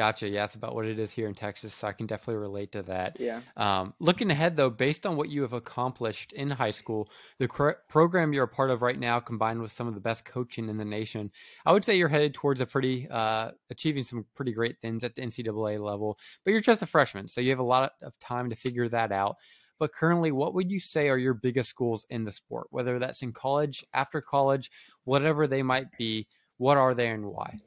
Gotcha. 0.00 0.26
Yeah, 0.26 0.44
that's 0.44 0.54
about 0.54 0.74
what 0.74 0.86
it 0.86 0.98
is 0.98 1.12
here 1.12 1.28
in 1.28 1.34
Texas. 1.34 1.74
So 1.74 1.86
I 1.86 1.92
can 1.92 2.06
definitely 2.06 2.36
relate 2.36 2.72
to 2.72 2.80
that. 2.84 3.20
Yeah. 3.20 3.42
Um, 3.58 3.92
looking 3.98 4.30
ahead, 4.30 4.56
though, 4.56 4.70
based 4.70 5.04
on 5.04 5.14
what 5.14 5.28
you 5.28 5.42
have 5.42 5.52
accomplished 5.52 6.32
in 6.32 6.48
high 6.48 6.70
school, 6.70 7.10
the 7.38 7.46
cr- 7.46 7.72
program 7.86 8.32
you're 8.32 8.44
a 8.44 8.48
part 8.48 8.70
of 8.70 8.80
right 8.80 8.98
now, 8.98 9.20
combined 9.20 9.60
with 9.60 9.72
some 9.72 9.86
of 9.86 9.92
the 9.92 10.00
best 10.00 10.24
coaching 10.24 10.70
in 10.70 10.78
the 10.78 10.86
nation, 10.86 11.30
I 11.66 11.72
would 11.72 11.84
say 11.84 11.98
you're 11.98 12.08
headed 12.08 12.32
towards 12.32 12.62
a 12.62 12.66
pretty 12.66 13.08
uh, 13.10 13.50
achieving 13.68 14.02
some 14.02 14.24
pretty 14.34 14.52
great 14.54 14.80
things 14.80 15.04
at 15.04 15.14
the 15.14 15.20
NCAA 15.20 15.78
level. 15.78 16.18
But 16.46 16.52
you're 16.52 16.62
just 16.62 16.80
a 16.80 16.86
freshman, 16.86 17.28
so 17.28 17.42
you 17.42 17.50
have 17.50 17.58
a 17.58 17.62
lot 17.62 17.92
of 18.00 18.18
time 18.18 18.48
to 18.48 18.56
figure 18.56 18.88
that 18.88 19.12
out. 19.12 19.36
But 19.78 19.92
currently, 19.92 20.32
what 20.32 20.54
would 20.54 20.72
you 20.72 20.80
say 20.80 21.10
are 21.10 21.18
your 21.18 21.34
biggest 21.34 21.76
goals 21.76 22.06
in 22.08 22.24
the 22.24 22.32
sport? 22.32 22.68
Whether 22.70 22.98
that's 22.98 23.20
in 23.20 23.34
college, 23.34 23.84
after 23.92 24.22
college, 24.22 24.70
whatever 25.04 25.46
they 25.46 25.62
might 25.62 25.88
be, 25.98 26.26
what 26.56 26.78
are 26.78 26.94
they 26.94 27.08
and 27.08 27.26
why? 27.26 27.58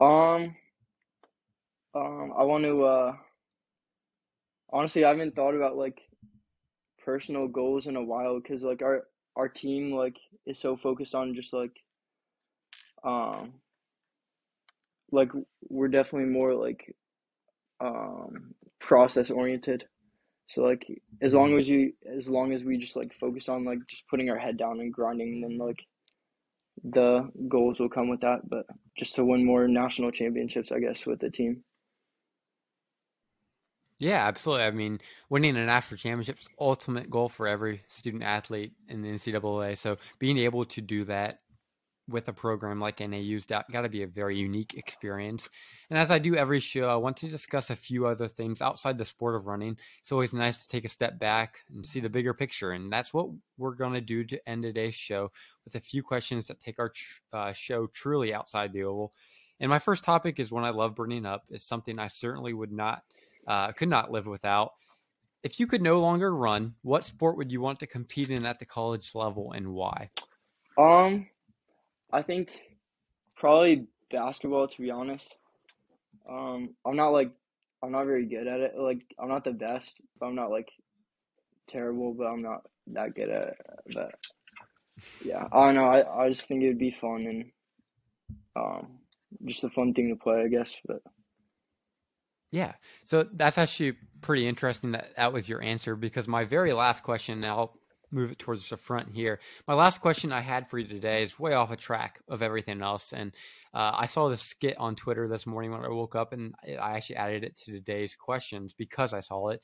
Um, 0.00 0.56
um, 1.94 2.32
I 2.38 2.44
want 2.44 2.64
to, 2.64 2.84
uh, 2.84 3.16
honestly, 4.72 5.04
I 5.04 5.08
haven't 5.08 5.34
thought 5.34 5.54
about 5.54 5.76
like 5.76 6.00
personal 7.04 7.48
goals 7.48 7.86
in 7.86 7.96
a 7.96 8.04
while 8.04 8.40
because 8.40 8.62
like 8.62 8.82
our 8.82 9.04
our 9.36 9.48
team 9.48 9.92
like 9.92 10.16
is 10.46 10.58
so 10.58 10.76
focused 10.76 11.14
on 11.14 11.34
just 11.34 11.52
like 11.52 11.72
um 13.04 13.54
like 15.12 15.30
we're 15.68 15.88
definitely 15.88 16.28
more 16.28 16.54
like 16.54 16.94
um 17.80 18.54
process 18.80 19.30
oriented. 19.30 19.84
So 20.48 20.62
like 20.62 20.86
as 21.22 21.34
long 21.34 21.58
as 21.58 21.68
you 21.68 21.92
as 22.16 22.28
long 22.28 22.52
as 22.52 22.64
we 22.64 22.76
just 22.78 22.96
like 22.96 23.12
focus 23.14 23.48
on 23.48 23.64
like 23.64 23.78
just 23.88 24.06
putting 24.08 24.30
our 24.30 24.38
head 24.38 24.56
down 24.56 24.80
and 24.80 24.92
grinding, 24.92 25.40
then 25.40 25.58
like 25.58 25.86
the 26.84 27.30
goals 27.48 27.80
will 27.80 27.88
come 27.88 28.08
with 28.08 28.20
that. 28.20 28.48
But 28.48 28.66
just 28.96 29.14
to 29.16 29.24
win 29.24 29.44
more 29.44 29.68
national 29.68 30.10
championships, 30.10 30.72
I 30.72 30.80
guess, 30.80 31.06
with 31.06 31.20
the 31.20 31.30
team. 31.30 31.64
Yeah, 34.00 34.26
absolutely. 34.26 34.64
I 34.64 34.70
mean, 34.70 34.98
winning 35.28 35.58
a 35.58 35.66
national 35.66 35.98
championship 35.98 36.38
is 36.40 36.48
ultimate 36.58 37.10
goal 37.10 37.28
for 37.28 37.46
every 37.46 37.82
student 37.88 38.22
athlete 38.22 38.72
in 38.88 39.02
the 39.02 39.10
NCAA. 39.10 39.76
So 39.76 39.98
being 40.18 40.38
able 40.38 40.64
to 40.64 40.80
do 40.80 41.04
that 41.04 41.40
with 42.08 42.26
a 42.26 42.32
program 42.32 42.80
like 42.80 43.00
NAU's 43.00 43.44
got 43.44 43.66
to 43.70 43.88
be 43.90 44.02
a 44.02 44.06
very 44.06 44.36
unique 44.38 44.72
experience. 44.74 45.50
And 45.90 45.98
as 45.98 46.10
I 46.10 46.18
do 46.18 46.34
every 46.34 46.60
show, 46.60 46.88
I 46.88 46.96
want 46.96 47.18
to 47.18 47.28
discuss 47.28 47.68
a 47.68 47.76
few 47.76 48.06
other 48.06 48.26
things 48.26 48.62
outside 48.62 48.96
the 48.96 49.04
sport 49.04 49.36
of 49.36 49.46
running. 49.46 49.76
It's 50.00 50.10
always 50.10 50.32
nice 50.32 50.62
to 50.62 50.68
take 50.68 50.86
a 50.86 50.88
step 50.88 51.18
back 51.18 51.58
and 51.68 51.86
see 51.86 52.00
the 52.00 52.08
bigger 52.08 52.32
picture. 52.32 52.72
And 52.72 52.90
that's 52.90 53.12
what 53.12 53.28
we're 53.58 53.74
going 53.74 53.92
to 53.92 54.00
do 54.00 54.24
to 54.24 54.48
end 54.48 54.62
today's 54.62 54.94
show 54.94 55.30
with 55.66 55.74
a 55.74 55.80
few 55.80 56.02
questions 56.02 56.46
that 56.46 56.58
take 56.58 56.78
our 56.78 56.90
uh, 57.34 57.52
show 57.52 57.86
truly 57.88 58.32
outside 58.32 58.72
the 58.72 58.84
oval. 58.84 59.12
And 59.60 59.68
my 59.68 59.78
first 59.78 60.04
topic 60.04 60.40
is 60.40 60.50
one 60.50 60.64
I 60.64 60.70
love 60.70 60.94
bringing 60.94 61.26
up. 61.26 61.44
is 61.50 61.62
something 61.62 61.98
I 61.98 62.06
certainly 62.06 62.54
would 62.54 62.72
not 62.72 63.02
uh, 63.46 63.72
could 63.72 63.88
not 63.88 64.10
live 64.10 64.26
without. 64.26 64.72
If 65.42 65.58
you 65.58 65.66
could 65.66 65.82
no 65.82 66.00
longer 66.00 66.34
run, 66.34 66.74
what 66.82 67.04
sport 67.04 67.36
would 67.38 67.50
you 67.50 67.60
want 67.60 67.80
to 67.80 67.86
compete 67.86 68.30
in 68.30 68.44
at 68.44 68.58
the 68.58 68.66
college 68.66 69.14
level 69.14 69.52
and 69.52 69.72
why? 69.72 70.10
Um, 70.76 71.28
I 72.12 72.22
think 72.22 72.50
probably 73.36 73.86
basketball, 74.10 74.68
to 74.68 74.82
be 74.82 74.90
honest. 74.90 75.34
Um, 76.28 76.74
I'm 76.86 76.96
not 76.96 77.08
like 77.08 77.30
I'm 77.82 77.92
not 77.92 78.04
very 78.04 78.26
good 78.26 78.46
at 78.46 78.60
it. 78.60 78.72
Like 78.76 79.00
I'm 79.18 79.28
not 79.28 79.44
the 79.44 79.52
best, 79.52 80.00
but 80.18 80.26
I'm 80.26 80.34
not 80.34 80.50
like 80.50 80.70
terrible, 81.66 82.12
but 82.12 82.26
I'm 82.26 82.42
not 82.42 82.62
that 82.88 83.14
good 83.14 83.30
at 83.30 83.48
it. 83.48 83.56
But 83.94 84.14
yeah, 85.24 85.48
I 85.50 85.66
don't 85.66 85.74
know. 85.74 85.84
I, 85.84 86.24
I 86.24 86.28
just 86.28 86.46
think 86.46 86.62
it 86.62 86.68
would 86.68 86.78
be 86.78 86.90
fun 86.90 87.26
and 87.26 87.50
um 88.56 88.98
just 89.46 89.64
a 89.64 89.70
fun 89.70 89.94
thing 89.94 90.08
to 90.10 90.16
play, 90.16 90.42
I 90.42 90.48
guess. 90.48 90.76
But 90.86 91.02
Yeah. 92.50 92.72
So 93.04 93.26
that's 93.32 93.58
actually 93.58 93.94
pretty 94.20 94.46
interesting 94.46 94.92
that 94.92 95.16
that 95.16 95.32
was 95.32 95.48
your 95.48 95.62
answer 95.62 95.96
because 95.96 96.26
my 96.26 96.44
very 96.44 96.72
last 96.72 97.02
question, 97.02 97.44
I'll 97.44 97.78
move 98.10 98.32
it 98.32 98.38
towards 98.38 98.68
the 98.68 98.76
front 98.76 99.08
here. 99.14 99.38
My 99.68 99.74
last 99.74 100.00
question 100.00 100.32
I 100.32 100.40
had 100.40 100.68
for 100.68 100.78
you 100.78 100.86
today 100.88 101.22
is 101.22 101.38
way 101.38 101.52
off 101.54 101.70
a 101.70 101.76
track 101.76 102.20
of 102.28 102.42
everything 102.42 102.82
else. 102.82 103.12
And 103.12 103.32
uh, 103.72 103.92
I 103.94 104.06
saw 104.06 104.28
this 104.28 104.42
skit 104.42 104.76
on 104.78 104.96
Twitter 104.96 105.28
this 105.28 105.46
morning 105.46 105.70
when 105.70 105.84
I 105.84 105.88
woke 105.88 106.16
up, 106.16 106.32
and 106.32 106.54
I 106.66 106.96
actually 106.96 107.16
added 107.16 107.44
it 107.44 107.56
to 107.58 107.72
today's 107.72 108.16
questions 108.16 108.72
because 108.72 109.14
I 109.14 109.20
saw 109.20 109.50
it. 109.50 109.62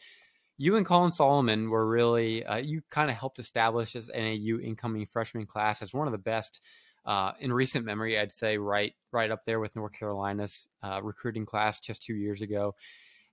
You 0.59 0.77
and 0.77 0.87
Colin 0.87 1.11
Sahlman 1.11 1.69
were 1.69 1.87
really, 1.87 2.45
uh, 2.47 2.57
you 2.57 2.83
kind 2.89 3.11
of 3.11 3.17
helped 3.17 3.39
establish 3.39 3.93
this 3.93 4.09
NAU 4.09 4.59
incoming 4.63 5.07
freshman 5.07 5.45
class 5.45 5.83
as 5.83 5.93
one 5.93 6.07
of 6.07 6.13
the 6.13 6.19
best 6.19 6.61
uh, 7.07 7.33
in 7.41 7.53
recent 7.53 7.85
memory, 7.85 8.19
I'd 8.19 8.33
say 8.33 8.59
right 8.59 8.95
right 9.13 9.31
up 9.31 9.45
there 9.47 9.61
with 9.61 9.77
North 9.77 9.93
Carolina's 9.93 10.69
uh, 10.83 11.01
recruiting 11.03 11.47
class 11.47 11.81
just 11.81 12.03
two 12.03 12.15
years 12.15 12.43
ago. 12.43 12.75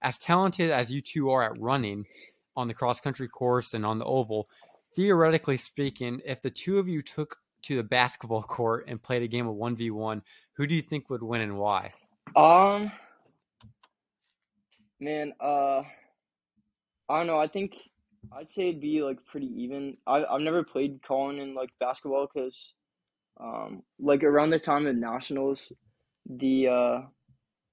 As 0.01 0.17
talented 0.17 0.69
as 0.69 0.91
you 0.91 1.01
two 1.01 1.29
are 1.31 1.43
at 1.43 1.59
running 1.59 2.05
on 2.55 2.67
the 2.67 2.73
cross 2.73 2.99
country 2.99 3.27
course 3.27 3.73
and 3.73 3.85
on 3.85 3.99
the 3.99 4.05
oval, 4.05 4.47
theoretically 4.95 5.57
speaking, 5.57 6.21
if 6.25 6.41
the 6.41 6.51
two 6.51 6.77
of 6.77 6.87
you 6.87 7.01
took 7.01 7.37
to 7.63 7.75
the 7.75 7.83
basketball 7.83 8.43
court 8.57 8.85
and 8.87 9.01
played 9.01 9.23
a 9.23 9.27
game 9.27 9.47
of 9.47 9.55
one 9.55 9.75
v 9.75 9.89
one, 9.91 10.21
who 10.53 10.67
do 10.67 10.75
you 10.75 10.81
think 10.81 11.09
would 11.09 11.23
win 11.23 11.41
and 11.41 11.57
why? 11.57 11.93
um, 12.35 12.91
man, 14.99 15.33
uh, 15.39 15.81
I 17.09 17.17
don't 17.17 17.27
know. 17.27 17.37
I 17.37 17.47
think 17.47 17.73
I'd 18.31 18.51
say 18.51 18.69
it'd 18.69 18.81
be 18.81 19.03
like 19.03 19.17
pretty 19.25 19.47
even. 19.61 19.97
I 20.07 20.23
I've 20.25 20.41
never 20.41 20.63
played 20.63 21.01
Colin 21.05 21.39
in 21.39 21.53
like 21.53 21.69
basketball 21.79 22.27
because, 22.33 22.73
um, 23.39 23.83
like 23.99 24.23
around 24.23 24.49
the 24.51 24.59
time 24.59 24.87
of 24.87 24.95
nationals, 24.95 25.71
the 26.29 26.67
uh, 26.67 27.01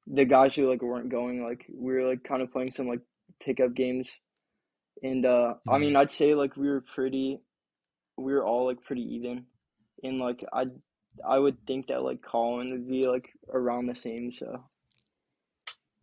the 0.07 0.25
guys 0.25 0.55
who 0.55 0.69
like 0.69 0.83
weren't 0.83 1.11
going 1.11 1.43
like 1.45 1.67
we 1.73 1.93
were 1.95 2.09
like 2.09 2.25
kind 2.25 2.43
of 2.43 2.53
playing 2.53 2.73
some 2.73 2.89
like 2.89 3.01
pickup 3.41 3.75
games, 3.75 4.11
and 5.03 5.25
uh, 5.27 5.55
I 5.69 5.79
Mhm. 5.79 5.79
mean 5.79 5.97
I'd 5.97 6.11
say 6.11 6.35
like 6.35 6.57
we 6.57 6.69
were 6.69 6.85
pretty, 6.95 7.41
we 8.17 8.33
were 8.33 8.45
all 8.47 8.67
like 8.67 8.83
pretty 8.83 9.03
even, 9.17 9.47
and 10.03 10.19
like 10.19 10.45
I 10.53 10.67
I 11.29 11.39
would 11.39 11.59
think 11.67 11.89
that 11.89 12.03
like 12.03 12.23
Colin 12.23 12.71
would 12.73 12.89
be 12.89 13.07
like 13.07 13.31
around 13.53 13.87
the 13.87 13.97
same. 13.97 14.33
So 14.33 14.65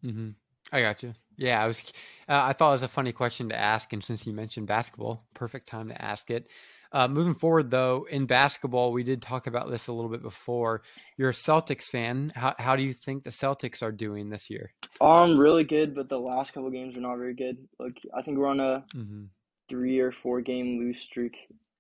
hmm 0.02 0.30
I 0.72 0.82
got 0.82 1.04
you. 1.04 1.14
Yeah, 1.38 1.64
I 1.64 1.68
was. 1.68 1.84
Uh, 2.28 2.42
I 2.46 2.54
thought 2.54 2.70
it 2.70 2.74
was 2.74 2.84
a 2.84 2.88
funny 2.90 3.12
question 3.14 3.50
to 3.50 3.56
ask, 3.56 3.94
and 3.94 4.04
since 4.04 4.26
you 4.28 4.34
mentioned 4.34 4.68
basketball, 4.68 5.24
perfect 5.34 5.68
time 5.70 5.90
to 5.90 6.02
ask 6.02 6.30
it. 6.30 6.50
Uh, 6.92 7.08
moving 7.08 7.36
forward, 7.36 7.72
though, 7.72 8.08
in 8.10 8.26
basketball, 8.26 8.92
we 8.92 9.04
did 9.04 9.22
talk 9.22 9.48
about 9.48 9.70
this 9.70 9.88
a 9.88 9.94
little 9.94 10.12
bit 10.12 10.22
before. 10.22 10.82
You're 11.18 11.30
a 11.30 11.34
Celtics 11.34 11.86
fan. 11.86 12.32
How 12.36 12.56
how 12.60 12.76
do 12.76 12.84
you 12.84 12.94
think 12.94 13.24
the 13.24 13.30
Celtics 13.30 13.82
are 13.84 13.92
doing 13.92 14.30
this 14.30 14.50
year? 14.50 14.74
um 15.02 15.38
really 15.38 15.64
good, 15.64 15.94
but 15.96 16.10
the 16.10 16.20
last 16.20 16.54
couple 16.54 16.70
games 16.72 16.98
are 16.98 17.02
not 17.02 17.18
very 17.18 17.34
good. 17.36 17.58
Like 17.80 17.98
I 18.16 18.22
think 18.22 18.38
we're 18.38 18.48
on 18.48 18.60
a 18.60 18.84
hmm 18.94 19.30
three 19.70 20.00
or 20.00 20.12
four 20.12 20.42
game 20.42 20.80
lose 20.80 21.02
streak, 21.02 21.36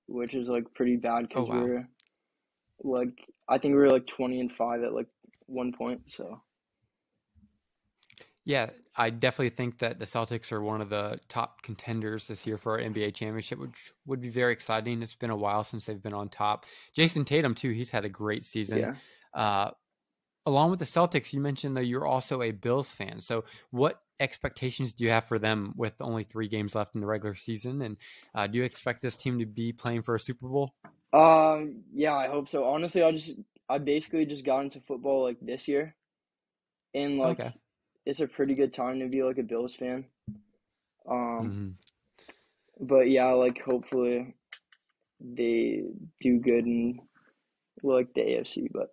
which 0.07 0.35
is 0.35 0.47
like 0.47 0.73
pretty 0.75 0.97
bad 0.97 1.27
Oh 1.33 1.43
because 1.43 1.45
wow. 1.45 1.51
we're 1.51 1.87
like 2.83 3.13
I 3.49 3.57
think 3.57 3.73
we 3.73 3.81
were 3.81 3.89
like 3.89 4.07
twenty 4.07 4.39
and 4.39 4.51
five 4.51 4.83
at 4.83 4.93
like 4.93 5.07
one 5.47 5.73
point. 5.73 6.01
So 6.07 6.41
Yeah, 8.47 8.69
I 8.95 9.09
definitely 9.09 9.49
think 9.49 9.79
that 9.79 9.99
the 9.99 10.05
Celtics 10.05 10.53
are 10.53 10.61
one 10.61 10.79
of 10.79 10.87
the 10.87 11.19
top 11.27 11.61
contenders 11.63 12.27
this 12.29 12.47
year 12.47 12.57
for 12.57 12.71
our 12.71 12.79
NBA 12.79 13.13
championship, 13.13 13.59
which 13.59 13.91
would 14.05 14.21
be 14.21 14.29
very 14.29 14.53
exciting. 14.53 15.01
It's 15.01 15.15
been 15.15 15.31
a 15.31 15.35
while 15.35 15.65
since 15.65 15.85
they've 15.85 16.01
been 16.01 16.13
on 16.13 16.29
top. 16.29 16.65
Jayson 16.95 17.25
Tatum, 17.25 17.55
too, 17.55 17.71
he's 17.71 17.91
had 17.91 18.05
a 18.05 18.09
great 18.09 18.45
season. 18.45 18.77
yeah, 18.77 18.93
Uh, 19.33 19.71
along 20.45 20.69
with 20.69 20.79
the 20.79 20.85
Celtics, 20.85 21.33
you 21.33 21.41
mentioned 21.41 21.75
that 21.75 21.87
you're 21.87 22.05
also 22.05 22.41
a 22.41 22.51
Bills 22.51 22.89
fan. 22.89 23.19
So, 23.19 23.43
what 23.71 23.99
expectations 24.21 24.93
do 24.93 25.03
you 25.03 25.09
have 25.09 25.25
for 25.25 25.39
them 25.39 25.73
with 25.75 25.95
only 25.99 26.23
three 26.23 26.47
games 26.47 26.73
left 26.73 26.95
in 26.95 27.01
the 27.01 27.07
regular 27.07 27.35
season? 27.35 27.81
And 27.81 27.97
uh, 28.33 28.47
do 28.47 28.59
you 28.59 28.63
expect 28.63 29.01
this 29.01 29.17
team 29.17 29.39
to 29.39 29.45
be 29.45 29.73
playing 29.73 30.03
for 30.03 30.15
a 30.15 30.19
Super 30.21 30.47
Bowl? 30.47 30.73
um, 31.11 31.83
yeah, 31.93 32.15
I 32.15 32.29
hope 32.29 32.47
so. 32.47 32.63
Honestly, 32.63 33.03
I 33.03 33.11
just 33.11 33.33
I 33.67 33.77
basically 33.77 34.25
just 34.25 34.45
got 34.45 34.61
into 34.61 34.79
football 34.79 35.23
like 35.23 35.37
this 35.41 35.67
year, 35.67 35.97
and 36.93 37.17
like 37.17 37.39
Okay. 37.41 37.53
It's 38.07 38.21
a 38.21 38.27
pretty 38.27 38.55
good 38.55 38.73
time 38.73 38.99
to 39.01 39.07
be 39.09 39.23
like 39.23 39.39
a 39.39 39.43
Bills 39.43 39.75
fan. 39.75 40.05
Um, 41.09 41.57
hmm 41.57 41.71
but 42.79 43.09
yeah, 43.09 43.31
like 43.31 43.61
hopefully 43.61 44.35
they 45.21 45.83
do 46.21 46.39
good 46.39 46.65
in 46.65 46.99
like 47.83 48.13
the 48.15 48.21
AFC. 48.21 48.69
But 48.73 48.89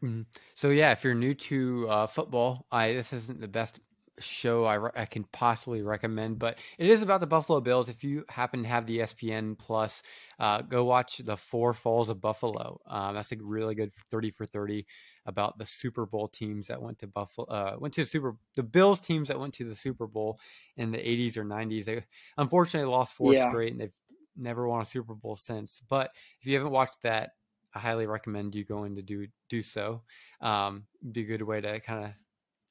hmm 0.00 0.22
So 0.54 0.70
yeah, 0.70 0.92
if 0.92 1.04
you're 1.04 1.14
new 1.14 1.34
to 1.34 1.88
uh, 1.88 2.06
football, 2.06 2.66
I 2.70 2.92
this 2.92 3.12
isn't 3.12 3.40
the 3.40 3.48
best 3.48 3.80
show 4.18 4.64
I, 4.64 4.74
re- 4.74 4.90
I 4.94 5.04
can 5.04 5.24
possibly 5.24 5.82
recommend, 5.82 6.38
but 6.38 6.58
it 6.78 6.88
is 6.88 7.02
about 7.02 7.20
the 7.20 7.26
Buffalo 7.26 7.60
Bills. 7.60 7.88
If 7.88 8.04
you 8.04 8.24
happen 8.28 8.62
to 8.62 8.68
have 8.68 8.86
the 8.86 8.98
ESPN 8.98 9.58
Plus, 9.58 10.02
uh, 10.38 10.62
go 10.62 10.84
watch 10.84 11.18
the 11.18 11.36
Four 11.36 11.74
Falls 11.74 12.08
of 12.08 12.20
Buffalo. 12.20 12.80
Um, 12.86 13.14
that's 13.14 13.32
a 13.32 13.36
really 13.40 13.74
good 13.74 13.92
thirty 14.10 14.30
for 14.30 14.46
thirty 14.46 14.86
about 15.26 15.58
the 15.58 15.66
Super 15.66 16.06
Bowl 16.06 16.28
teams 16.28 16.68
that 16.68 16.80
went 16.80 16.98
to 16.98 17.06
Buffalo, 17.06 17.46
uh, 17.48 17.76
went 17.78 17.94
to 17.94 18.02
the 18.02 18.06
Super, 18.06 18.36
the 18.54 18.62
Bills 18.62 19.00
teams 19.00 19.28
that 19.28 19.38
went 19.38 19.54
to 19.54 19.64
the 19.64 19.74
Super 19.74 20.06
Bowl 20.06 20.38
in 20.76 20.90
the 20.92 20.98
'80s 20.98 21.36
or 21.36 21.44
'90s. 21.44 21.84
They 21.84 22.04
unfortunately 22.38 22.90
lost 22.90 23.14
four 23.14 23.34
yeah, 23.34 23.48
straight, 23.48 23.72
and 23.72 23.80
they've 23.80 23.92
never 24.36 24.66
won 24.68 24.82
a 24.82 24.86
Super 24.86 25.14
Bowl 25.14 25.36
since. 25.36 25.80
But 25.88 26.10
if 26.40 26.46
you 26.46 26.56
haven't 26.56 26.72
watched 26.72 27.02
that, 27.02 27.32
I 27.74 27.78
highly 27.78 28.06
recommend 28.06 28.54
you 28.54 28.64
going 28.64 28.96
to 28.96 29.02
do 29.02 29.26
do 29.48 29.62
so. 29.62 30.02
Um, 30.40 30.84
be 31.12 31.22
a 31.22 31.24
good 31.24 31.42
way 31.42 31.60
to 31.60 31.80
kind 31.80 32.06
of 32.06 32.10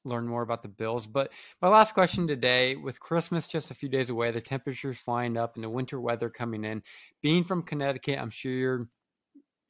learn 0.06 0.26
more 0.26 0.42
about 0.42 0.62
the 0.62 0.68
Bills. 0.68 1.06
But 1.06 1.32
my 1.60 1.68
last 1.68 1.94
question 1.94 2.26
today, 2.26 2.76
with 2.76 3.00
Christmas 3.00 3.46
just 3.48 3.70
a 3.70 3.74
few 3.74 3.88
days 3.88 4.10
away, 4.10 4.30
the 4.30 4.40
temperatures 4.40 4.98
flying 4.98 5.36
up 5.36 5.54
and 5.56 5.64
the 5.64 5.70
winter 5.70 6.00
weather 6.00 6.30
coming 6.30 6.64
in, 6.64 6.82
being 7.22 7.44
from 7.44 7.62
Connecticut, 7.62 8.18
I'm 8.18 8.30
sure 8.30 8.52
you're 8.52 8.88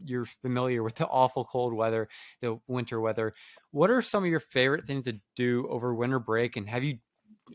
you're 0.05 0.27
familiar 0.27 0.83
with 0.83 0.97
the 0.97 1.07
awful 1.07 1.45
cold 1.45 1.73
weather, 1.73 2.09
the 2.43 2.59
winter 2.69 3.01
weather. 3.01 3.35
What 3.71 3.91
are 3.91 4.03
some 4.03 4.25
of 4.25 4.31
your 4.31 4.41
favorite 4.41 4.87
things 4.87 5.05
to 5.07 5.19
do 5.37 5.67
over 5.71 5.95
winter 5.95 6.19
break, 6.19 6.57
and 6.57 6.69
have 6.69 6.85
you 6.85 6.99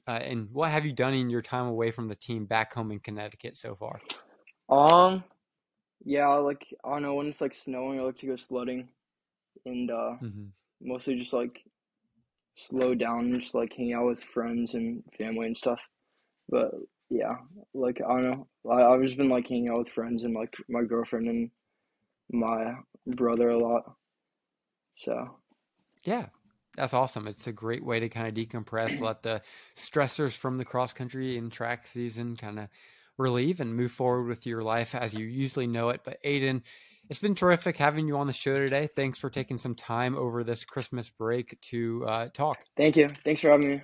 uh, 0.07 0.11
and 0.11 0.49
what 0.51 0.71
have 0.71 0.85
you 0.85 0.93
done 0.93 1.13
in 1.13 1.29
your 1.29 1.41
time 1.41 1.67
away 1.67 1.91
from 1.91 2.07
the 2.07 2.15
team 2.15 2.45
back 2.45 2.73
home 2.73 2.91
in 2.91 2.99
Connecticut 2.99 3.57
so 3.57 3.75
far? 3.75 4.01
um, 4.69 5.23
yeah, 6.03 6.27
like 6.29 6.65
I 6.83 6.91
don't 6.91 7.03
know 7.03 7.15
when 7.15 7.27
it's 7.27 7.41
like 7.41 7.53
snowing, 7.53 7.99
I 7.99 8.03
like 8.03 8.17
to 8.19 8.27
go 8.27 8.35
sledding, 8.35 8.89
and 9.65 9.91
uh, 9.91 10.15
hmm 10.19 10.47
mostly 10.81 11.15
just 11.15 11.33
like 11.33 11.63
slow 12.55 12.93
down 12.95 13.25
and 13.25 13.39
just 13.39 13.55
like 13.55 13.73
hang 13.73 13.93
out 13.93 14.07
with 14.07 14.23
friends 14.23 14.73
and 14.73 15.03
family 15.17 15.47
and 15.47 15.57
stuff. 15.57 15.79
But 16.49 16.71
yeah, 17.09 17.35
like 17.73 18.01
I 18.01 18.09
don't 18.09 18.23
know, 18.23 18.47
I, 18.71 18.83
I've 18.83 19.03
just 19.03 19.17
been 19.17 19.29
like 19.29 19.47
hanging 19.47 19.69
out 19.69 19.79
with 19.79 19.89
friends 19.89 20.23
and 20.23 20.33
like 20.33 20.53
my 20.69 20.83
girlfriend 20.83 21.27
and 21.27 21.51
my 22.31 22.75
brother 23.07 23.49
a 23.49 23.57
lot. 23.57 23.95
So 24.97 25.37
Yeah, 26.03 26.27
that's 26.75 26.93
awesome. 26.93 27.27
It's 27.27 27.47
a 27.47 27.51
great 27.51 27.83
way 27.83 27.99
to 27.99 28.09
kind 28.09 28.27
of 28.27 28.33
decompress, 28.33 29.01
let 29.01 29.23
the 29.23 29.41
stressors 29.75 30.35
from 30.35 30.57
the 30.57 30.65
cross 30.65 30.93
country 30.93 31.37
and 31.37 31.51
track 31.51 31.87
season 31.87 32.35
kind 32.35 32.59
of 32.59 32.67
relieve 33.17 33.59
and 33.59 33.75
move 33.75 33.91
forward 33.91 34.27
with 34.27 34.45
your 34.45 34.63
life 34.63 34.95
as 34.95 35.13
you 35.13 35.25
usually 35.25 35.67
know 35.67 35.89
it. 35.89 36.01
But 36.03 36.17
Aidan, 36.23 36.63
it's 37.09 37.19
been 37.19 37.35
terrific 37.35 37.77
having 37.77 38.07
you 38.07 38.17
on 38.17 38.27
the 38.27 38.33
show 38.33 38.55
today. 38.55 38.87
Thanks 38.87 39.19
for 39.19 39.29
taking 39.29 39.57
some 39.57 39.75
time 39.75 40.15
over 40.15 40.43
this 40.43 40.63
Christmas 40.65 41.09
break 41.09 41.59
to 41.61 42.05
uh, 42.07 42.27
talk. 42.33 42.59
thank 42.77 42.97
you, 42.97 43.07
thanks 43.07 43.41
for 43.41 43.49
having 43.49 43.69
me. 43.69 43.81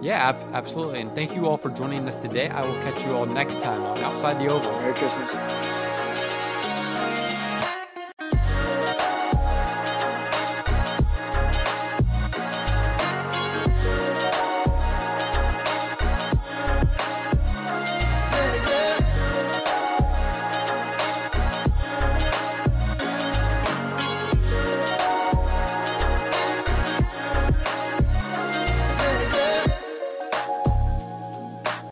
Yeah, 0.00 0.28
ab- 0.30 0.54
absolutely. 0.54 1.00
And 1.00 1.10
thank 1.12 1.34
you 1.34 1.46
all 1.46 1.56
for 1.56 1.70
joining 1.70 2.06
us 2.08 2.16
today. 2.16 2.48
I 2.48 2.62
will 2.62 2.80
catch 2.82 3.04
you 3.06 3.12
all 3.12 3.26
next 3.26 3.60
time 3.60 3.82
on 3.82 3.98
Outside 4.02 4.38
the 4.38 4.48
Oval. 4.48 4.72
Merry 4.72 4.94
Christmas. 4.94 5.73